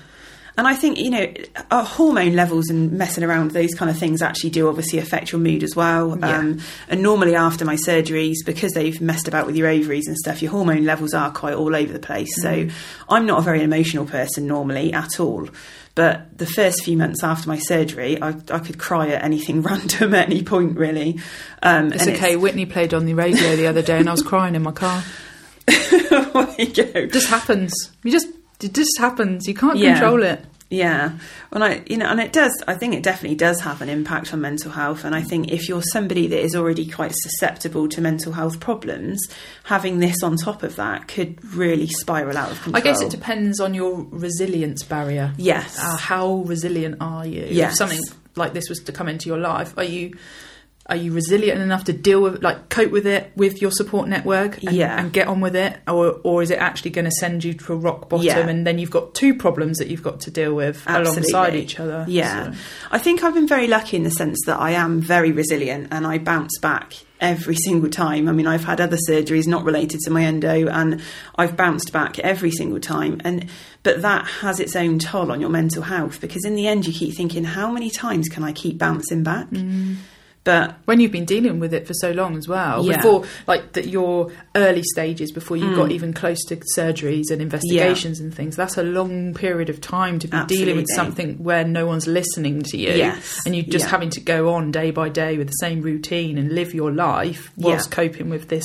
And 0.56 0.68
I 0.68 0.74
think, 0.74 0.98
you 0.98 1.10
know, 1.10 1.32
our 1.70 1.84
hormone 1.84 2.36
levels 2.36 2.68
and 2.70 2.92
messing 2.92 3.24
around 3.24 3.46
with 3.46 3.54
those 3.54 3.74
kind 3.74 3.90
of 3.90 3.98
things 3.98 4.22
actually 4.22 4.50
do 4.50 4.68
obviously 4.68 5.00
affect 5.00 5.32
your 5.32 5.40
mood 5.40 5.64
as 5.64 5.74
well. 5.74 6.16
Yeah. 6.18 6.38
Um, 6.38 6.60
and 6.88 7.02
normally 7.02 7.34
after 7.34 7.64
my 7.64 7.74
surgeries, 7.74 8.36
because 8.46 8.72
they've 8.72 9.00
messed 9.00 9.26
about 9.26 9.46
with 9.46 9.56
your 9.56 9.68
ovaries 9.68 10.06
and 10.06 10.16
stuff, 10.16 10.42
your 10.42 10.52
hormone 10.52 10.84
levels 10.84 11.12
are 11.12 11.32
quite 11.32 11.54
all 11.54 11.74
over 11.74 11.92
the 11.92 11.98
place. 11.98 12.40
So 12.40 12.68
I'm 13.08 13.26
not 13.26 13.40
a 13.40 13.42
very 13.42 13.62
emotional 13.62 14.06
person 14.06 14.46
normally 14.46 14.92
at 14.92 15.18
all. 15.18 15.48
But 15.96 16.38
the 16.38 16.46
first 16.46 16.84
few 16.84 16.96
months 16.96 17.22
after 17.22 17.48
my 17.48 17.58
surgery, 17.58 18.20
I, 18.20 18.30
I 18.50 18.58
could 18.58 18.78
cry 18.78 19.08
at 19.10 19.22
anything 19.22 19.62
random 19.62 20.14
at 20.14 20.26
any 20.28 20.42
point, 20.42 20.76
really. 20.76 21.20
Um, 21.62 21.92
It's 21.92 22.06
okay. 22.06 22.36
Whitney 22.36 22.66
played 22.66 22.94
on 22.94 23.06
the 23.06 23.14
radio 23.14 23.56
the 23.56 23.66
other 23.66 23.82
day, 23.82 23.98
and 23.98 24.08
I 24.08 24.12
was 24.12 24.22
crying 24.22 24.54
in 24.54 24.62
my 24.62 24.72
car. 24.72 25.02
there 25.66 26.54
you 26.58 26.72
go. 26.74 27.06
Just 27.06 27.28
happens. 27.28 27.90
You 28.02 28.10
just 28.10 28.28
it 28.62 28.72
just 28.74 28.92
happens. 28.98 29.46
You 29.48 29.54
can't 29.54 29.76
Yeah. 29.78 29.94
control 29.98 30.22
it. 30.22 30.44
Yeah, 30.70 31.12
and 31.52 31.62
I, 31.62 31.82
you 31.86 31.96
know, 31.96 32.06
and 32.06 32.18
it 32.18 32.32
does. 32.32 32.50
I 32.66 32.74
think 32.74 32.94
it 32.94 33.02
definitely 33.04 33.36
does 33.36 33.60
have 33.60 33.80
an 33.80 33.88
impact 33.88 34.32
on 34.32 34.40
mental 34.40 34.72
health. 34.72 35.04
And 35.04 35.14
I 35.14 35.22
think 35.22 35.52
if 35.52 35.68
you're 35.68 35.82
somebody 35.82 36.26
that 36.26 36.40
is 36.42 36.56
already 36.56 36.90
quite 36.90 37.12
susceptible 37.14 37.86
to 37.90 38.00
mental 38.00 38.32
health 38.32 38.58
problems, 38.58 39.20
having 39.64 40.00
this 40.00 40.20
on 40.24 40.36
top 40.36 40.64
of 40.64 40.74
that 40.76 41.06
could 41.06 41.44
really 41.54 41.86
spiral 41.86 42.36
out 42.36 42.50
of 42.50 42.60
control. 42.62 42.76
I 42.76 42.80
guess 42.80 43.00
it 43.02 43.10
depends 43.10 43.60
on 43.60 43.72
your 43.74 44.04
resilience 44.10 44.82
barrier. 44.82 45.32
Yes. 45.36 45.78
Uh, 45.78 45.96
how 45.96 46.36
resilient 46.46 46.96
are 47.00 47.26
you? 47.26 47.46
Yes. 47.50 47.72
If 47.72 47.76
something 47.78 48.00
like 48.34 48.52
this 48.52 48.68
was 48.68 48.80
to 48.80 48.90
come 48.90 49.06
into 49.08 49.28
your 49.28 49.38
life, 49.38 49.74
are 49.76 49.84
you 49.84 50.14
are 50.87 50.97
you 50.97 51.12
resilient 51.12 51.61
enough 51.62 51.85
to 51.85 51.92
deal 51.94 52.20
with 52.20 52.42
like 52.42 52.68
cope 52.68 52.90
with 52.90 53.07
it 53.07 53.33
with 53.37 53.62
your 53.62 53.70
support 53.70 54.07
network 54.07 54.62
and, 54.62 54.77
Yeah. 54.77 54.99
and 55.01 55.11
get 55.12 55.29
on 55.29 55.40
with 55.40 55.57
it 55.57 55.79
or 55.88 56.20
or 56.25 56.42
is 56.42 56.51
it 56.51 56.59
actually 56.59 56.90
going 56.90 57.07
to 57.07 57.11
send 57.11 57.42
you 57.42 57.55
to 57.55 57.73
a 57.73 57.77
rock 57.77 58.11
bottom 58.11 58.27
Yeah. 58.27 58.38
and 58.47 58.66
then 58.66 58.79
you've 58.79 58.90
got 58.90 59.14
two 59.14 59.35
problems 59.35 59.79
that 59.79 59.88
you've 59.88 60.03
got 60.03 60.20
to 60.20 60.31
deal 60.31 60.55
with 60.55 60.83
alongside 60.87 61.55
each 61.55 61.81
other 61.81 62.05
Yeah. 62.07 62.53
So- 62.53 62.59
I 62.90 62.99
think 62.99 63.25
I've 63.25 63.33
been 63.35 63.49
very 63.49 63.66
lucky 63.66 63.97
in 63.97 64.03
the 64.05 64.11
sense 64.11 64.38
that 64.47 64.61
I 64.61 64.73
am 64.73 65.01
very 65.01 65.33
resilient 65.33 65.88
and 65.90 66.07
I 66.07 66.18
bounce 66.18 66.59
back 66.59 66.92
every 67.18 67.55
single 67.66 67.88
time. 67.88 68.29
I 68.29 68.33
mean, 68.33 68.47
I've 68.47 68.64
had 68.64 68.81
other 68.83 68.99
surgeries 69.09 69.47
not 69.47 69.64
related 69.64 70.01
to 70.01 70.11
my 70.11 70.23
endo 70.25 70.68
and 70.68 71.01
I've 71.37 71.57
bounced 71.57 71.92
back 71.94 72.18
every 72.18 72.51
single 72.51 72.81
time. 72.81 73.23
And 73.25 73.47
but 73.83 74.03
that 74.03 74.27
has 74.27 74.61
its 74.61 74.77
own 74.77 74.99
toll 74.99 75.33
on 75.33 75.40
your 75.40 75.49
mental 75.51 75.83
health 75.83 76.20
because 76.20 76.44
in 76.44 76.55
the 76.57 76.66
end 76.66 76.87
you 76.87 76.92
keep 76.92 77.14
thinking, 77.16 77.44
how 77.44 77.70
many 77.70 77.88
times 77.88 78.29
can 78.29 78.42
I 78.44 78.53
keep 78.53 78.77
bouncing 78.77 79.23
back? 79.23 79.49
Mm. 79.49 79.97
But 80.44 80.74
when 80.85 81.00
you've 81.00 81.11
been 81.11 81.24
dealing 81.24 81.59
with 81.59 81.72
it 81.72 81.87
for 81.87 81.94
so 81.94 82.11
long 82.12 82.37
as 82.37 82.46
well 82.46 82.85
Yeah. 82.85 82.98
before 82.98 83.24
like 83.46 83.72
that 83.72 83.87
your 83.88 84.30
early 84.54 84.83
stages 84.92 85.33
before 85.33 85.57
you 85.57 85.64
Mm. 85.64 85.76
got 85.76 85.90
even 85.90 86.12
close 86.12 86.44
to 86.48 86.57
surgeries 86.76 87.30
and 87.30 87.40
investigations 87.40 88.20
and 88.20 88.33
things 88.35 88.54
that's 88.54 88.76
a 88.76 88.83
long 88.83 89.33
period 89.33 89.70
of 89.70 89.80
time 89.80 90.18
to 90.18 90.28
be 90.28 90.38
dealing 90.46 90.76
with 90.76 90.87
something 90.94 91.42
where 91.42 91.64
no 91.64 91.87
one's 91.87 92.07
listening 92.07 92.62
to 92.62 92.76
you 92.76 92.90
Yes. 92.90 93.40
and 93.46 93.57
you're 93.57 93.64
just 93.64 93.87
Yeah. 93.87 93.90
having 93.92 94.11
to 94.11 94.20
go 94.20 94.52
on 94.52 94.70
day 94.70 94.90
by 94.90 95.09
day 95.09 95.38
with 95.38 95.46
the 95.46 95.59
same 95.61 95.80
routine 95.80 96.37
and 96.37 96.52
live 96.52 96.74
your 96.74 96.92
life 96.92 97.50
whilst 97.57 97.88
Yeah. 97.90 97.94
coping 97.96 98.28
with 98.28 98.48
this 98.48 98.64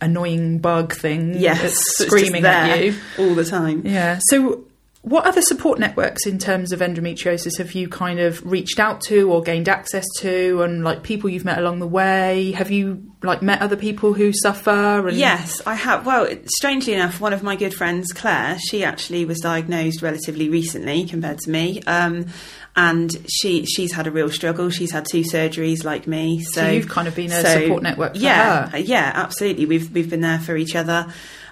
annoying 0.00 0.58
bug 0.58 0.92
thing 0.92 1.34
yes, 1.38 1.62
that's 1.62 1.72
it's 1.74 1.98
just 1.98 2.08
screaming 2.10 2.44
at 2.44 2.84
you 2.84 2.94
all 3.18 3.34
the 3.34 3.44
time. 3.44 3.82
yeah. 3.84 4.18
So, 4.28 4.64
what 5.08 5.24
other 5.24 5.40
support 5.40 5.78
networks 5.78 6.26
in 6.26 6.36
terms 6.36 6.72
of 6.72 6.80
endometriosis 6.80 7.58
have 7.58 7.72
you 7.74 7.88
kind 7.88 8.18
of 8.18 8.44
reached 8.44 8.80
out 8.80 9.00
to 9.02 9.30
or 9.30 9.40
gained 9.40 9.68
access 9.68 10.04
to, 10.18 10.62
and 10.62 10.82
like 10.82 11.04
people 11.04 11.30
you've 11.30 11.44
met 11.44 11.58
along 11.58 11.78
the 11.78 11.86
way? 11.86 12.50
Have 12.52 12.72
you 12.72 13.08
like 13.22 13.40
met 13.40 13.62
other 13.62 13.76
people 13.76 14.14
who 14.14 14.32
suffer? 14.32 15.06
And 15.06 15.16
Yes, 15.16 15.62
I 15.64 15.76
have. 15.76 16.04
Well, 16.04 16.28
strangely 16.46 16.92
enough, 16.92 17.20
one 17.20 17.32
of 17.32 17.44
my 17.44 17.54
good 17.54 17.72
friends, 17.72 18.12
Claire, 18.12 18.58
she 18.58 18.82
actually 18.82 19.24
was 19.24 19.38
diagnosed 19.38 20.02
relatively 20.02 20.48
recently 20.48 21.04
compared 21.04 21.38
to 21.38 21.50
me, 21.50 21.82
um, 21.86 22.26
and 22.74 23.10
she 23.28 23.64
she's 23.64 23.92
had 23.92 24.08
a 24.08 24.10
real 24.10 24.28
struggle. 24.28 24.70
She's 24.70 24.90
had 24.90 25.06
two 25.08 25.22
surgeries 25.22 25.84
like 25.84 26.08
me, 26.08 26.42
so, 26.42 26.62
So 26.62 26.68
you've 26.70 26.88
kind 26.88 27.06
of 27.06 27.14
been 27.14 27.30
a 27.30 27.40
so- 27.42 27.60
support 27.62 27.84
network 27.84 28.14
for 28.16 28.20
yeah, 28.20 28.70
her. 28.70 28.78
yeah, 28.78 29.12
absolutely. 29.14 29.66
We've 29.66 29.88
we've 29.94 30.10
been 30.10 30.20
there 30.20 30.40
for 30.40 30.56
each 30.56 30.74
other. 30.74 31.06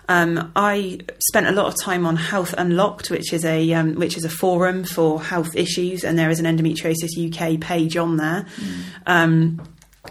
Um, 0.08 0.52
I 0.54 1.00
spent 1.28 1.46
a 1.46 1.52
lot 1.52 1.66
of 1.66 1.80
time 1.80 2.04
on 2.06 2.16
Health 2.16 2.54
Unlocked, 2.56 3.10
which 3.10 3.32
is 3.32 3.44
a 3.44 3.72
um, 3.72 3.94
which 3.94 4.16
is 4.16 4.24
a 4.24 4.28
forum 4.28 4.84
for 4.84 5.22
health 5.22 5.56
issues, 5.56 6.04
and 6.04 6.18
there 6.18 6.30
is 6.30 6.40
an 6.40 6.46
endometriosis 6.46 7.16
UK 7.16 7.60
page 7.60 7.96
on 7.96 8.16
there. 8.16 8.46
Um, 9.06 9.62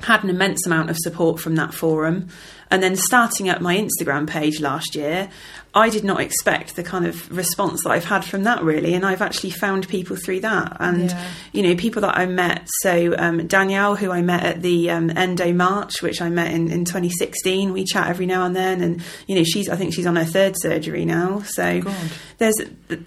had 0.02 0.24
an 0.24 0.30
immense 0.30 0.66
amount 0.66 0.90
of 0.90 0.98
support 0.98 1.40
from 1.40 1.56
that 1.56 1.74
forum, 1.74 2.28
and 2.72 2.82
then 2.84 2.96
starting 2.96 3.50
up 3.50 3.62
my 3.62 3.76
Instagram 3.78 4.28
page 4.28 4.60
last 4.60 4.96
year, 4.96 5.30
I 5.76 5.90
did 5.90 6.04
not 6.04 6.20
expect 6.22 6.76
the 6.76 6.84
kind 6.84 7.06
of 7.08 7.36
response 7.36 7.82
that 7.84 7.90
I've 7.90 8.06
had 8.06 8.24
from 8.24 8.44
that 8.44 8.62
really, 8.64 8.94
and 8.94 9.04
I've 9.04 9.24
actually 9.24 9.50
found 9.50 9.88
people 9.88 10.16
through 10.16 10.42
that, 10.42 10.78
and 10.80 11.10
Yeah. 11.10 11.26
you 11.52 11.64
know 11.64 11.76
people 11.76 12.02
that 12.04 12.16
I 12.16 12.28
met. 12.28 12.68
So 12.82 13.16
um, 13.18 13.48
Danielle, 13.48 13.96
who 13.96 14.12
I 14.12 14.22
met 14.22 14.44
at 14.44 14.62
the 14.62 14.92
um, 14.92 15.10
Endo 15.16 15.52
March, 15.52 16.02
which 16.04 16.22
I 16.22 16.30
met 16.30 16.52
in, 16.54 16.72
in 16.72 16.86
2016, 16.86 17.74
we 17.74 17.86
chat 17.86 18.08
every 18.08 18.28
now 18.28 18.46
and 18.46 18.56
then, 18.56 18.82
and 18.82 19.02
you 19.28 19.36
know 19.36 19.44
she's 19.44 19.68
I 19.68 19.76
think 19.76 19.96
she's 19.96 20.06
on 20.06 20.16
her 20.16 20.26
third 20.26 20.54
surgery 20.60 21.06
now. 21.06 21.42
So 21.42 21.82
God. 21.82 21.96
there's 22.38 22.56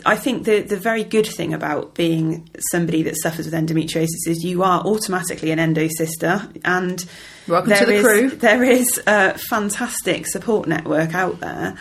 I 0.05 0.17
think 0.17 0.45
the 0.45 0.63
the 0.63 0.77
very 0.77 1.05
good 1.05 1.27
thing 1.27 1.55
about 1.55 1.95
being 1.95 2.51
somebody 2.73 3.03
that 3.05 3.15
suffers 3.23 3.45
with 3.47 3.55
endometriosis 3.55 4.27
is 4.27 4.43
you 4.43 4.65
are 4.65 4.81
automatically 4.81 5.53
an 5.53 5.61
endo 5.61 5.87
sister, 5.87 6.49
and 6.65 7.05
Welcome 7.49 7.73
to 7.73 7.77
there 7.79 7.87
the 7.87 7.95
is- 7.95 8.03
crew. 8.05 8.31
There 8.31 8.63
is 8.65 9.01
a 9.07 9.39
fantastic 9.39 10.27
support 10.27 10.69
network 10.69 11.15
out 11.15 11.41
there. 11.41 11.77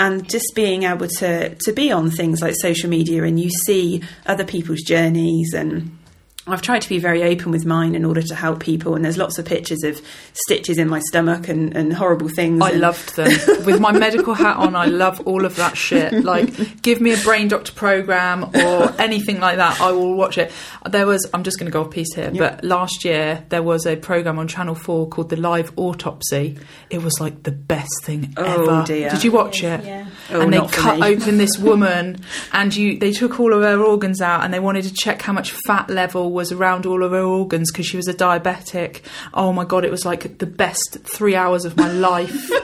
And 0.00 0.28
just 0.30 0.52
being 0.54 0.84
able 0.84 1.08
to, 1.18 1.56
to 1.56 1.72
be 1.72 1.90
on 1.90 2.10
things 2.10 2.40
like 2.40 2.54
social 2.60 2.88
media 2.88 3.24
and 3.24 3.38
you 3.40 3.50
see 3.50 4.02
other 4.26 4.44
people's 4.44 4.82
journeys 4.82 5.52
and 5.54 5.97
I've 6.48 6.62
tried 6.62 6.82
to 6.82 6.88
be 6.88 6.98
very 6.98 7.22
open 7.22 7.52
with 7.52 7.64
mine 7.66 7.94
in 7.94 8.04
order 8.04 8.22
to 8.22 8.34
help 8.34 8.60
people 8.60 8.94
and 8.94 9.04
there's 9.04 9.18
lots 9.18 9.38
of 9.38 9.44
pictures 9.44 9.82
of 9.84 10.00
stitches 10.32 10.78
in 10.78 10.88
my 10.88 11.00
stomach 11.00 11.48
and, 11.48 11.76
and 11.76 11.92
horrible 11.92 12.28
things. 12.28 12.60
I 12.62 12.70
and- 12.70 12.80
loved 12.80 13.16
them. 13.16 13.28
With 13.64 13.80
my 13.80 13.92
medical 13.92 14.34
hat 14.34 14.56
on, 14.56 14.74
I 14.74 14.86
love 14.86 15.20
all 15.26 15.44
of 15.44 15.56
that 15.56 15.76
shit. 15.76 16.12
Like, 16.28 16.82
give 16.82 17.00
me 17.00 17.12
a 17.14 17.16
brain 17.18 17.48
doctor 17.48 17.72
program 17.72 18.44
or 18.54 18.92
anything 18.98 19.40
like 19.40 19.56
that, 19.56 19.80
I 19.80 19.92
will 19.92 20.14
watch 20.14 20.36
it. 20.36 20.52
There 20.88 21.06
was, 21.06 21.26
I'm 21.32 21.42
just 21.42 21.58
going 21.58 21.66
to 21.66 21.72
go 21.72 21.82
off 21.82 21.90
piece 21.90 22.14
here, 22.14 22.30
but 22.30 22.62
last 22.64 23.04
year 23.04 23.44
there 23.48 23.62
was 23.62 23.86
a 23.86 23.96
program 23.96 24.38
on 24.38 24.46
Channel 24.46 24.74
4 24.74 25.08
called 25.08 25.30
The 25.30 25.36
Live 25.36 25.72
Autopsy. 25.76 26.58
It 26.90 27.02
was 27.02 27.18
like 27.20 27.44
the 27.44 27.52
best 27.52 28.04
thing 28.04 28.34
ever. 28.36 28.48
Oh, 28.48 28.76
ever. 28.78 28.86
dear. 28.86 29.10
Did 29.10 29.24
you 29.24 29.32
watch 29.32 29.62
it? 29.62 29.84
yeah. 29.84 30.08
Oh, 30.30 30.40
and 30.42 30.52
they 30.52 30.60
cut 30.66 31.02
open 31.02 31.38
this 31.38 31.58
woman 31.58 32.20
and 32.52 32.74
you 32.74 32.98
they 32.98 33.12
took 33.12 33.40
all 33.40 33.52
of 33.52 33.62
her 33.62 33.82
organs 33.82 34.20
out 34.20 34.44
and 34.44 34.52
they 34.52 34.60
wanted 34.60 34.84
to 34.84 34.92
check 34.92 35.22
how 35.22 35.32
much 35.32 35.52
fat 35.66 35.88
level 35.88 36.32
was 36.32 36.52
around 36.52 36.84
all 36.86 37.02
of 37.02 37.12
her 37.12 37.22
organs 37.22 37.70
because 37.72 37.86
she 37.86 37.96
was 37.96 38.08
a 38.08 38.14
diabetic. 38.14 39.02
Oh 39.32 39.52
my 39.52 39.64
god, 39.64 39.84
it 39.84 39.90
was 39.90 40.04
like 40.04 40.38
the 40.38 40.46
best 40.46 40.98
three 41.02 41.34
hours 41.34 41.64
of 41.64 41.76
my 41.76 41.90
life. 41.90 42.50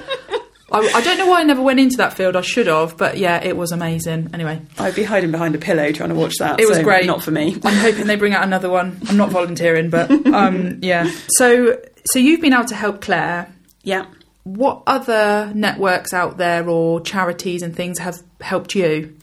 I, 0.73 0.79
I 0.93 1.01
don't 1.03 1.19
know 1.19 1.27
why 1.27 1.41
I 1.41 1.45
never 1.45 1.63
went 1.63 1.79
into 1.79 1.99
that 1.99 2.15
field. 2.15 2.35
I 2.35 2.41
should 2.41 2.67
have, 2.67 2.97
but 2.97 3.17
yeah, 3.17 3.43
it 3.43 3.57
was 3.57 3.71
amazing. 3.71 4.31
Anyway, 4.35 4.61
I'd 4.79 4.95
be 4.97 5.05
hiding 5.05 5.31
behind 5.31 5.55
a 5.55 5.59
pillow 5.59 5.93
trying 5.93 6.09
to 6.09 6.15
watch 6.17 6.35
that. 6.41 6.59
it 6.59 6.67
was 6.67 6.79
so 6.79 6.83
great. 6.83 7.07
Not 7.07 7.23
for 7.23 7.31
me. 7.31 7.57
I'm 7.65 7.77
hoping 7.77 8.07
they 8.07 8.17
bring 8.17 8.35
out 8.35 8.43
another 8.43 8.69
one. 8.69 9.01
I'm 9.09 9.17
not 9.17 9.31
volunteering, 9.31 9.89
but 9.89 10.11
um, 10.27 10.79
yeah. 10.83 11.11
So, 11.37 11.81
so 12.07 12.19
you've 12.19 12.41
been 12.41 12.53
able 12.53 12.65
to 12.67 12.75
help 12.75 13.01
Claire. 13.03 13.53
Yeah. 13.83 14.07
What 14.45 14.83
other 14.87 15.51
networks 15.55 16.13
out 16.13 16.37
there 16.37 16.69
or 16.69 17.01
charities 17.01 17.63
and 17.63 17.75
things 17.75 17.99
have 17.99 18.23
helped 18.41 18.75
you? 18.75 19.17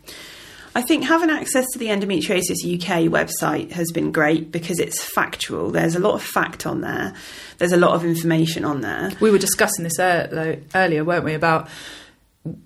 I 0.73 0.81
think 0.81 1.03
having 1.03 1.29
access 1.29 1.65
to 1.73 1.79
the 1.79 1.87
Endometriosis 1.87 2.63
UK 2.63 3.11
website 3.11 3.71
has 3.73 3.91
been 3.91 4.11
great 4.11 4.51
because 4.51 4.79
it's 4.79 5.03
factual. 5.03 5.69
There's 5.69 5.95
a 5.95 5.99
lot 5.99 6.15
of 6.15 6.23
fact 6.23 6.65
on 6.65 6.81
there. 6.81 7.13
There's 7.57 7.73
a 7.73 7.77
lot 7.77 7.93
of 7.93 8.05
information 8.05 8.63
on 8.63 8.81
there. 8.81 9.11
We 9.19 9.31
were 9.31 9.37
discussing 9.37 9.83
this 9.83 9.99
earlier, 9.99 11.03
weren't 11.03 11.25
we? 11.25 11.33
About 11.33 11.69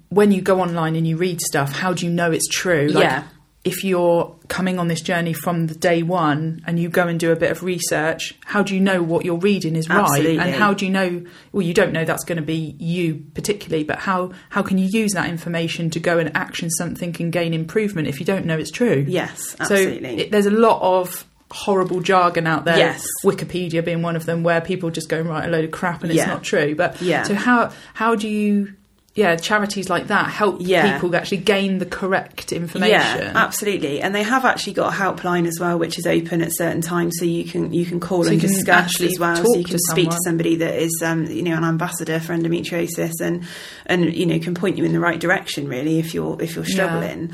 when 0.09 0.31
you 0.31 0.41
go 0.41 0.61
online 0.61 0.95
and 0.95 1.05
you 1.05 1.17
read 1.17 1.41
stuff, 1.41 1.73
how 1.73 1.93
do 1.93 2.05
you 2.05 2.11
know 2.11 2.31
it's 2.31 2.47
true? 2.47 2.89
Yeah. 2.93 3.23
If 3.65 3.83
you're 3.83 4.35
coming 4.47 4.77
on 4.77 4.87
this 4.87 5.01
journey 5.01 5.33
from 5.33 5.65
the 5.65 5.73
day 5.73 6.03
one 6.03 6.61
and 6.67 6.79
you 6.79 6.87
go 6.87 7.07
and 7.07 7.19
do 7.19 7.31
a 7.31 7.35
bit 7.35 7.49
of 7.49 7.63
research, 7.63 8.35
how 8.45 8.61
do 8.61 8.75
you 8.75 8.79
know 8.79 9.01
what 9.01 9.25
you're 9.25 9.39
reading 9.39 9.75
is 9.75 9.89
Absolutely. 9.89 10.37
right? 10.37 10.45
And 10.47 10.55
how 10.55 10.75
do 10.75 10.85
you 10.85 10.91
know? 10.91 11.25
Well, 11.51 11.63
you 11.63 11.73
don't 11.73 11.91
know 11.91 12.05
that's 12.05 12.23
going 12.23 12.35
to 12.37 12.43
be 12.43 12.75
you 12.79 13.25
particularly, 13.33 13.83
but 13.83 13.97
how 13.97 14.31
how 14.49 14.61
can 14.61 14.77
you 14.77 14.85
use 14.85 15.13
that 15.13 15.27
information 15.29 15.89
to 15.89 15.99
go 15.99 16.19
and 16.19 16.31
action 16.37 16.69
something 16.69 17.15
and 17.19 17.33
gain 17.33 17.55
improvement 17.55 18.07
if 18.07 18.19
you 18.19 18.25
don't 18.25 18.45
know 18.45 18.57
it's 18.57 18.69
true? 18.71 19.03
Yes, 19.07 19.55
So 19.57 19.57
absolutely. 19.75 20.21
it, 20.21 20.31
there's 20.31 20.45
a 20.45 20.51
lot 20.51 20.79
of 20.81 21.25
horrible 21.51 22.01
jargon 22.01 22.45
out 22.45 22.65
there. 22.65 22.77
Yes. 22.77 23.03
Wikipedia 23.23 23.83
being 23.83 24.01
one 24.03 24.15
of 24.15 24.25
them, 24.27 24.43
where 24.43 24.61
people 24.61 24.91
just 24.91 25.09
go 25.09 25.19
and 25.19 25.27
write 25.27 25.47
a 25.47 25.51
load 25.51 25.65
of 25.65 25.71
crap 25.71 26.03
and 26.03 26.11
it's 26.11 26.25
not 26.27 26.43
true. 26.43 26.75
But 26.75 27.01
Yeah. 27.01 27.23
so 27.23 27.33
how 27.33 27.71
how 27.95 28.13
do 28.15 28.27
you? 28.27 28.73
Yeah, 29.15 29.37
charities 29.37 29.89
like 29.89 30.07
that 30.07 30.27
help 30.29 30.57
Yeah. 30.59 30.91
people 30.91 31.15
actually 31.15 31.37
gain 31.37 31.77
the 31.77 31.85
correct 31.85 32.51
information. 32.51 32.91
Yeah, 32.99 33.31
absolutely. 33.33 34.01
And 34.01 34.13
they 34.13 34.23
have 34.23 34.43
actually 34.43 34.73
got 34.73 34.93
a 34.93 34.97
helpline 34.97 35.47
as 35.47 35.57
well, 35.57 35.79
which 35.79 35.97
is 35.97 36.05
open 36.05 36.41
at 36.41 36.49
certain 36.53 36.81
times, 36.81 37.15
so 37.17 37.23
you 37.25 37.45
can 37.45 37.71
you 37.71 37.85
can 37.85 38.01
call 38.01 38.23
So 38.25 38.31
and 38.31 38.35
you 38.41 38.47
can 38.47 38.53
discuss 38.53 38.75
actually 38.83 39.13
as 39.13 39.19
well. 39.19 39.37
So 39.37 39.55
you 39.55 39.63
to 39.63 39.69
can 39.69 39.79
speak 39.91 40.09
to 40.09 40.17
somebody 40.25 40.57
that 40.57 40.75
is, 40.75 40.91
um, 41.01 41.25
you 41.27 41.43
know, 41.43 41.55
an 41.55 41.63
ambassador 41.63 42.19
for 42.19 42.33
endometriosis, 42.33 43.13
and 43.21 43.45
and 43.85 44.13
you 44.13 44.25
know 44.25 44.37
can 44.39 44.53
point 44.53 44.77
you 44.77 44.83
in 44.83 44.91
the 44.91 44.99
right 44.99 45.19
direction 45.19 45.69
really 45.69 45.97
if 45.97 46.13
you're 46.13 46.35
if 46.41 46.55
you're 46.57 46.65
Yeah. 46.65 46.73
struggling. 46.73 47.31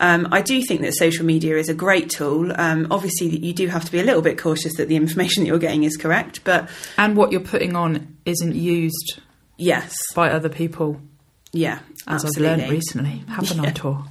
Um, 0.00 0.28
I 0.32 0.40
do 0.40 0.60
think 0.62 0.80
that 0.80 0.94
social 0.94 1.24
media 1.26 1.56
is 1.58 1.68
a 1.68 1.74
great 1.74 2.08
tool. 2.10 2.50
Um, 2.58 2.88
obviously, 2.90 3.28
you 3.38 3.52
do 3.52 3.68
have 3.68 3.84
to 3.84 3.92
be 3.92 4.00
a 4.00 4.02
little 4.02 4.22
bit 4.22 4.36
cautious 4.36 4.74
that 4.78 4.88
the 4.88 4.96
information 4.96 5.44
that 5.44 5.48
you're 5.50 5.58
getting 5.58 5.84
is 5.84 5.96
correct. 5.96 6.40
But 6.42 6.68
And 6.98 7.16
what 7.16 7.30
you're 7.30 7.40
putting 7.42 7.76
on 7.76 8.16
isn't 8.24 8.56
used 8.56 9.20
yes, 9.58 9.94
by 10.14 10.30
other 10.30 10.48
people, 10.48 11.00
yeah, 11.52 11.80
as 12.06 12.24
absolutely. 12.24 12.48
I've 12.48 12.58
learned 12.58 12.70
recently. 12.72 13.22
Haven't 13.28 13.60
I, 13.60 13.70
Tor? 13.72 14.04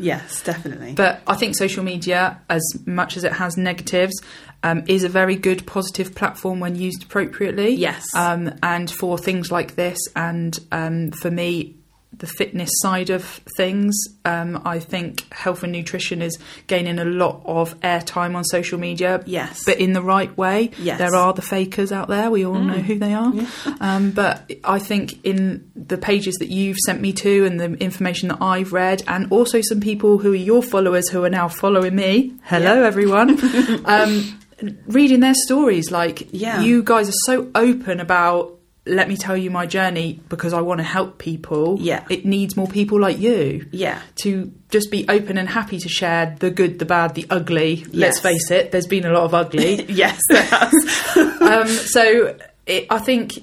Yes, 0.00 0.42
definitely. 0.42 0.94
But 0.94 1.20
I 1.26 1.34
think 1.34 1.54
social 1.54 1.84
media, 1.84 2.40
as 2.48 2.62
much 2.86 3.18
as 3.18 3.24
it 3.24 3.32
has 3.34 3.58
negatives, 3.58 4.14
um, 4.62 4.82
is 4.88 5.04
a 5.04 5.10
very 5.10 5.36
good 5.36 5.66
positive 5.66 6.14
platform 6.14 6.58
when 6.58 6.74
used 6.74 7.02
appropriately. 7.02 7.74
Yes. 7.74 8.06
Um, 8.16 8.54
and 8.62 8.90
for 8.90 9.18
things 9.18 9.52
like 9.52 9.76
this, 9.76 9.98
and 10.16 10.58
um, 10.72 11.10
for 11.10 11.30
me, 11.30 11.76
the 12.20 12.26
fitness 12.26 12.70
side 12.82 13.10
of 13.10 13.24
things, 13.56 13.94
um, 14.24 14.62
I 14.64 14.78
think 14.78 15.30
health 15.32 15.62
and 15.62 15.72
nutrition 15.72 16.22
is 16.22 16.38
gaining 16.68 16.98
a 16.98 17.04
lot 17.04 17.42
of 17.44 17.78
airtime 17.80 18.34
on 18.36 18.44
social 18.44 18.78
media. 18.78 19.22
Yes. 19.26 19.64
But 19.66 19.78
in 19.80 19.92
the 19.94 20.02
right 20.02 20.34
way. 20.38 20.70
Yes. 20.78 20.98
There 20.98 21.14
are 21.14 21.32
the 21.32 21.42
fakers 21.42 21.90
out 21.92 22.08
there. 22.08 22.30
We 22.30 22.44
all 22.46 22.54
know 22.58 22.74
who 22.74 22.98
they 22.98 23.12
are. 23.14 23.32
Um, 23.80 24.10
but 24.12 24.50
I 24.64 24.78
think 24.78 25.24
in 25.24 25.70
the 25.74 25.98
pages 25.98 26.34
that 26.36 26.48
you've 26.50 26.76
sent 26.78 27.00
me 27.00 27.12
to 27.14 27.44
and 27.46 27.58
the 27.58 27.72
information 27.82 28.28
that 28.28 28.38
I've 28.40 28.72
read, 28.72 29.02
and 29.08 29.32
also 29.32 29.60
some 29.62 29.80
people 29.80 30.18
who 30.18 30.32
are 30.32 30.36
your 30.36 30.62
followers 30.62 31.08
who 31.08 31.24
are 31.24 31.30
now 31.30 31.48
following 31.48 31.96
me. 31.96 32.34
Hello, 32.44 32.80
Yeah. 32.82 32.86
everyone. 32.86 33.30
um, 33.86 34.38
reading 34.86 35.20
their 35.20 35.34
stories, 35.34 35.90
like 35.90 36.28
Yeah. 36.32 36.60
you 36.60 36.82
guys 36.82 37.08
are 37.08 37.20
so 37.24 37.50
open 37.54 37.98
about. 37.98 38.58
Let 38.86 39.08
me 39.08 39.16
tell 39.16 39.36
you 39.36 39.50
my 39.50 39.66
journey 39.66 40.20
because 40.28 40.52
I 40.52 40.62
want 40.62 40.78
to 40.78 40.84
help 40.84 41.18
people. 41.18 41.76
Yeah. 41.78 42.04
It 42.08 42.24
needs 42.24 42.56
more 42.56 42.66
people 42.66 42.98
like 42.98 43.18
you 43.18 43.66
yeah, 43.72 44.00
to 44.22 44.50
just 44.70 44.90
be 44.90 45.06
open 45.08 45.36
and 45.36 45.48
happy 45.48 45.78
to 45.78 45.88
share 45.88 46.34
the 46.40 46.50
good, 46.50 46.78
the 46.78 46.86
bad, 46.86 47.14
the 47.14 47.26
ugly. 47.28 47.84
Let's 47.92 48.18
face 48.20 48.50
it, 48.50 48.72
there's 48.72 48.86
been 48.86 49.04
a 49.04 49.12
lot 49.12 49.24
of 49.24 49.34
ugly. 49.34 49.84
yes, 49.88 50.18
there 50.28 50.42
has. 50.42 50.72
um, 51.40 51.68
so 51.68 52.36
it, 52.66 52.86
I 52.88 52.98
think 52.98 53.36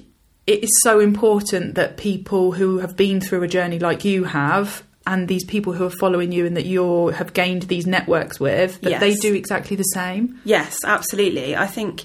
it 0.46 0.64
is 0.64 0.70
so 0.82 0.98
important 0.98 1.76
that 1.76 1.96
people 1.98 2.52
who 2.52 2.78
have 2.78 2.96
been 2.96 3.20
through 3.20 3.42
a 3.44 3.48
journey 3.48 3.78
like 3.78 4.04
you 4.04 4.24
have. 4.24 4.82
And 5.06 5.26
these 5.26 5.44
people 5.44 5.72
who 5.72 5.86
are 5.86 5.90
following 5.90 6.32
you 6.32 6.44
and 6.44 6.54
that 6.58 6.66
you 6.66 7.06
have 7.08 7.32
gained 7.32 7.62
these 7.62 7.86
networks 7.86 8.38
with, 8.38 8.78
that 8.82 8.90
Yes. 8.90 9.00
they 9.00 9.14
do 9.14 9.32
exactly 9.34 9.74
the 9.74 9.82
same. 9.84 10.38
Yes, 10.44 10.76
absolutely. 10.84 11.56
I 11.56 11.66
think 11.66 12.04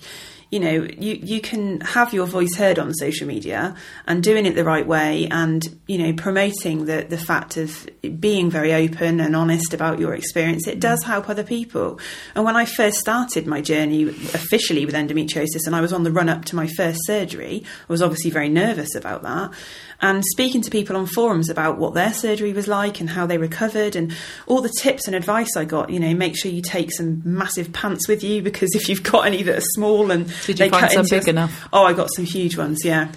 you 0.53 0.59
know 0.59 0.87
you 0.99 1.15
you 1.15 1.41
can 1.41 1.81
have 1.81 2.13
your 2.13 2.27
voice 2.27 2.55
heard 2.55 2.77
on 2.77 2.93
social 2.93 3.25
media 3.25 3.75
and 4.05 4.21
doing 4.21 4.45
it 4.45 4.53
the 4.53 4.63
right 4.63 4.85
way 4.85 5.27
and 5.31 5.79
you 5.87 5.97
know 5.97 6.13
promoting 6.13 6.85
the 6.85 7.07
the 7.09 7.17
fact 7.17 7.57
of 7.57 7.89
being 8.19 8.49
very 8.49 8.73
open 8.73 9.19
and 9.19 9.35
honest 9.35 9.73
about 9.73 9.99
your 9.99 10.13
experience 10.13 10.67
it 10.67 10.79
does 10.79 11.03
help 11.03 11.29
other 11.29 11.43
people 11.43 11.99
and 12.35 12.43
when 12.43 12.55
i 12.55 12.65
first 12.65 12.97
started 12.97 13.47
my 13.47 13.61
journey 13.61 14.03
officially 14.09 14.85
with 14.85 14.93
endometriosis 14.93 15.65
and 15.65 15.75
i 15.75 15.81
was 15.81 15.93
on 15.93 16.03
the 16.03 16.11
run 16.11 16.27
up 16.27 16.43
to 16.43 16.55
my 16.55 16.67
first 16.67 16.99
surgery 17.05 17.63
i 17.65 17.91
was 17.91 18.01
obviously 18.01 18.29
very 18.29 18.49
nervous 18.49 18.93
about 18.95 19.23
that 19.23 19.51
and 20.03 20.21
speaking 20.25 20.61
to 20.61 20.69
people 20.69 20.97
on 20.97 21.05
forums 21.05 21.49
about 21.49 21.77
what 21.77 21.93
their 21.93 22.13
surgery 22.13 22.51
was 22.51 22.67
like 22.67 22.99
and 22.99 23.09
how 23.09 23.25
they 23.25 23.37
recovered 23.37 23.95
and 23.95 24.13
all 24.47 24.61
the 24.61 24.73
tips 24.81 25.07
and 25.07 25.15
advice 25.15 25.55
I 25.55 25.63
got, 25.63 25.89
you 25.89 25.99
know, 25.99 26.13
make 26.13 26.37
sure 26.37 26.51
you 26.51 26.61
take 26.61 26.91
some 26.91 27.21
massive 27.23 27.71
pants 27.71 28.09
with 28.09 28.21
you 28.21 28.41
because 28.41 28.75
if 28.75 28.89
you've 28.89 29.01
got 29.03 29.25
any 29.25 29.43
that 29.43 29.57
are 29.57 29.61
small 29.61 30.11
and 30.11 30.27
Did 30.45 30.59
you 30.59 30.65
they 30.65 30.69
find 30.69 30.81
cut 30.81 30.91
some 30.91 31.05
into 31.05 31.19
big 31.19 31.29
enough? 31.29 31.67
Oh, 31.71 31.85
I 31.85 31.93
got 31.93 32.09
some 32.13 32.25
huge 32.25 32.57
ones, 32.57 32.83
yeah. 32.83 33.11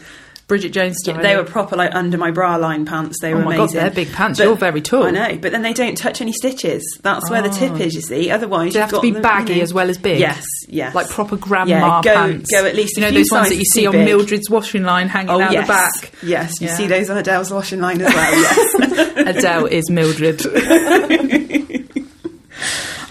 Bridget 0.49 0.69
Jones 0.71 0.99
Yeah, 1.05 1.21
they 1.21 1.35
were 1.35 1.43
proper 1.43 1.75
like 1.75 1.93
under 1.93 2.17
my 2.17 2.31
bra 2.31 2.55
line 2.55 2.87
pants. 2.87 3.19
They 3.21 3.35
were 3.35 3.41
Oh 3.41 3.43
were 3.43 3.47
my 3.47 3.57
God, 3.57 3.63
amazing. 3.65 3.81
they're 3.81 3.91
big 3.91 4.13
pants. 4.13 4.39
But- 4.39 4.45
You're 4.45 4.55
very 4.55 4.81
tall. 4.81 5.03
I 5.03 5.11
know, 5.11 5.37
but 5.43 5.51
then 5.51 5.63
they 5.63 5.73
don't 5.73 5.99
touch 5.99 6.21
any 6.21 6.33
stitches. 6.33 6.85
That's 7.03 7.29
where 7.29 7.43
the 7.43 7.49
tip 7.49 7.73
Oh. 7.73 7.81
is. 7.81 7.95
You 7.95 8.01
see, 8.01 8.31
otherwise 8.31 8.75
They 8.75 8.79
have 8.79 8.91
to 8.91 9.01
be 9.01 9.11
them, 9.11 9.23
baggy 9.23 9.61
as 9.61 9.75
well 9.75 9.91
as 9.91 9.99
big. 9.99 10.21
Yes, 10.21 10.45
yes, 10.69 10.95
like 10.95 11.09
proper 11.11 11.37
grandma 11.37 11.69
Yeah, 11.71 12.01
go- 12.03 12.15
pants. 12.15 12.49
go 12.53 12.65
at 12.65 12.77
least 12.77 12.97
You 12.97 13.03
know 13.03 13.11
those 13.11 13.27
ones 13.33 13.49
that 13.49 13.57
you 13.57 13.65
see 13.65 13.87
on 13.89 13.93
big. 13.93 14.05
Mildred's 14.05 14.49
washing 14.49 14.85
line 14.85 15.09
hanging 15.09 15.31
Oh 15.31 15.41
out 15.41 15.51
yes, 15.53 15.67
the 15.67 15.73
back. 15.73 16.13
yes. 16.23 16.61
You 16.61 16.69
Yeah. 16.69 16.77
see 16.77 16.87
those 16.87 17.11
on 17.11 17.17
Adele's 17.17 17.51
washing 17.53 17.81
line 17.81 18.01
as 18.01 18.15
well. 18.15 18.41
Yes. 18.41 19.17
Adele 19.37 19.67
is 19.67 19.91
Mildred. 19.91 20.43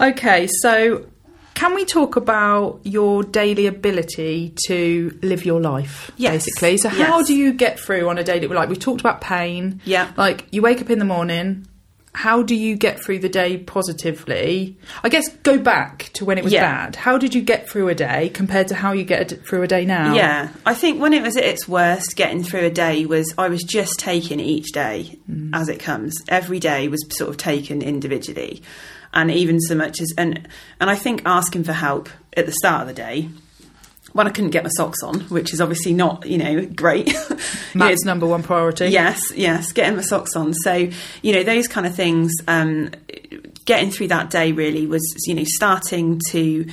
okay, 0.00 0.48
so 0.62 1.04
can 1.56 1.74
we 1.74 1.84
talk 1.84 2.14
about 2.14 2.78
your 2.84 3.24
daily 3.24 3.66
ability 3.66 4.54
to 4.68 5.18
live 5.22 5.44
your 5.44 5.60
life, 5.60 6.10
Yes, 6.16 6.44
basically? 6.44 6.76
So, 6.76 6.88
how 6.88 7.18
yes. 7.18 7.26
do 7.26 7.34
you 7.34 7.52
get 7.52 7.80
through 7.80 8.08
on 8.08 8.18
a 8.18 8.22
daily? 8.22 8.46
Like 8.46 8.68
we 8.68 8.76
talked 8.76 9.00
about 9.00 9.20
pain. 9.20 9.80
Yeah. 9.84 10.12
Like 10.16 10.46
you 10.52 10.62
wake 10.62 10.80
up 10.80 10.90
in 10.90 10.98
the 11.00 11.04
morning. 11.04 11.66
How 12.12 12.42
do 12.42 12.54
you 12.54 12.76
get 12.76 12.98
through 13.02 13.18
the 13.18 13.28
day 13.28 13.58
positively? 13.58 14.78
I 15.04 15.10
guess 15.10 15.28
go 15.42 15.58
back 15.58 16.08
to 16.14 16.24
when 16.24 16.38
it 16.38 16.44
was 16.44 16.52
Yeah. 16.52 16.62
bad. 16.62 16.96
How 16.96 17.18
did 17.18 17.34
you 17.34 17.42
get 17.42 17.68
through 17.68 17.88
a 17.88 17.94
day 17.94 18.30
compared 18.30 18.68
to 18.68 18.74
how 18.74 18.92
you 18.92 19.04
get 19.04 19.46
through 19.46 19.62
a 19.62 19.66
day 19.66 19.84
now? 19.84 20.14
Yeah, 20.14 20.48
I 20.64 20.72
think 20.74 20.98
when 21.00 21.12
it 21.12 21.22
was 21.22 21.36
at 21.36 21.44
its 21.44 21.68
worst, 21.68 22.16
getting 22.16 22.42
through 22.42 22.60
a 22.66 22.70
day 22.70 23.04
was 23.04 23.34
I 23.36 23.48
was 23.48 23.62
just 23.62 23.98
taking 23.98 24.40
each 24.40 24.72
day 24.72 25.18
Mm. 25.30 25.50
as 25.52 25.68
it 25.68 25.78
comes. 25.78 26.14
Every 26.28 26.58
day 26.58 26.88
was 26.88 27.04
sort 27.10 27.28
of 27.30 27.36
taken 27.36 27.82
individually, 27.82 28.62
and 29.12 29.30
even 29.30 29.60
so 29.60 29.74
much 29.74 30.00
as 30.00 30.12
and 30.16 30.48
and 30.80 30.90
I 30.90 30.96
think 30.96 31.22
asking 31.24 31.64
for 31.64 31.72
help 31.72 32.08
at 32.36 32.46
the 32.46 32.52
start 32.52 32.82
of 32.82 32.88
the 32.88 32.94
day. 32.94 33.28
When 34.12 34.26
I 34.26 34.30
couldn't 34.30 34.52
get 34.52 34.64
my 34.64 34.70
socks 34.70 35.02
on, 35.02 35.20
which 35.22 35.52
is 35.52 35.60
obviously 35.60 35.92
not, 35.92 36.24
you 36.24 36.38
know, 36.38 36.64
great. 36.64 37.14
You 37.74 37.80
know, 37.80 37.94
number 38.06 38.26
one 38.26 38.42
priority. 38.42 38.86
Yes, 38.86 39.20
yes, 39.34 39.72
getting 39.72 39.96
my 39.96 40.02
socks 40.02 40.34
on. 40.34 40.54
So, 40.54 40.88
you 41.20 41.32
know, 41.34 41.42
those 41.42 41.68
kind 41.68 41.86
of 41.86 41.94
things, 41.94 42.32
um, 42.48 42.90
getting 43.66 43.90
through 43.90 44.08
that 44.08 44.30
day 44.30 44.52
really 44.52 44.86
was, 44.86 45.02
you 45.26 45.34
know, 45.34 45.44
starting 45.44 46.18
to 46.30 46.66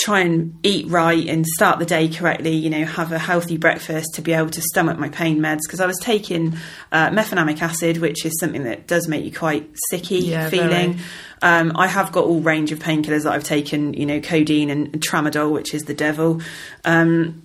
try 0.00 0.20
and 0.20 0.58
eat 0.62 0.88
right 0.88 1.26
and 1.28 1.46
start 1.46 1.78
the 1.78 1.84
day 1.84 2.08
correctly, 2.08 2.54
you 2.54 2.70
know, 2.70 2.84
have 2.84 3.12
a 3.12 3.18
healthy 3.18 3.58
breakfast 3.58 4.14
to 4.14 4.22
be 4.22 4.32
able 4.32 4.50
to 4.50 4.62
stomach 4.62 4.98
my 4.98 5.08
pain 5.10 5.38
meds 5.40 5.60
because 5.66 5.80
I 5.80 5.86
was 5.86 5.98
taking 5.98 6.56
uh, 6.90 7.10
mefenamic 7.10 7.60
acid, 7.60 7.98
which 7.98 8.24
is 8.24 8.38
something 8.40 8.64
that 8.64 8.86
does 8.86 9.08
make 9.08 9.24
you 9.24 9.32
quite 9.32 9.70
sicky 9.92 10.26
Yeah, 10.26 10.48
feeling. 10.48 10.98
Um, 11.42 11.72
I 11.76 11.86
have 11.86 12.12
got 12.12 12.24
all 12.24 12.40
range 12.40 12.72
of 12.72 12.78
painkillers 12.78 13.24
that 13.24 13.32
I've 13.32 13.44
taken, 13.44 13.94
you 13.94 14.06
know, 14.06 14.20
codeine 14.20 14.70
and 14.70 14.92
tramadol, 15.00 15.52
which 15.52 15.74
is 15.74 15.82
the 15.82 15.94
devil. 15.94 16.40
Um, 16.84 17.42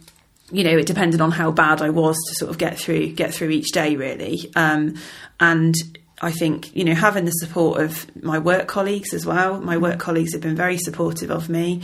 you 0.52 0.64
know, 0.64 0.78
it 0.78 0.86
depended 0.86 1.22
on 1.22 1.32
how 1.32 1.52
bad 1.52 1.82
I 1.82 1.90
was 1.90 2.16
to 2.28 2.36
sort 2.36 2.52
of 2.52 2.58
get 2.58 2.78
through 2.78 3.14
get 3.14 3.34
through 3.34 3.50
each 3.50 3.72
day, 3.72 3.96
really. 3.96 4.52
Um, 4.56 4.96
and 5.40 5.76
I 6.22 6.32
think 6.32 6.76
you 6.76 6.86
know 6.86 6.94
having 6.94 7.26
the 7.26 7.32
support 7.32 7.82
of 7.82 8.24
my 8.24 8.40
work 8.40 8.68
colleagues 8.68 9.14
as 9.14 9.26
well. 9.26 9.60
My 9.60 9.78
work 9.78 10.00
colleagues 10.00 10.34
have 10.34 10.42
been 10.42 10.56
very 10.56 10.78
supportive 10.78 11.32
of 11.32 11.50
me. 11.50 11.82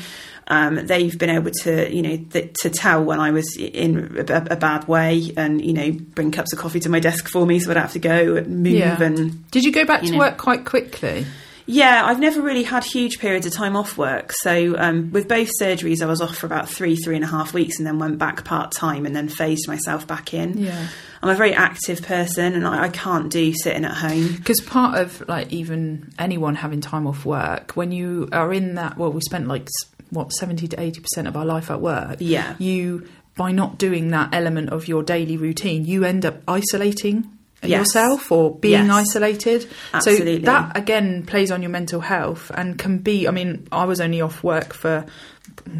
Um, 0.52 0.86
they've 0.86 1.18
been 1.18 1.30
able 1.30 1.52
to 1.64 1.74
you 1.96 2.02
know 2.02 2.18
th- 2.32 2.54
to 2.62 2.70
tell 2.70 3.04
when 3.04 3.20
I 3.22 3.32
was 3.32 3.56
in 3.58 4.18
a, 4.30 4.48
a 4.52 4.56
bad 4.58 4.88
way, 4.88 5.32
and 5.38 5.64
you 5.64 5.72
know 5.74 5.92
bring 5.94 6.32
cups 6.32 6.52
of 6.54 6.60
coffee 6.60 6.82
to 6.82 6.90
my 6.90 7.00
desk 7.00 7.28
for 7.30 7.46
me, 7.46 7.60
so 7.60 7.72
I'd 7.72 7.78
have 7.78 7.94
to 7.94 8.00
go 8.00 8.36
and 8.36 8.62
move 8.64 8.74
Yeah. 8.74 9.02
and 9.02 9.50
Did 9.52 9.64
you 9.64 9.72
go 9.72 9.86
back 9.86 10.02
You 10.02 10.08
to 10.10 10.14
know. 10.14 10.20
work 10.20 10.38
quite 10.38 10.66
quickly? 10.66 11.26
yeah, 11.68 12.02
I've 12.06 12.20
never 12.20 12.42
really 12.42 12.64
had 12.64 12.84
huge 12.84 13.20
periods 13.20 13.46
of 13.46 13.54
time 13.54 13.78
off 13.78 13.98
work. 13.98 14.34
So 14.42 14.76
um, 14.78 15.12
with 15.14 15.30
both 15.30 15.50
surgeries, 15.62 16.02
I 16.02 16.06
was 16.06 16.20
off 16.20 16.36
for 16.36 16.46
about 16.46 16.68
three, 16.68 16.98
three 16.98 17.16
and 17.16 17.24
a 17.24 17.28
half 17.28 17.54
weeks, 17.54 17.78
and 17.78 17.88
then 17.88 17.98
went 17.98 18.18
back 18.18 18.44
part 18.44 18.72
time, 18.74 19.06
and 19.06 19.16
then 19.16 19.30
phased 19.30 19.68
myself 19.70 20.06
back 20.06 20.34
in. 20.34 20.58
Yeah. 20.58 20.88
I'm 21.24 21.30
a 21.30 21.36
very 21.36 21.54
active 21.54 22.02
person, 22.02 22.56
and 22.56 22.66
I, 22.68 22.86
I 22.86 22.90
can't 22.90 23.30
do 23.32 23.54
sitting 23.54 23.86
at 23.86 23.94
home. 23.94 24.34
Because 24.36 24.60
part 24.60 24.98
of 25.00 25.24
like 25.30 25.54
even 25.54 26.12
anyone 26.20 26.56
having 26.56 26.82
time 26.82 27.06
off 27.08 27.24
work, 27.26 27.74
when 27.78 27.92
you 27.92 28.28
are 28.34 28.52
in 28.52 28.76
that, 28.76 28.98
well, 28.98 29.12
we 29.14 29.22
spent 29.22 29.48
like 29.48 29.68
what 30.12 30.32
seventy 30.32 30.68
to 30.68 30.80
eighty 30.80 31.00
percent 31.02 31.28
of 31.28 31.36
our 31.36 31.46
life 31.46 31.72
at 31.72 31.82
work. 31.82 32.18
Yeah. 32.20 32.56
You 32.60 33.08
by 33.36 33.52
not 33.52 33.78
doing 33.78 34.10
that 34.10 34.30
element 34.34 34.70
of 34.70 34.88
your 34.88 35.02
daily 35.04 35.38
routine, 35.38 35.86
you 35.86 36.04
end 36.04 36.26
up 36.26 36.42
isolating 36.48 37.28
Yes. 37.64 37.70
yourself 37.80 38.32
or 38.32 38.56
being 38.56 38.88
Yes. 38.88 39.08
isolated. 39.10 39.68
Absolutely. 39.94 40.40
So 40.40 40.46
that 40.52 40.76
again 40.78 41.24
plays 41.26 41.52
on 41.52 41.62
your 41.62 41.70
mental 41.72 42.02
health 42.02 42.52
and 42.56 42.78
can 42.78 42.98
be. 43.00 43.28
I 43.28 43.32
mean, 43.32 43.68
I 43.72 43.86
was 43.86 44.02
only 44.02 44.20
off 44.22 44.44
work 44.44 44.74
for 44.74 45.06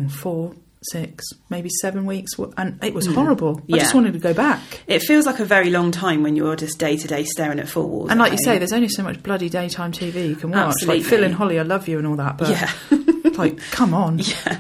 four. 0.10 0.54
Six, 0.90 1.24
maybe 1.52 1.70
seven 1.80 2.08
weeks, 2.08 2.32
and 2.58 2.84
it 2.84 2.96
was 2.96 3.06
horrible. 3.06 3.58
I 3.58 3.60
Mm. 3.60 3.64
Yeah. 3.68 3.78
just 3.84 3.94
wanted 3.94 4.14
to 4.14 4.20
go 4.20 4.34
back. 4.34 4.60
It 4.88 5.04
feels 5.04 5.28
like 5.28 5.40
a 5.40 5.46
very 5.46 5.70
long 5.70 5.92
time 5.92 6.24
when 6.24 6.36
you're 6.36 6.56
just 6.56 6.80
day 6.80 6.98
to 6.98 7.08
day 7.08 7.24
staring 7.24 7.60
at 7.60 7.70
four 7.70 7.86
walls. 7.86 8.10
And 8.10 8.20
like 8.20 8.32
you 8.32 8.40
say, 8.44 8.58
there's 8.58 8.74
only 8.74 8.90
so 8.90 9.04
much 9.04 9.22
bloody 9.22 9.48
daytime 9.48 9.92
TV 9.92 10.30
you 10.30 10.36
can 10.36 10.50
watch. 10.50 10.70
Absolutely. 10.70 11.02
Like 11.04 11.08
Phil 11.08 11.24
and 11.24 11.36
Holly, 11.36 11.60
I 11.60 11.62
love 11.62 11.88
you 11.88 12.00
and 12.00 12.08
all 12.08 12.16
that, 12.16 12.40
but 12.40 12.50
yeah, 12.50 12.72
like, 13.42 13.60
come 13.72 13.94
on. 13.94 14.20
Yeah, 14.30 14.58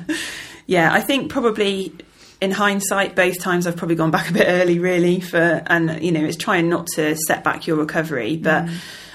yeah. 0.68 0.94
I 0.94 1.02
think 1.02 1.32
probably 1.32 1.94
in 2.40 2.52
hindsight, 2.52 3.16
both 3.16 3.40
times 3.40 3.68
I've 3.68 3.76
probably 3.78 3.96
gone 3.96 4.12
back 4.12 4.30
a 4.30 4.34
bit 4.34 4.46
early, 4.48 4.80
really. 4.80 5.20
For 5.20 5.64
and 5.68 6.02
you 6.04 6.12
know, 6.12 6.24
it's 6.24 6.38
trying 6.38 6.70
not 6.70 6.88
to 6.96 7.16
set 7.16 7.44
back 7.44 7.68
your 7.68 7.78
recovery, 7.78 8.38
but. 8.38 8.70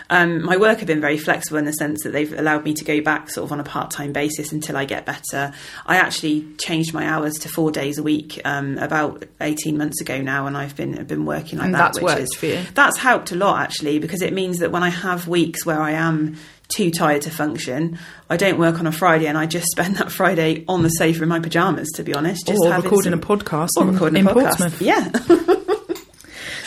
Um, 0.09 0.45
my 0.45 0.57
work 0.57 0.79
have 0.79 0.87
been 0.87 1.01
very 1.01 1.19
flexible 1.19 1.59
in 1.59 1.65
the 1.65 1.73
sense 1.73 2.05
that 2.05 2.11
they've 2.11 2.33
allowed 2.33 2.63
me 2.65 2.75
to 2.75 2.85
go 2.85 3.01
back 3.01 3.29
sort 3.29 3.45
of 3.47 3.51
on 3.51 3.59
a 3.59 3.65
part-time 3.65 4.13
basis 4.13 4.53
until 4.53 4.77
I 4.77 4.85
get 4.85 5.05
better. 5.05 5.53
I 5.85 5.97
actually 5.97 6.47
changed 6.59 6.95
my 6.95 7.05
hours 7.09 7.35
to 7.41 7.49
four 7.49 7.73
days 7.73 7.99
a 7.99 8.05
week 8.05 8.41
um, 8.45 8.79
about 8.79 9.25
eighteen 9.41 9.77
months 9.77 10.01
ago 10.01 10.23
now, 10.23 10.47
and 10.47 10.57
I've 10.57 10.77
been 10.77 10.93
been 11.07 11.27
working 11.27 11.59
like 11.59 11.67
And 11.67 11.75
that. 11.75 11.79
that's 11.79 11.97
which 11.97 12.05
worked 12.05 12.21
is, 12.21 12.35
for 12.37 12.47
you? 12.47 12.63
That's 12.75 12.99
helped 12.99 13.33
a 13.33 13.35
lot 13.35 13.61
actually 13.61 13.99
because 13.99 14.23
it 14.23 14.33
means 14.33 14.61
that 14.61 14.71
when 14.71 14.85
I 14.85 14.91
have 14.91 15.27
weeks 15.27 15.67
where 15.67 15.83
I 15.83 15.91
am 15.91 16.37
too 16.69 16.91
tired 16.91 17.23
to 17.23 17.31
function, 17.31 17.99
I 18.29 18.37
don't 18.37 18.59
work 18.59 18.79
on 18.79 18.87
a 18.87 18.93
Friday, 18.93 19.27
and 19.27 19.39
I 19.39 19.47
just 19.47 19.67
spend 19.71 19.97
that 19.97 20.11
Friday 20.11 20.65
on 20.69 20.83
the 20.83 20.89
sofa 20.91 21.23
in 21.23 21.29
my 21.29 21.41
pajamas. 21.41 21.89
To 21.97 22.03
be 22.03 22.15
honest, 22.15 22.47
just 22.47 22.61
or 22.63 22.73
recording 22.75 23.13
some- 23.13 23.21
a 23.21 23.23
podcast 23.23 23.69
or 23.77 23.87
recording 23.87 24.21
in 24.21 24.27
a 24.29 24.35
podcast. 24.35 24.81
Yeah. 24.81 25.11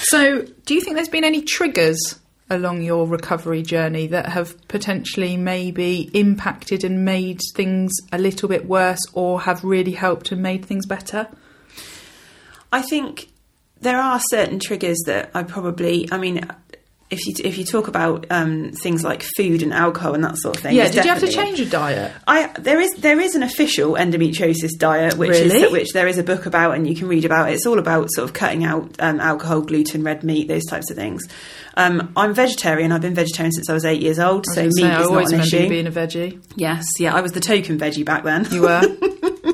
So, 0.02 0.44
do 0.66 0.74
you 0.74 0.82
think 0.82 0.96
there's 0.96 1.10
been 1.10 1.26
any 1.26 1.42
triggers 1.42 1.98
along 2.50 2.82
your 2.82 3.06
recovery 3.06 3.62
journey 3.62 4.08
that 4.08 4.30
have 4.30 4.56
potentially 4.68 5.38
maybe 5.38 6.10
impacted 6.14 6.84
and 6.84 7.06
made 7.06 7.42
things 7.54 7.92
a 8.12 8.18
little 8.18 8.50
bit 8.50 8.66
worse 8.66 8.98
or 9.14 9.42
have 9.42 9.64
really 9.64 9.92
helped 9.92 10.32
and 10.32 10.42
made 10.42 10.66
things 10.66 10.86
better? 10.88 11.28
I 12.72 12.82
think 12.82 13.28
there 13.82 14.00
are 14.00 14.20
certain 14.32 14.60
triggers 14.60 14.98
that 15.06 15.32
I 15.36 15.44
probably. 15.44 16.08
I 16.12 16.18
mean, 16.18 16.48
if 17.10 17.26
you 17.26 17.34
if 17.44 17.58
you 17.58 17.64
talk 17.66 17.88
about 17.88 18.28
um, 18.30 18.72
things 18.72 19.04
like 19.04 19.24
food 19.36 19.64
and 19.64 19.74
alcohol 19.74 20.14
and 20.14 20.24
that 20.24 20.38
sort 20.38 20.58
of 20.58 20.62
thing. 20.64 20.76
yeah, 20.76 20.90
did 20.90 21.04
you 21.06 21.10
have 21.10 21.20
to 21.22 21.28
change 21.28 21.60
your 21.60 21.70
diet? 21.70 22.12
I 22.28 22.48
there 22.60 22.80
is 22.80 22.92
there 23.00 23.20
is 23.20 23.34
an 23.36 23.42
official 23.44 23.94
endometriosis 23.94 24.78
diet 24.78 25.18
which 25.18 25.30
Really? 25.32 25.64
is 25.64 25.72
which 25.72 25.90
there 25.94 26.08
is 26.08 26.18
a 26.20 26.24
book 26.24 26.46
about 26.46 26.76
and 26.76 26.88
you 26.88 26.96
can 26.96 27.08
read 27.08 27.26
about. 27.26 27.52
It's 27.52 27.66
all 27.66 27.80
about 27.80 28.10
sort 28.12 28.30
of 28.30 28.34
cutting 28.34 28.64
out 28.64 28.92
um, 29.00 29.20
alcohol, 29.20 29.62
gluten, 29.62 30.04
red 30.04 30.24
meat, 30.24 30.48
those 30.48 30.66
types 30.66 30.92
of 30.92 30.98
things. 30.98 31.28
Um, 31.80 32.12
I'm 32.16 32.34
vegetarian. 32.34 32.92
I've 32.92 33.02
been 33.02 33.16
vegetarian 33.16 33.52
since 33.54 33.70
I 33.70 33.74
was 33.74 33.86
eight 33.86 34.02
years 34.02 34.20
old, 34.20 34.46
so 34.54 34.62
I 34.62 34.66
meat 34.66 34.74
say, 34.76 34.84
I 34.90 35.02
is 35.02 35.08
always 35.08 35.32
not 35.32 35.40
an 35.42 35.48
issue. 35.48 35.70
being 35.70 35.88
a 35.88 35.92
veggie. 35.92 36.42
yes, 36.56 36.86
yeah, 37.00 37.16
I 37.16 37.22
was 37.22 37.32
the 37.32 37.40
token 37.40 37.80
veggie 37.80 38.04
back 38.06 38.24
then. 38.24 38.46
You 38.52 38.64
were. 38.64 38.82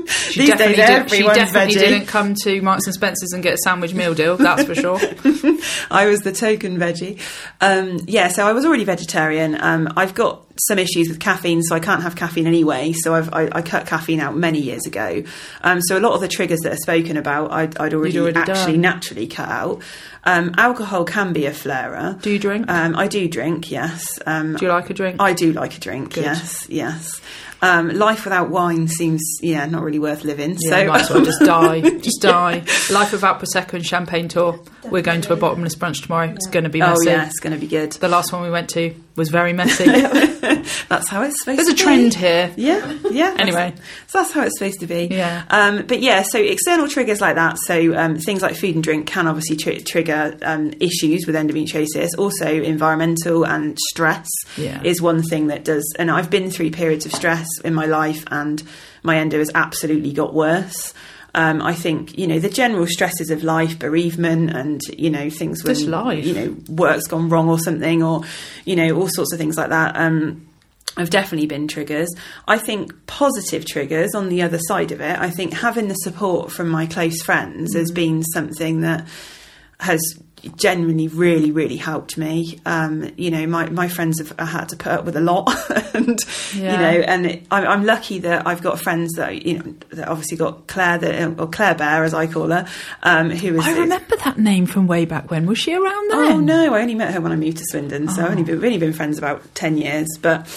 She 0.08 0.42
These 0.42 0.50
definitely, 0.50 0.76
days, 0.76 0.88
did, 0.88 1.10
she 1.12 1.24
definitely 1.24 1.76
veggie. 1.76 1.80
didn't 1.80 2.08
come 2.08 2.36
to 2.44 2.62
Marks 2.62 2.86
and 2.88 2.94
Spencers 2.94 3.32
and 3.32 3.42
get 3.42 3.54
a 3.54 3.58
sandwich 3.58 3.94
meal 3.94 4.14
deal. 4.14 4.36
That's 4.36 4.64
for 4.66 4.76
sure. 4.76 4.98
I 5.92 6.08
was 6.08 6.20
the 6.22 6.34
token 6.34 6.78
veggie. 6.78 7.22
Um, 7.62 8.00
yeah, 8.06 8.28
so 8.28 8.46
I 8.46 8.52
was 8.52 8.66
already 8.66 8.84
vegetarian. 8.84 9.56
Um, 9.60 9.88
I've 9.96 10.14
got 10.14 10.44
some 10.58 10.80
issues 10.80 11.10
with 11.10 11.20
caffeine, 11.20 11.62
so 11.62 11.76
I 11.76 11.80
can't 11.80 12.02
have 12.04 12.16
caffeine 12.16 12.48
anyway. 12.48 12.94
So 12.94 13.14
I've, 13.14 13.34
I, 13.34 13.50
I 13.52 13.62
cut 13.62 13.88
caffeine 13.88 14.20
out 14.20 14.36
many 14.36 14.60
years 14.60 14.86
ago. 14.86 15.24
Um, 15.62 15.82
so 15.82 15.98
a 15.98 16.00
lot 16.00 16.14
of 16.14 16.22
the 16.22 16.28
triggers 16.28 16.60
that 16.62 16.74
are 16.74 16.78
spoken 16.78 17.18
about, 17.18 17.52
I'd, 17.52 17.78
I'd 17.78 17.94
already, 17.94 18.18
already 18.20 18.40
actually 18.40 18.74
done. 18.74 18.82
naturally 18.82 19.28
cut 19.28 19.50
out. 19.50 19.82
Um, 20.24 20.54
alcohol 20.58 21.06
can 21.06 21.34
be 21.34 21.46
a 21.46 21.54
flarer. 21.54 22.18
Do 22.22 22.32
you 22.32 22.40
drink? 22.40 22.66
Um, 22.70 22.96
I 22.96 23.08
do 23.08 23.28
drink, 23.28 23.70
yes. 23.70 24.18
Um, 24.26 24.56
Do 24.56 24.66
you 24.66 24.72
like 24.72 24.90
a 24.90 24.94
drink? 24.94 25.22
I 25.22 25.34
do 25.34 25.54
like 25.54 25.78
a 25.78 25.80
drink, 25.80 26.14
Good. 26.14 26.24
yes, 26.24 26.68
yes. 26.70 27.22
Um, 27.62 27.90
life 27.90 28.26
without 28.26 28.50
wine 28.50 28.88
seems, 28.88 29.22
yeah, 29.42 29.66
not 29.66 29.82
really 29.84 30.00
worth 30.00 30.24
living. 30.24 30.58
Yeah, 30.60 30.70
so 30.82 30.88
might 30.88 31.02
as 31.02 31.10
well 31.10 31.26
just 31.26 31.42
die. 31.42 31.82
Just 32.06 32.22
die. 32.22 32.64
Life 32.92 33.12
without 33.12 33.40
prosecco 33.40 33.74
and 33.74 33.86
champagne 33.86 34.28
Tor. 34.28 34.60
We're 34.84 35.02
going 35.02 35.22
to 35.22 35.34
a 35.34 35.36
bottomless 35.36 35.76
brunch 35.76 36.04
tomorrow. 36.04 36.28
It's 36.30 36.48
going 36.48 36.66
to 36.66 36.70
be 36.70 36.80
messy. 36.80 37.10
oh 37.10 37.12
yeah, 37.12 37.26
it's 37.26 37.40
going 37.40 37.54
to 37.54 37.60
be 37.60 37.68
good. 37.68 37.94
The 37.94 38.08
last 38.08 38.32
one 38.32 38.44
we 38.44 38.52
went 38.52 38.70
to 38.72 38.94
was 39.16 39.30
very 39.30 39.54
messy. 39.54 39.86
That's 40.90 41.10
how 41.10 41.22
it's 41.24 41.40
supposed 41.40 41.60
There's 41.60 41.68
to 41.68 41.74
a 41.74 41.76
be. 41.76 41.82
trend 41.82 42.14
here. 42.14 42.54
Yeah, 42.56 42.92
yeah. 43.10 43.32
that's- 43.36 43.40
Anyway. 43.40 43.74
so 44.08 44.20
that's 44.20 44.32
how 44.34 44.42
it's 44.44 44.58
supposed 44.60 44.80
to 44.82 44.88
be. 44.88 45.08
Yeah. 45.10 45.44
Um, 45.50 45.86
but 45.88 46.02
yeah, 46.02 46.22
so 46.24 46.40
external 46.40 46.88
triggers 46.88 47.22
like 47.22 47.36
that. 47.36 47.58
So 47.66 47.96
um, 47.96 48.18
things 48.18 48.42
like 48.42 48.56
food 48.56 48.76
and 48.76 48.84
drink 48.84 49.08
can 49.08 49.28
obviously 49.28 49.56
tr- 49.56 49.84
trigger 49.86 50.38
um, 50.44 50.74
issues 50.80 51.26
with 51.26 51.36
endometriosis. 51.36 52.10
Also, 52.18 52.46
environmental 52.48 53.46
and 53.46 53.78
stress 53.90 54.28
Yeah. 54.58 54.82
is 54.84 55.02
one 55.02 55.24
thing 55.24 55.48
that 55.48 55.64
does. 55.64 55.84
And 55.98 56.12
I've 56.12 56.30
been 56.30 56.52
through 56.52 56.72
periods 56.72 57.06
of 57.06 57.12
stress 57.14 57.45
in 57.64 57.74
my 57.74 57.86
life, 57.86 58.24
and 58.32 58.62
my 59.04 59.18
endo 59.18 59.40
has 59.40 59.52
absolutely 59.56 60.14
got 60.14 60.34
worse. 60.34 60.94
Um, 61.34 61.62
I 61.62 61.74
think 61.74 62.18
you 62.18 62.28
know 62.28 62.40
the 62.40 62.50
general 62.50 62.88
stresses 62.88 63.30
of 63.30 63.44
life, 63.44 63.78
bereavement, 63.78 64.52
and 64.52 64.82
you 64.98 65.10
know 65.10 65.30
things 65.30 65.64
when 65.64 65.76
Just 65.76 65.88
life. 65.88 66.24
you 66.26 66.34
know 66.34 66.56
work's 66.70 67.08
gone 67.08 67.28
wrong 67.30 67.50
or 67.50 67.60
something, 67.60 68.02
or 68.02 68.22
you 68.64 68.76
know 68.76 68.96
all 68.96 69.10
sorts 69.10 69.34
of 69.34 69.40
things 69.40 69.58
like 69.58 69.70
that. 69.70 69.96
Um, 69.98 70.48
have 70.98 71.10
definitely 71.10 71.46
been 71.46 71.68
triggers. 71.68 72.08
I 72.48 72.58
think 72.58 72.94
positive 73.06 73.66
triggers 73.66 74.16
on 74.16 74.30
the 74.30 74.42
other 74.44 74.60
side 74.66 74.94
of 74.94 75.02
it, 75.02 75.20
I 75.20 75.30
think 75.30 75.52
having 75.54 75.90
the 75.90 75.94
support 75.96 76.54
from 76.54 76.70
my 76.70 76.86
close 76.86 77.22
friends 77.22 77.76
has 77.76 77.92
Mm. 77.92 77.96
been 77.96 78.24
something 78.24 78.80
that 78.80 79.06
has 79.82 80.00
genuinely 80.58 81.08
really 81.08 81.50
really 81.50 81.78
helped 81.78 82.18
me 82.18 82.60
um 82.68 83.10
you 83.18 83.32
know 83.32 83.48
my 83.48 83.68
my 83.70 83.88
friends 83.88 84.20
have 84.20 84.38
had 84.48 84.70
to 84.70 84.76
put 84.76 84.92
up 84.92 85.04
with 85.04 85.16
a 85.16 85.22
lot 85.22 85.50
and 85.96 86.20
you 86.54 86.62
know 86.62 87.04
and 87.08 87.26
it, 87.26 87.48
I'm, 87.50 87.66
I'm 87.66 87.86
lucky 87.86 88.20
that 88.20 88.46
I've 88.46 88.62
got 88.62 88.80
friends 88.80 89.14
that 89.14 89.44
you 89.44 89.58
know 89.58 89.74
that 89.90 90.08
obviously 90.08 90.38
got 90.38 90.68
Claire 90.68 91.00
that 91.00 91.40
or 91.40 91.48
Claire 91.48 91.74
Bear 91.74 92.04
as 92.04 92.14
I 92.14 92.28
call 92.28 92.50
her 92.50 92.68
um 93.02 93.32
who 93.32 93.58
is 93.58 93.66
I 93.66 93.80
remember 93.80 94.16
that 94.18 94.38
name 94.38 94.66
from 94.66 94.88
way 94.88 95.06
back 95.06 95.32
when. 95.32 95.46
Was 95.46 95.58
she 95.58 95.74
around 95.74 96.12
then? 96.12 96.32
Oh 96.32 96.40
no, 96.40 96.74
I 96.74 96.82
only 96.82 96.96
met 96.96 97.14
her 97.14 97.22
when 97.22 97.32
I 97.32 97.36
moved 97.36 97.58
to 97.58 97.66
Swindon, 97.66 98.08
so 98.10 98.24
I've 98.24 98.32
only 98.32 98.44
been, 98.44 98.60
really 98.60 98.78
been 98.78 98.94
friends 98.94 99.18
about 99.18 99.44
ten 99.56 99.78
years. 99.78 100.08
But 100.22 100.48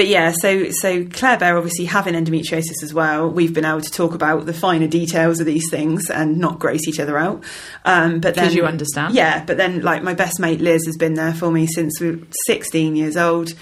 but 0.00 0.08
yeah, 0.08 0.32
so 0.32 0.70
so 0.70 1.04
Claire 1.04 1.36
Bear 1.36 1.58
obviously 1.58 1.84
having 1.84 2.14
endometriosis 2.14 2.82
as 2.82 2.94
well. 2.94 3.28
We've 3.28 3.52
been 3.52 3.66
able 3.66 3.82
to 3.82 3.90
talk 3.90 4.14
about 4.14 4.46
the 4.46 4.54
finer 4.54 4.86
details 4.86 5.40
of 5.40 5.46
these 5.46 5.68
things 5.68 6.08
and 6.08 6.38
not 6.38 6.58
gross 6.58 6.88
each 6.88 6.98
other 6.98 7.18
out. 7.18 7.44
Um, 7.84 8.18
but 8.18 8.34
then 8.34 8.50
you 8.54 8.64
understand. 8.64 9.14
yeah. 9.14 9.44
But 9.44 9.58
then 9.58 9.82
like 9.82 10.02
my 10.02 10.14
best 10.14 10.40
mate 10.40 10.62
Liz 10.62 10.86
has 10.86 10.96
been 10.96 11.12
there 11.12 11.34
for 11.34 11.50
me 11.50 11.66
since 11.66 12.00
we 12.00 12.12
were 12.12 12.26
sixteen 12.46 12.96
years 12.96 13.18
old. 13.18 13.52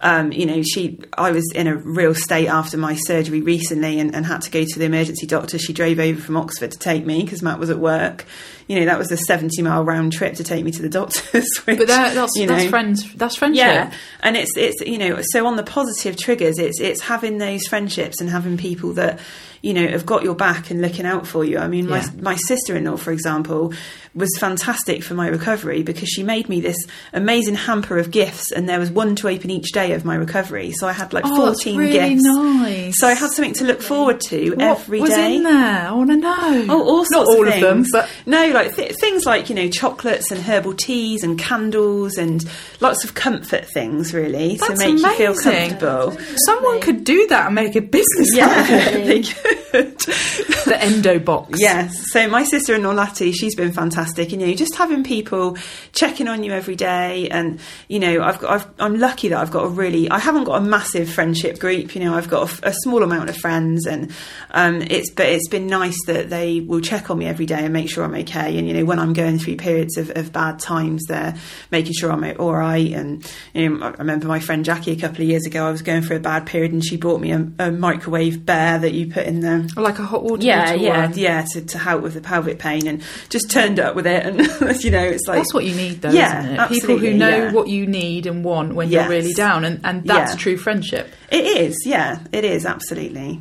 Um, 0.00 0.30
you 0.32 0.46
know, 0.46 0.62
she. 0.62 1.00
I 1.16 1.32
was 1.32 1.44
in 1.54 1.66
a 1.66 1.76
real 1.76 2.14
state 2.14 2.46
after 2.48 2.76
my 2.76 2.94
surgery 2.94 3.40
recently, 3.40 3.98
and, 3.98 4.14
and 4.14 4.24
had 4.24 4.42
to 4.42 4.50
go 4.50 4.64
to 4.64 4.78
the 4.78 4.84
emergency 4.84 5.26
doctor. 5.26 5.58
She 5.58 5.72
drove 5.72 5.98
over 5.98 6.20
from 6.20 6.36
Oxford 6.36 6.70
to 6.70 6.78
take 6.78 7.04
me 7.04 7.22
because 7.24 7.42
Matt 7.42 7.58
was 7.58 7.68
at 7.70 7.78
work. 7.78 8.24
You 8.68 8.78
know, 8.78 8.86
that 8.86 8.98
was 8.98 9.10
a 9.10 9.16
seventy-mile 9.16 9.84
round 9.84 10.12
trip 10.12 10.34
to 10.36 10.44
take 10.44 10.64
me 10.64 10.70
to 10.70 10.82
the 10.82 10.88
doctors. 11.00 11.48
Which, 11.64 11.78
But 11.78 11.88
that, 11.88 12.14
that's, 12.14 12.36
you 12.36 12.46
that's 12.46 12.66
friends. 12.70 13.12
That's 13.14 13.34
friendship. 13.36 13.58
yeah, 13.58 13.92
and 14.20 14.36
it's 14.36 14.56
it's 14.56 14.80
you 14.82 14.98
know 14.98 15.20
so 15.22 15.46
on 15.46 15.56
the 15.56 15.62
positive 15.64 16.16
triggers, 16.16 16.58
it's 16.58 16.80
it's 16.80 17.00
having 17.02 17.38
those 17.38 17.66
friendships 17.66 18.20
and 18.20 18.30
having 18.30 18.56
people 18.56 18.92
that 18.92 19.18
you 19.62 19.74
know 19.74 19.88
have 19.88 20.06
got 20.06 20.22
your 20.22 20.34
back 20.36 20.70
and 20.70 20.80
looking 20.80 21.06
out 21.06 21.26
for 21.26 21.44
you. 21.44 21.58
I 21.58 21.66
mean, 21.66 21.88
my 21.88 22.00
Yeah. 22.02 22.10
my 22.20 22.36
sister 22.36 22.76
in 22.76 22.84
law, 22.84 22.96
for 22.96 23.10
example, 23.10 23.72
was 24.18 24.28
fantastic 24.38 25.02
for 25.02 25.14
my 25.14 25.28
recovery 25.28 25.82
because 25.82 26.08
she 26.08 26.22
made 26.22 26.48
me 26.48 26.60
this 26.60 26.76
amazing 27.12 27.54
hamper 27.54 27.96
of 27.98 28.10
gifts, 28.10 28.50
and 28.52 28.68
there 28.68 28.78
was 28.78 28.90
one 28.90 29.16
to 29.16 29.28
open 29.28 29.50
each 29.50 29.72
day 29.72 29.92
of 29.92 30.04
my 30.04 30.14
recovery. 30.14 30.72
So 30.72 30.86
I 30.86 30.92
had 30.92 31.12
like 31.12 31.24
Oh, 31.26 31.36
fourteen 31.36 31.78
really 31.78 31.92
gifts. 31.92 32.22
nice. 32.24 32.98
So 32.98 33.06
I 33.08 33.14
had 33.14 33.30
something 33.30 33.54
to 33.54 33.64
look 33.64 33.80
forward 33.80 34.20
to 34.28 34.50
What 34.50 34.60
every 34.60 34.98
day. 34.98 35.02
was 35.02 35.16
in 35.16 35.42
there? 35.44 35.88
I 35.88 35.92
want 35.92 36.10
to 36.10 36.16
know. 36.16 36.66
Oh, 36.68 36.82
all 36.82 37.04
Not 37.10 37.26
all 37.26 37.48
of 37.48 37.54
of 37.54 37.60
them, 37.60 37.84
but 37.92 38.08
no, 38.26 38.48
like 38.48 38.74
th- 38.76 38.94
things 39.00 39.24
like 39.24 39.48
you 39.48 39.54
know 39.54 39.68
chocolates 39.70 40.30
and 40.30 40.40
herbal 40.40 40.74
teas 40.74 41.22
and 41.22 41.38
candles 41.38 42.16
and 42.18 42.44
lots 42.80 43.04
of 43.04 43.14
comfort 43.14 43.64
things, 43.66 44.12
really, 44.12 44.56
That's 44.56 44.72
to 44.82 44.92
make 44.94 44.98
you 45.02 45.14
feel 45.16 45.32
amazing. 45.32 45.78
comfortable. 45.78 46.16
someone 46.46 46.80
could 46.80 47.04
do 47.04 47.26
that 47.28 47.46
and 47.46 47.54
make 47.54 47.76
a 47.76 47.80
business 47.80 48.34
Yeah, 48.34 48.46
out 48.48 48.64
of 48.64 48.70
it. 48.70 49.06
they 49.06 49.22
could. 49.22 49.98
The 49.98 50.78
endo 50.80 51.18
box. 51.18 51.60
Yes. 51.60 51.94
So 52.12 52.26
my 52.28 52.44
sister-in-law 52.44 52.92
Lottie, 52.92 53.32
she's 53.32 53.54
been 53.54 53.72
fantastic, 53.72 54.07
and 54.16 54.30
you 54.30 54.38
know, 54.38 54.54
just 54.54 54.76
having 54.76 55.04
people 55.04 55.56
checking 55.92 56.28
on 56.28 56.44
you 56.44 56.52
every 56.52 56.76
day, 56.76 57.28
and 57.28 57.60
you 57.88 57.98
know, 57.98 58.22
I've 58.22 58.38
got, 58.38 58.50
I've, 58.50 58.66
I'm 58.78 58.98
lucky 58.98 59.28
that 59.28 59.38
I've 59.38 59.50
got 59.50 59.64
a 59.64 59.68
really, 59.68 60.08
I 60.10 60.18
haven't 60.18 60.44
got 60.44 60.62
a 60.62 60.64
massive 60.64 61.10
friendship 61.10 61.58
group. 61.58 61.94
You 61.94 62.02
know, 62.02 62.14
I've 62.14 62.28
got 62.28 62.60
a 62.62 62.72
small 62.72 63.02
amount 63.02 63.28
of 63.28 63.36
friends, 63.36 63.86
and 63.86 64.12
um, 64.52 64.82
it's, 64.82 65.10
but 65.10 65.26
it's 65.26 65.48
been 65.48 65.66
nice 65.66 65.98
that 66.06 66.30
they 66.30 66.60
will 66.60 66.80
check 66.80 67.10
on 67.10 67.18
me 67.18 67.26
every 67.26 67.46
day 67.46 67.64
and 67.64 67.72
make 67.72 67.90
sure 67.90 68.04
I'm 68.04 68.14
okay. 68.14 68.58
And 68.58 68.68
you 68.68 68.74
know, 68.74 68.84
when 68.84 68.98
I'm 68.98 69.12
going 69.12 69.38
through 69.38 69.56
periods 69.56 69.96
of, 69.96 70.10
of 70.16 70.32
bad 70.32 70.58
times, 70.58 71.04
they're 71.08 71.36
making 71.70 71.94
sure 71.94 72.10
I'm 72.10 72.24
all 72.38 72.54
right. 72.54 72.92
And 72.92 73.30
you 73.54 73.68
know, 73.68 73.86
I 73.86 73.90
remember 73.90 74.26
my 74.26 74.40
friend 74.40 74.64
Jackie 74.64 74.92
a 74.92 74.96
couple 74.96 75.22
of 75.22 75.28
years 75.28 75.46
ago. 75.46 75.66
I 75.66 75.70
was 75.70 75.82
going 75.82 76.02
through 76.02 76.16
a 76.16 76.20
bad 76.20 76.46
period, 76.46 76.72
and 76.72 76.84
she 76.84 76.96
bought 76.96 77.20
me 77.20 77.32
a, 77.32 77.50
a 77.58 77.70
microwave 77.70 78.44
bear 78.44 78.78
that 78.78 78.92
you 78.92 79.10
put 79.12 79.26
in 79.26 79.40
the 79.40 79.72
like 79.76 79.98
a 79.98 80.04
hot 80.04 80.22
water 80.22 80.44
yeah, 80.44 80.72
yeah, 80.74 81.06
one. 81.06 81.18
yeah, 81.18 81.44
to, 81.52 81.60
to 81.62 81.78
help 81.78 82.02
with 82.02 82.14
the 82.14 82.20
pelvic 82.20 82.58
pain, 82.58 82.86
and 82.86 83.02
just 83.28 83.50
turned 83.50 83.78
up 83.88 83.96
with 83.96 84.06
it, 84.06 84.24
and 84.24 84.38
you 84.84 84.90
know, 84.90 85.02
it's 85.02 85.26
like 85.26 85.38
That's 85.38 85.52
what 85.54 85.64
you 85.64 85.74
need, 85.74 86.00
though, 86.02 86.10
Yeah, 86.10 86.40
isn't 86.40 86.60
it? 86.60 86.68
People 86.80 86.98
who 86.98 87.14
know 87.14 87.28
yeah. 87.28 87.52
what 87.52 87.68
you 87.68 87.86
need 87.86 88.26
and 88.26 88.44
want 88.44 88.74
when 88.74 88.88
Yes. 88.88 89.02
you're 89.02 89.10
really 89.18 89.32
down, 89.34 89.64
and, 89.64 89.80
and 89.84 90.04
that's 90.04 90.32
Yeah. 90.32 90.38
true 90.38 90.56
friendship. 90.56 91.10
it 91.30 91.44
is. 91.44 91.76
Yeah, 91.84 92.20
it 92.32 92.44
is 92.44 92.64
absolutely. 92.66 93.40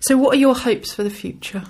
So, 0.00 0.16
what 0.16 0.34
are 0.36 0.38
your 0.38 0.54
hopes 0.54 0.92
for 0.92 1.02
the 1.02 1.10
future? 1.10 1.64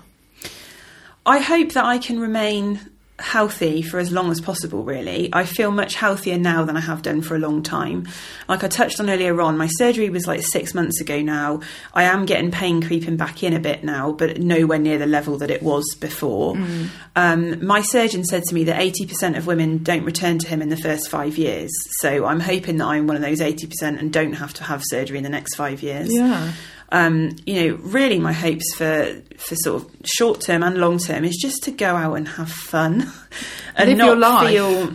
I 1.25 1.39
hope 1.39 1.73
that 1.73 1.85
I 1.85 1.99
can 1.99 2.21
remain 2.21 2.81
healthy 3.19 3.83
for 3.83 3.99
as 3.99 4.13
long 4.13 4.31
as 4.31 4.41
possible, 4.41 4.85
really. 4.85 5.29
I 5.33 5.45
feel 5.45 5.71
much 5.71 5.95
healthier 5.95 6.39
now 6.39 6.65
than 6.65 6.77
I 6.77 6.81
have 6.81 7.03
done 7.03 7.21
for 7.21 7.35
a 7.35 7.39
long 7.39 7.63
time. 7.63 8.07
Like 8.49 8.63
I 8.63 8.69
touched 8.69 9.01
on 9.01 9.11
earlier 9.11 9.41
on, 9.41 9.57
my 9.59 9.67
surgery 9.67 10.09
was 10.09 10.27
like 10.27 10.43
six 10.43 10.75
months 10.75 11.01
ago 11.01 11.21
now. 11.21 11.61
I 11.95 12.05
am 12.05 12.27
getting 12.27 12.51
pain 12.51 12.83
creeping 12.83 13.17
back 13.17 13.43
in 13.43 13.53
a 13.53 13.59
bit 13.59 13.83
now, 13.83 14.13
but 14.13 14.39
nowhere 14.39 14.79
near 14.79 14.99
the 14.99 15.07
level 15.07 15.37
that 15.39 15.51
it 15.51 15.63
was 15.63 15.85
before. 16.01 16.55
Mm. 16.55 16.89
Um, 17.17 17.67
my 17.67 17.83
surgeon 17.83 18.25
said 18.25 18.45
to 18.45 18.55
me 18.55 18.65
that 18.65 18.81
80% 18.81 19.37
of 19.37 19.47
women 19.47 19.83
don't 19.83 20.05
return 20.05 20.39
to 20.39 20.49
him 20.49 20.63
in 20.63 20.69
the 20.69 20.77
first 20.77 21.09
five 21.11 21.37
years. 21.37 21.71
So 22.01 22.25
I'm 22.25 22.41
hoping 22.41 22.77
that 22.79 22.87
I'm 22.87 23.07
one 23.07 23.17
of 23.17 23.23
those 23.23 23.41
80% 23.41 23.99
and 23.99 24.13
don't 24.13 24.35
have 24.35 24.55
to 24.55 24.65
have 24.65 24.83
surgery 24.85 25.19
in 25.19 25.25
the 25.25 25.31
next 25.31 25.57
five 25.57 25.83
years 25.83 26.13
Yeah. 26.13 26.53
Um, 26.91 27.37
you 27.45 27.55
know, 27.69 27.77
really 27.77 28.19
my 28.19 28.33
hopes 28.33 28.75
for 28.75 29.21
for 29.37 29.55
sort 29.57 29.83
of 29.83 29.91
short 30.05 30.41
term 30.41 30.63
and 30.63 30.79
long 30.79 30.99
term 30.99 31.25
is 31.25 31.37
just 31.37 31.63
to 31.65 31.71
go 31.71 31.95
out 31.95 32.15
and 32.15 32.27
have 32.29 32.51
fun 32.51 33.13
and 33.77 33.89
Live 33.89 34.19
not 34.19 34.47
feel 34.47 34.93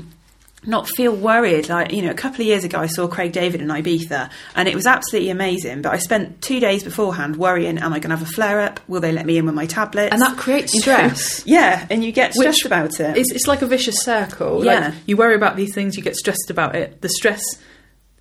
not 0.65 0.87
feel 0.87 1.15
worried. 1.15 1.69
Like 1.69 1.91
you 1.91 2.01
know, 2.01 2.11
a 2.11 2.15
couple 2.15 2.41
of 2.41 2.47
years 2.47 2.63
ago, 2.63 2.79
I 2.79 2.87
saw 2.87 3.07
Craig 3.07 3.31
David 3.31 3.61
in 3.61 3.67
Ibiza, 3.67 4.29
and 4.55 4.67
it 4.67 4.75
was 4.75 4.87
absolutely 4.87 5.29
amazing. 5.29 5.81
But 5.81 5.93
I 5.93 5.97
spent 5.97 6.41
two 6.41 6.59
days 6.59 6.83
beforehand 6.83 7.35
worrying: 7.35 7.77
Am 7.77 7.93
I 7.93 7.99
going 7.99 8.09
to 8.09 8.17
have 8.17 8.27
a 8.27 8.31
flare 8.31 8.61
up? 8.61 8.79
Will 8.87 9.01
they 9.01 9.11
let 9.11 9.25
me 9.25 9.37
in 9.37 9.45
with 9.45 9.55
my 9.55 9.65
tablets? 9.65 10.13
And 10.13 10.21
that 10.21 10.37
creates 10.37 10.73
You 10.73 10.79
know, 10.85 11.09
stress. 11.09 11.45
yeah, 11.45 11.85
and 11.89 12.03
you 12.03 12.11
get 12.11 12.33
Which 12.35 12.55
stressed 12.55 12.65
about 12.65 12.99
it. 12.99 13.17
It's, 13.17 13.31
it's 13.31 13.47
like 13.47 13.61
a 13.61 13.67
vicious 13.67 14.01
circle. 14.01 14.65
Yeah. 14.65 14.79
Like 14.79 14.93
you 15.05 15.17
worry 15.17 15.35
about 15.35 15.55
these 15.55 15.73
things, 15.73 15.95
you 15.95 16.03
get 16.03 16.15
stressed 16.15 16.49
about 16.49 16.75
it. 16.75 17.01
The 17.01 17.09
stress 17.09 17.43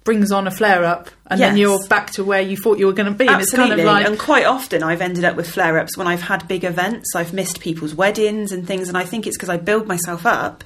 brings 0.05 0.33
on 0.33 0.47
a 0.47 0.51
flare 0.51 0.85
up, 0.85 1.11
and 1.27 1.41
then 1.41 1.57
you're 1.57 1.87
back 1.89 2.11
to 2.13 2.25
where 2.25 2.41
you 2.41 2.57
thought 2.57 2.79
you 2.79 2.87
were 2.87 2.93
going 2.93 3.11
to 3.11 3.17
be. 3.17 3.27
And 3.27 3.41
it's 3.41 3.53
Absolutely. 3.55 3.77
kind 3.77 3.81
of 3.81 3.87
like 3.87 4.07
and 4.07 4.19
quite 4.19 4.47
often 4.47 4.83
I've 4.83 5.01
ended 5.01 5.25
up 5.25 5.37
with 5.37 5.49
flare 5.49 5.79
ups 5.79 5.97
when 5.97 6.07
I've 6.07 6.23
had 6.23 6.49
big 6.49 6.65
events. 6.65 7.15
I've 7.15 7.33
missed 7.33 7.61
people's 7.61 7.95
weddings 7.95 8.53
and 8.53 8.67
things, 8.67 8.89
and 8.89 8.97
I 8.97 9.05
think 9.05 9.27
it's 9.27 9.37
because 9.37 9.49
I 9.49 9.57
build 9.57 9.87
myself 9.87 10.27
up 10.27 10.65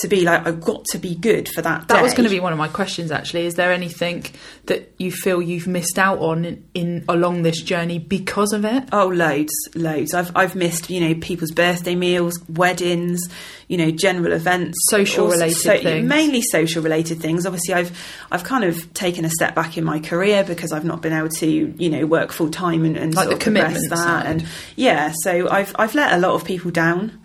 to 0.00 0.08
be 0.08 0.22
like, 0.22 0.44
I've 0.44 0.60
got 0.60 0.84
to 0.86 0.98
be 0.98 1.14
good 1.14 1.48
for 1.48 1.62
that 1.62 1.86
day. 1.86 1.94
that 1.94 2.02
was 2.02 2.14
going 2.14 2.24
to 2.28 2.34
be 2.34 2.40
one 2.40 2.52
of 2.52 2.58
my 2.58 2.66
questions. 2.66 3.12
Actually, 3.12 3.46
is 3.46 3.54
there 3.54 3.70
anything 3.72 4.26
that 4.66 4.92
you 4.98 5.12
feel 5.12 5.40
you've 5.40 5.68
missed 5.68 5.98
out 6.00 6.18
on 6.18 6.44
in, 6.44 6.64
in 6.74 7.04
along 7.08 7.42
this 7.42 7.62
journey 7.62 8.00
because 8.00 8.52
of 8.52 8.64
it? 8.64 8.88
Oh, 8.92 9.06
loads, 9.06 9.52
loads. 9.76 10.12
I've 10.12 10.32
I've 10.36 10.56
missed, 10.56 10.90
you 10.90 11.00
know, 11.00 11.14
people's 11.20 11.52
birthday 11.52 11.94
meals, 11.94 12.40
weddings, 12.48 13.20
you 13.68 13.76
know, 13.78 13.92
general 13.92 14.32
events, 14.32 14.76
Social 14.90 15.28
related 15.28 15.82
things. 15.82 16.08
mainly 16.08 16.42
social 16.42 16.82
related 16.82 17.20
things. 17.20 17.46
Obviously, 17.46 17.74
I've 17.74 17.96
I've 18.32 18.42
kind 18.42 18.64
of 18.64 18.92
taken 18.94 19.24
a 19.24 19.30
step 19.30 19.54
back 19.54 19.78
in 19.78 19.84
my 19.84 20.00
career 20.00 20.42
because 20.42 20.72
I've 20.72 20.84
not 20.84 21.02
been 21.02 21.12
able 21.12 21.28
to, 21.28 21.46
you 21.78 21.88
know, 21.88 22.04
work 22.04 22.32
full 22.32 22.50
time 22.50 22.84
and, 22.84 22.96
and 22.96 23.14
Like 23.14 23.24
sort 23.26 23.30
the 23.30 23.36
of 23.36 23.40
commitment 23.42 23.90
that. 23.90 23.96
side. 23.98 24.26
And 24.26 24.46
yeah, 24.74 25.12
so 25.22 25.48
I've 25.48 25.72
I've 25.78 25.94
let 25.94 26.12
a 26.14 26.18
lot 26.18 26.34
of 26.34 26.44
people 26.44 26.72
down, 26.72 27.20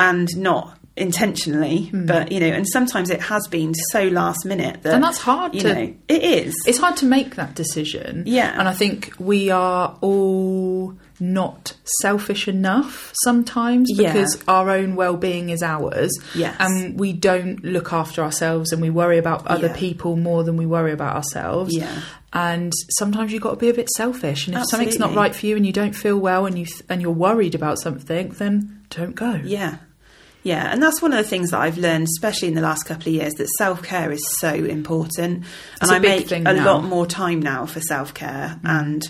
and 0.00 0.28
not 0.36 0.77
intentionally, 0.98 1.86
Hmm. 1.86 2.06
but 2.06 2.30
you 2.32 2.40
know, 2.40 2.46
and 2.46 2.66
sometimes 2.68 3.10
it 3.10 3.20
has 3.22 3.46
been 3.48 3.74
so 3.92 4.04
last 4.08 4.44
minute 4.44 4.82
that 4.82 4.94
And 4.94 5.04
that's 5.04 5.18
hard 5.18 5.54
You 5.54 5.60
to- 5.62 5.74
know, 5.74 5.94
it 6.08 6.22
is. 6.22 6.54
It's 6.66 6.78
hard 6.78 6.96
to 6.98 7.06
make 7.06 7.36
that 7.36 7.54
decision. 7.54 8.24
Yeah. 8.26 8.54
And 8.58 8.68
I 8.68 8.72
think 8.74 9.12
we 9.18 9.50
are 9.50 9.96
all 10.00 10.94
not 11.20 11.72
selfish 12.00 12.46
enough 12.46 13.12
sometimes 13.24 13.90
Yeah. 13.92 14.12
because 14.12 14.38
our 14.46 14.70
own 14.70 14.94
well-being 14.94 15.50
is 15.50 15.64
ours 15.64 16.12
Yes. 16.32 16.54
and 16.60 16.96
we 16.98 17.12
don't 17.12 17.64
look 17.64 17.92
after 17.92 18.22
ourselves 18.22 18.70
and 18.70 18.80
we 18.80 18.88
worry 18.88 19.18
about 19.18 19.44
other 19.48 19.66
Yeah. 19.66 19.76
people 19.76 20.14
more 20.14 20.44
than 20.44 20.56
we 20.56 20.64
worry 20.64 20.92
about 20.92 21.16
ourselves 21.16 21.74
Yeah. 21.76 21.90
and 22.32 22.72
sometimes 22.90 23.32
you've 23.32 23.42
got 23.42 23.50
to 23.50 23.56
be 23.56 23.68
a 23.68 23.74
bit 23.74 23.88
selfish 23.96 24.46
and 24.46 24.56
if 24.56 24.62
something's 24.70 25.00
not 25.00 25.12
right 25.16 25.34
for 25.34 25.46
you 25.46 25.56
and 25.56 25.66
you 25.66 25.72
don't 25.72 25.96
feel 25.96 26.16
well 26.16 26.46
and 26.46 26.56
you 26.56 26.66
th- 26.66 26.82
and 26.88 27.02
you're 27.02 27.10
worried 27.10 27.56
about 27.56 27.80
something 27.80 28.32
then 28.38 28.78
don't 28.90 29.16
go 29.16 29.40
Yeah. 29.44 29.74
Yeah, 30.42 30.70
and 30.72 30.82
that's 30.82 31.02
one 31.02 31.12
of 31.12 31.18
the 31.18 31.28
things 31.28 31.50
that 31.50 31.60
I've 31.60 31.78
learned, 31.78 32.04
especially 32.16 32.48
in 32.48 32.54
the 32.54 32.60
last 32.60 32.84
couple 32.84 33.08
of 33.08 33.14
years, 33.14 33.34
that 33.34 33.48
self 33.58 33.82
care 33.82 34.10
is 34.10 34.24
so 34.38 34.52
important. 34.52 35.44
It's 35.80 35.82
and 35.82 35.90
a 35.90 35.94
I 35.94 35.98
make 35.98 36.30
a 36.30 36.38
now. 36.40 36.52
Mm. 36.52 36.64
lot 36.64 36.84
more 36.84 37.06
time 37.06 37.40
now 37.40 37.66
for 37.66 37.80
self 37.80 38.14
care. 38.14 38.58
And, 38.64 39.06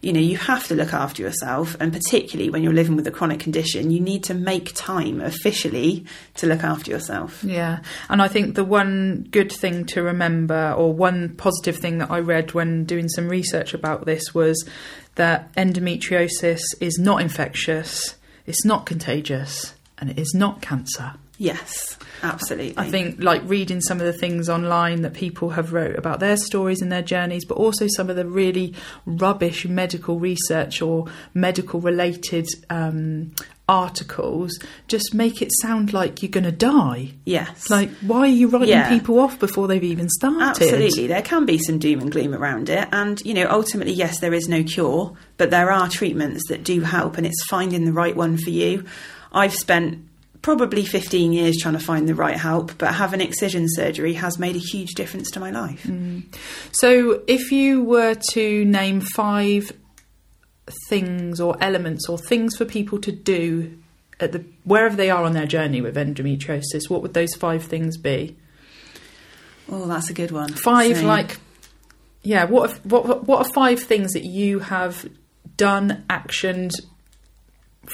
you 0.00 0.12
know, 0.12 0.20
you 0.20 0.36
have 0.36 0.66
to 0.66 0.74
look 0.74 0.92
after 0.92 1.22
yourself. 1.22 1.76
And 1.78 1.92
particularly 1.92 2.50
when 2.50 2.64
you're 2.64 2.72
living 2.72 2.96
with 2.96 3.06
a 3.06 3.12
chronic 3.12 3.38
condition, 3.38 3.92
you 3.92 4.00
need 4.00 4.24
to 4.24 4.34
make 4.34 4.72
time 4.74 5.20
officially 5.20 6.04
to 6.34 6.46
look 6.46 6.64
after 6.64 6.90
yourself. 6.90 7.44
Yeah, 7.44 7.78
and 8.08 8.20
I 8.20 8.26
think 8.28 8.56
the 8.56 8.64
one 8.64 9.26
good 9.30 9.52
thing 9.52 9.86
to 9.86 10.02
remember, 10.02 10.74
or 10.76 10.92
one 10.92 11.36
positive 11.36 11.76
thing 11.76 11.98
that 11.98 12.10
I 12.10 12.18
read 12.18 12.52
when 12.54 12.84
doing 12.84 13.08
some 13.08 13.28
research 13.28 13.72
about 13.72 14.04
this, 14.04 14.34
was 14.34 14.68
that 15.14 15.54
endometriosis 15.54 16.60
is 16.80 16.98
not 16.98 17.20
infectious, 17.20 18.16
it's 18.46 18.64
not 18.64 18.84
contagious, 18.86 19.74
and 20.02 20.10
it 20.10 20.18
is 20.18 20.34
not 20.34 20.60
cancer. 20.60 21.12
Yes, 21.38 21.96
absolutely. 22.22 22.74
I 22.76 22.88
think 22.90 23.22
like 23.22 23.40
reading 23.46 23.80
some 23.80 23.98
of 24.00 24.06
the 24.06 24.12
things 24.12 24.48
online 24.48 25.02
that 25.02 25.14
people 25.14 25.50
have 25.50 25.72
wrote 25.72 25.96
about 25.96 26.20
their 26.20 26.36
stories 26.36 26.82
and 26.82 26.92
their 26.92 27.02
journeys, 27.02 27.44
but 27.44 27.54
also 27.56 27.86
some 27.88 28.10
of 28.10 28.16
the 28.16 28.26
really 28.26 28.74
rubbish 29.06 29.64
medical 29.66 30.18
research 30.20 30.82
or 30.82 31.06
medical 31.34 31.80
related 31.80 32.46
um, 32.70 33.32
articles 33.68 34.56
just 34.88 35.14
make 35.14 35.40
it 35.42 35.50
sound 35.62 35.92
like 35.92 36.22
you're 36.22 36.30
going 36.30 36.44
to 36.44 36.52
die. 36.52 37.12
Yes. 37.24 37.68
Like, 37.70 37.90
why 38.02 38.20
are 38.20 38.26
you 38.26 38.48
writing 38.48 38.68
Yeah. 38.68 38.88
people 38.88 39.18
off 39.18 39.38
before 39.40 39.66
they've 39.66 39.82
even 39.82 40.08
started? 40.10 40.42
Absolutely, 40.42 41.06
there 41.08 41.22
can 41.22 41.44
be 41.46 41.58
some 41.58 41.78
doom 41.78 42.00
and 42.00 42.12
gloom 42.12 42.34
around 42.34 42.68
it, 42.68 42.86
and 42.92 43.20
you 43.24 43.34
know, 43.34 43.46
ultimately, 43.50 43.94
yes, 43.94 44.20
there 44.20 44.34
is 44.34 44.48
no 44.48 44.62
cure, 44.62 45.16
but 45.38 45.50
there 45.50 45.70
are 45.72 45.88
treatments 45.88 46.42
that 46.50 46.62
do 46.62 46.82
help, 46.82 47.16
and 47.16 47.26
it's 47.26 47.44
finding 47.46 47.84
the 47.84 47.92
right 47.92 48.14
one 48.14 48.36
for 48.36 48.50
you. 48.50 48.84
I've 49.32 49.54
spent 49.54 50.04
probably 50.42 50.84
15 50.84 51.32
years 51.32 51.56
trying 51.60 51.74
to 51.74 51.80
find 51.80 52.08
the 52.08 52.14
right 52.14 52.36
help, 52.36 52.76
but 52.78 52.94
having 52.94 53.20
excision 53.20 53.66
surgery 53.68 54.14
has 54.14 54.38
made 54.38 54.56
a 54.56 54.60
huge 54.60 54.94
difference 54.94 55.30
to 55.30 55.40
my 55.40 55.50
life. 55.50 55.84
Mm. 55.84 56.24
So, 56.72 57.22
if 57.26 57.52
you 57.52 57.82
were 57.82 58.14
to 58.32 58.64
name 58.64 59.00
five 59.00 59.72
things 60.88 61.40
or 61.40 61.56
elements 61.60 62.08
or 62.08 62.18
things 62.18 62.56
for 62.56 62.64
people 62.64 62.98
to 63.00 63.12
do 63.12 63.78
at 64.20 64.32
the 64.32 64.44
wherever 64.64 64.94
they 64.94 65.10
are 65.10 65.24
on 65.24 65.32
their 65.32 65.46
journey 65.46 65.80
with 65.80 65.96
endometriosis, 65.96 66.88
what 66.88 67.02
would 67.02 67.14
those 67.14 67.34
five 67.34 67.62
things 67.64 67.96
be? 67.96 68.36
Oh, 69.68 69.86
that's 69.86 70.10
a 70.10 70.12
good 70.12 70.30
one. 70.30 70.52
Five, 70.52 70.98
So- 70.98 71.06
like, 71.06 71.38
yeah. 72.22 72.44
What 72.44 72.84
what 72.84 73.26
what 73.26 73.46
are 73.46 73.52
five 73.52 73.80
things 73.80 74.12
that 74.12 74.24
you 74.24 74.58
have 74.60 75.08
done, 75.56 76.04
actioned, 76.10 76.72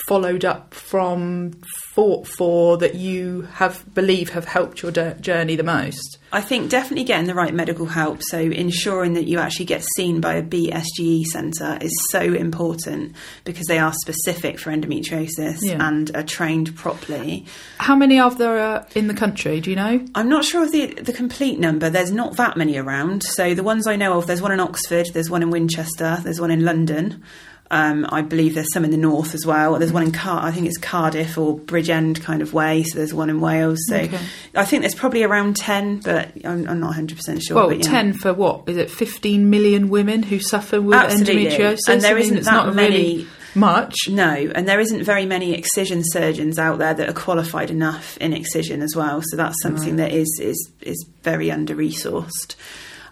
followed 0.06 0.44
up 0.44 0.74
from, 0.74 1.52
fought 1.94 2.26
for 2.26 2.76
that 2.78 2.94
you 2.94 3.42
have 3.54 3.82
believe 3.94 4.28
have 4.30 4.44
helped 4.44 4.82
your 4.82 4.92
de- 4.92 5.14
journey 5.20 5.56
the 5.56 5.62
most? 5.62 6.18
I 6.30 6.42
think 6.42 6.68
definitely 6.68 7.04
getting 7.04 7.26
the 7.26 7.34
right 7.34 7.54
medical 7.54 7.86
help, 7.86 8.22
so 8.22 8.38
ensuring 8.38 9.14
that 9.14 9.24
you 9.26 9.38
actually 9.38 9.64
get 9.64 9.82
seen 9.96 10.20
by 10.20 10.34
a 10.34 10.42
BSGE 10.42 11.24
centre 11.24 11.78
is 11.80 11.90
so 12.10 12.20
important 12.20 13.16
because 13.44 13.66
they 13.66 13.78
are 13.78 13.94
specific 13.94 14.58
for 14.58 14.70
endometriosis 14.70 15.58
Yeah. 15.62 15.86
and 15.88 16.14
are 16.14 16.22
trained 16.22 16.76
properly. 16.76 17.46
How 17.78 17.96
many 17.96 18.20
of 18.20 18.36
there 18.36 18.58
are 18.58 18.76
uh, 18.80 18.86
in 18.94 19.08
the 19.08 19.14
country? 19.14 19.60
Do 19.60 19.70
you 19.70 19.76
know? 19.76 20.04
I'm 20.14 20.28
not 20.28 20.44
sure 20.44 20.64
of 20.64 20.70
the 20.72 20.86
the 20.94 21.14
complete 21.14 21.58
number. 21.58 21.88
There's 21.88 22.12
not 22.12 22.36
that 22.36 22.56
many 22.58 22.76
around. 22.76 23.22
So 23.22 23.54
the 23.54 23.62
ones 23.62 23.86
I 23.86 23.96
know 23.96 24.18
of, 24.18 24.26
there's 24.26 24.42
one 24.42 24.52
in 24.52 24.60
Oxford, 24.60 25.06
there's 25.14 25.30
one 25.30 25.42
in 25.42 25.50
Winchester, 25.50 26.18
there's 26.22 26.40
one 26.40 26.50
in 26.50 26.62
London. 26.64 27.22
Um, 27.70 28.06
I 28.08 28.22
believe 28.22 28.54
there's 28.54 28.72
some 28.72 28.84
in 28.84 28.90
the 28.90 28.96
north 28.96 29.34
as 29.34 29.44
well. 29.44 29.78
There's 29.78 29.92
one 29.92 30.02
in 30.02 30.12
Car, 30.12 30.42
I 30.42 30.50
think 30.52 30.66
it's 30.66 30.78
Cardiff 30.78 31.36
or 31.36 31.58
Bridgend 31.58 32.22
kind 32.22 32.40
of 32.40 32.54
way. 32.54 32.82
So 32.82 32.96
there's 32.98 33.12
one 33.12 33.28
in 33.28 33.40
Wales. 33.40 33.78
So 33.88 33.96
Okay. 33.96 34.18
I 34.54 34.64
think 34.64 34.82
there's 34.82 34.94
probably 34.94 35.22
around 35.22 35.56
ten, 35.56 35.98
but 35.98 36.30
I'm, 36.44 36.66
I'm 36.66 36.80
not 36.80 36.86
100 36.88 37.16
percent 37.16 37.42
sure. 37.42 37.56
Well, 37.56 37.68
but 37.68 37.84
yeah. 37.84 37.90
ten 37.90 38.12
for 38.14 38.32
what? 38.32 38.68
Is 38.68 38.78
it 38.78 38.90
fifteen 38.90 39.50
million 39.50 39.90
women 39.90 40.22
who 40.22 40.38
suffer 40.40 40.80
with 40.80 40.96
Absolutely. 40.96 41.46
endometriosis? 41.46 41.78
And 41.88 42.00
there 42.00 42.12
I 42.12 42.14
mean, 42.14 42.22
isn't 42.24 42.36
it's 42.38 42.46
that 42.46 42.66
not 42.66 42.74
many- 42.74 42.96
really 42.96 43.26
much. 43.54 43.96
No, 44.08 44.32
and 44.54 44.66
there 44.68 44.80
isn't 44.80 45.02
very 45.04 45.26
many 45.26 45.52
excision 45.54 46.02
surgeons 46.04 46.58
out 46.58 46.78
there 46.78 46.94
that 46.94 47.08
are 47.08 47.12
qualified 47.14 47.70
enough 47.70 48.16
in 48.18 48.32
excision 48.32 48.80
as 48.82 48.94
well. 48.96 49.20
So 49.26 49.36
that's 49.36 49.60
something 49.62 49.96
that 49.96 50.12
is 50.12 50.38
is 50.40 50.70
is 50.80 51.04
very 51.22 51.50
under 51.50 51.74
resourced. 51.74 52.54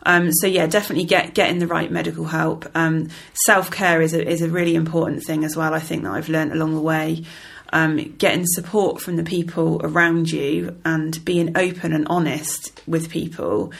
Um, 0.07 0.33
so 0.33 0.47
yeah, 0.47 0.67
definitely 0.69 1.05
get 1.05 1.35
getting 1.35 1.59
the 1.59 1.67
right 1.67 1.91
medical 1.91 2.25
help. 2.25 2.65
Um, 2.75 3.09
Self 3.45 3.71
care 3.71 4.01
is 4.01 4.15
a, 4.15 4.27
is 4.27 4.41
a 4.41 4.49
really 4.49 4.77
important 4.77 5.25
thing 5.25 5.45
as 5.45 5.57
well. 5.57 5.75
I 5.75 5.81
think 5.81 6.05
that 6.05 6.13
I've 6.13 6.29
learnt 6.29 6.53
along 6.53 6.75
the 6.75 6.81
way. 6.81 7.25
Um, 7.73 8.15
getting 8.17 8.45
support 8.47 9.03
from 9.03 9.17
the 9.17 9.25
people 9.25 9.81
around 9.83 10.31
you 10.31 10.81
and 10.85 11.23
being 11.25 11.59
open 11.59 11.93
and 11.93 12.07
honest 12.09 12.81
with 12.87 13.11
people. 13.11 13.73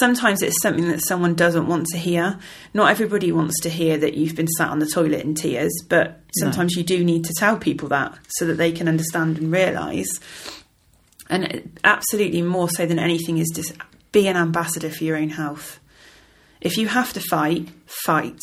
Sometimes 0.00 0.42
it's 0.42 0.60
something 0.60 0.88
that 0.88 1.06
someone 1.06 1.34
doesn't 1.36 1.68
want 1.68 1.86
to 1.92 1.98
hear. 1.98 2.40
Not 2.74 2.90
everybody 2.90 3.30
wants 3.30 3.60
to 3.60 3.70
hear 3.70 3.96
that 3.96 4.14
you've 4.14 4.34
been 4.34 4.48
sat 4.48 4.70
on 4.70 4.80
the 4.80 4.88
toilet 4.88 5.24
in 5.24 5.36
tears, 5.36 5.72
but 5.88 6.20
sometimes 6.40 6.74
you 6.74 6.82
do 6.82 7.04
need 7.04 7.24
to 7.26 7.34
tell 7.38 7.56
people 7.56 7.88
that 7.90 8.18
so 8.28 8.44
that 8.46 8.54
they 8.54 8.72
can 8.72 8.88
understand 8.88 9.38
and 9.38 9.52
realise. 9.52 10.18
And 11.30 11.78
absolutely 11.84 12.42
more 12.42 12.68
so 12.68 12.86
than 12.86 12.98
anything 12.98 13.38
is 13.38 13.52
just 13.54 13.72
be 14.12 14.28
an 14.28 14.36
ambassador 14.36 14.90
for 14.90 15.04
your 15.04 15.16
own 15.16 15.30
health. 15.30 15.80
If 16.60 16.76
you 16.76 16.88
have 16.88 17.12
to 17.12 17.20
fight, 17.20 17.68
fight. 17.86 18.40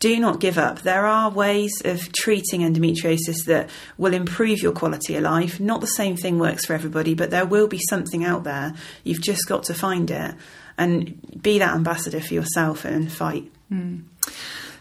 do 0.00 0.18
not 0.18 0.40
give 0.40 0.58
up. 0.58 0.82
There 0.82 1.06
are 1.06 1.30
ways 1.30 1.80
of 1.84 2.12
treating 2.12 2.60
endometriosis 2.60 3.46
that 3.46 3.70
will 3.96 4.12
improve 4.12 4.60
your 4.60 4.72
quality 4.72 5.16
of 5.16 5.22
life. 5.22 5.60
Not 5.60 5.80
the 5.80 5.86
same 5.86 6.16
thing 6.16 6.38
works 6.38 6.66
for 6.66 6.74
everybody, 6.74 7.14
but 7.14 7.30
there 7.30 7.46
will 7.46 7.68
be 7.68 7.80
something 7.88 8.22
out 8.24 8.44
there. 8.44 8.74
You've 9.02 9.22
just 9.22 9.48
got 9.48 9.62
to 9.64 9.74
find 9.74 10.10
it 10.10 10.34
and 10.76 11.40
be 11.40 11.58
that 11.58 11.74
ambassador 11.74 12.20
for 12.20 12.34
yourself 12.34 12.84
and 12.84 13.10
fight. 13.10 13.50
Hmm. 13.68 14.00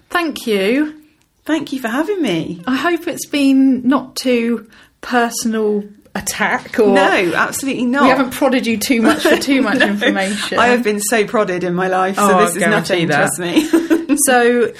Thank 0.09 0.45
you. 0.45 1.01
Thank 1.45 1.71
you 1.73 1.79
for 1.79 1.89
having 1.89 2.21
me. 2.21 2.61
I 2.67 2.75
hope 2.75 3.07
it's 3.07 3.27
been 3.27 3.87
not 3.87 4.15
too 4.15 4.69
personal 5.01 5.83
attack 6.15 6.79
or 6.79 6.93
No, 6.93 7.33
absolutely 7.35 7.85
not. 7.85 8.03
we 8.03 8.09
haven't 8.09 8.31
prodded 8.31 8.67
you 8.67 8.77
too 8.77 9.01
much 9.01 9.23
for 9.23 9.37
too 9.37 9.61
much 9.61 9.81
information. 9.81 10.59
I 10.59 10.67
have 10.67 10.83
been 10.83 10.99
so 10.99 11.25
prodded 11.25 11.63
in 11.63 11.73
my 11.73 11.87
life, 11.87 12.15
so 12.17 12.23
Oh, 12.23 12.45
this 12.45 12.51
I'll 12.51 12.57
is 12.57 12.89
nothing, 12.89 13.07
that. 13.07 13.17
trust 13.35 13.39
me. 13.39 14.17
so 14.27 14.73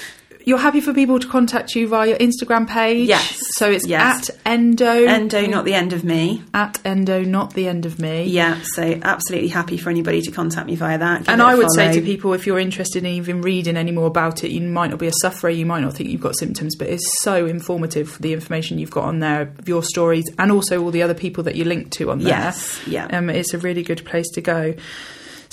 you're 0.45 0.57
happy 0.57 0.81
for 0.81 0.93
people 0.93 1.19
to 1.19 1.27
contact 1.27 1.75
you 1.75 1.87
via 1.87 2.09
your 2.09 2.17
Instagram 2.17 2.67
page? 2.67 3.07
Yes, 3.07 3.39
So 3.57 3.69
it's 3.69 3.87
yes. 3.87 4.29
at 4.29 4.37
endo 4.45 5.05
Endo, 5.05 5.45
not 5.47 5.65
the 5.65 5.73
end 5.73 5.93
of 5.93 6.03
me. 6.03 6.43
at 6.53 6.79
endo, 6.85 7.23
not 7.23 7.53
the 7.53 7.67
end 7.67 7.85
of 7.85 7.99
me. 7.99 8.25
Yeah, 8.25 8.59
so 8.73 8.99
absolutely 9.01 9.49
happy 9.49 9.77
for 9.77 9.89
anybody 9.89 10.21
to 10.21 10.31
contact 10.31 10.67
me 10.67 10.75
via 10.75 10.97
that. 10.97 11.19
Give 11.19 11.29
And 11.29 11.41
I 11.41 11.55
would 11.55 11.71
say 11.73 11.93
to 11.93 12.01
people, 12.01 12.33
if 12.33 12.45
you're 12.45 12.59
interested 12.59 13.03
in 13.03 13.11
even 13.11 13.41
reading 13.41 13.77
any 13.77 13.91
more 13.91 14.07
about 14.07 14.43
it, 14.43 14.51
you 14.51 14.61
might 14.61 14.89
not 14.89 14.99
be 14.99 15.07
a 15.07 15.13
sufferer, 15.21 15.49
you 15.49 15.65
might 15.65 15.81
not 15.81 15.93
think 15.93 16.09
you've 16.09 16.21
got 16.21 16.37
symptoms, 16.37 16.75
but 16.75 16.87
it's 16.87 17.21
so 17.21 17.45
informative 17.45 18.17
the 18.19 18.33
information 18.33 18.77
you've 18.79 18.91
got 18.91 19.05
on 19.05 19.19
there, 19.19 19.53
your 19.65 19.83
stories, 19.83 20.25
and 20.37 20.51
also 20.51 20.81
all 20.83 20.91
the 20.91 21.01
other 21.03 21.13
people 21.13 21.43
that 21.43 21.55
you 21.55 21.63
link 21.65 21.91
to 21.91 22.11
on 22.11 22.19
there. 22.19 22.29
Yes, 22.29 22.79
yeah. 22.87 23.05
Um, 23.05 23.29
it's 23.29 23.53
a 23.53 23.57
really 23.57 23.83
good 23.83 24.03
place 24.05 24.29
to 24.33 24.41
go. 24.41 24.75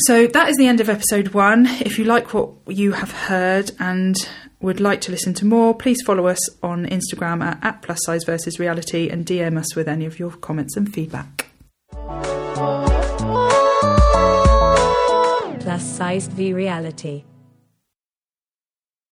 So 0.06 0.26
that 0.26 0.48
is 0.48 0.56
the 0.56 0.66
end 0.66 0.80
of 0.80 0.88
episode 0.88 1.28
one. 1.28 1.66
If 1.66 1.98
you 1.98 2.06
like 2.06 2.32
what 2.32 2.52
you 2.66 2.92
have 2.92 3.10
heard 3.12 3.70
and 3.78 4.16
would 4.60 4.80
like 4.80 5.00
to 5.02 5.10
listen 5.10 5.34
to 5.34 5.46
more, 5.46 5.74
please 5.74 6.02
follow 6.04 6.26
us 6.26 6.38
on 6.62 6.86
Instagram 6.86 7.42
at, 7.42 7.58
at 7.62 7.82
plus 7.82 7.98
size 8.02 8.24
versus 8.24 8.58
reality 8.58 9.08
and 9.08 9.24
DM 9.24 9.58
us 9.58 9.74
with 9.74 9.88
any 9.88 10.04
of 10.06 10.18
your 10.18 10.32
comments 10.32 10.76
and 10.76 10.92
feedback. 10.92 11.46
Plus 15.60 15.82
sized 15.82 16.32
v 16.32 16.52
reality. 16.52 17.24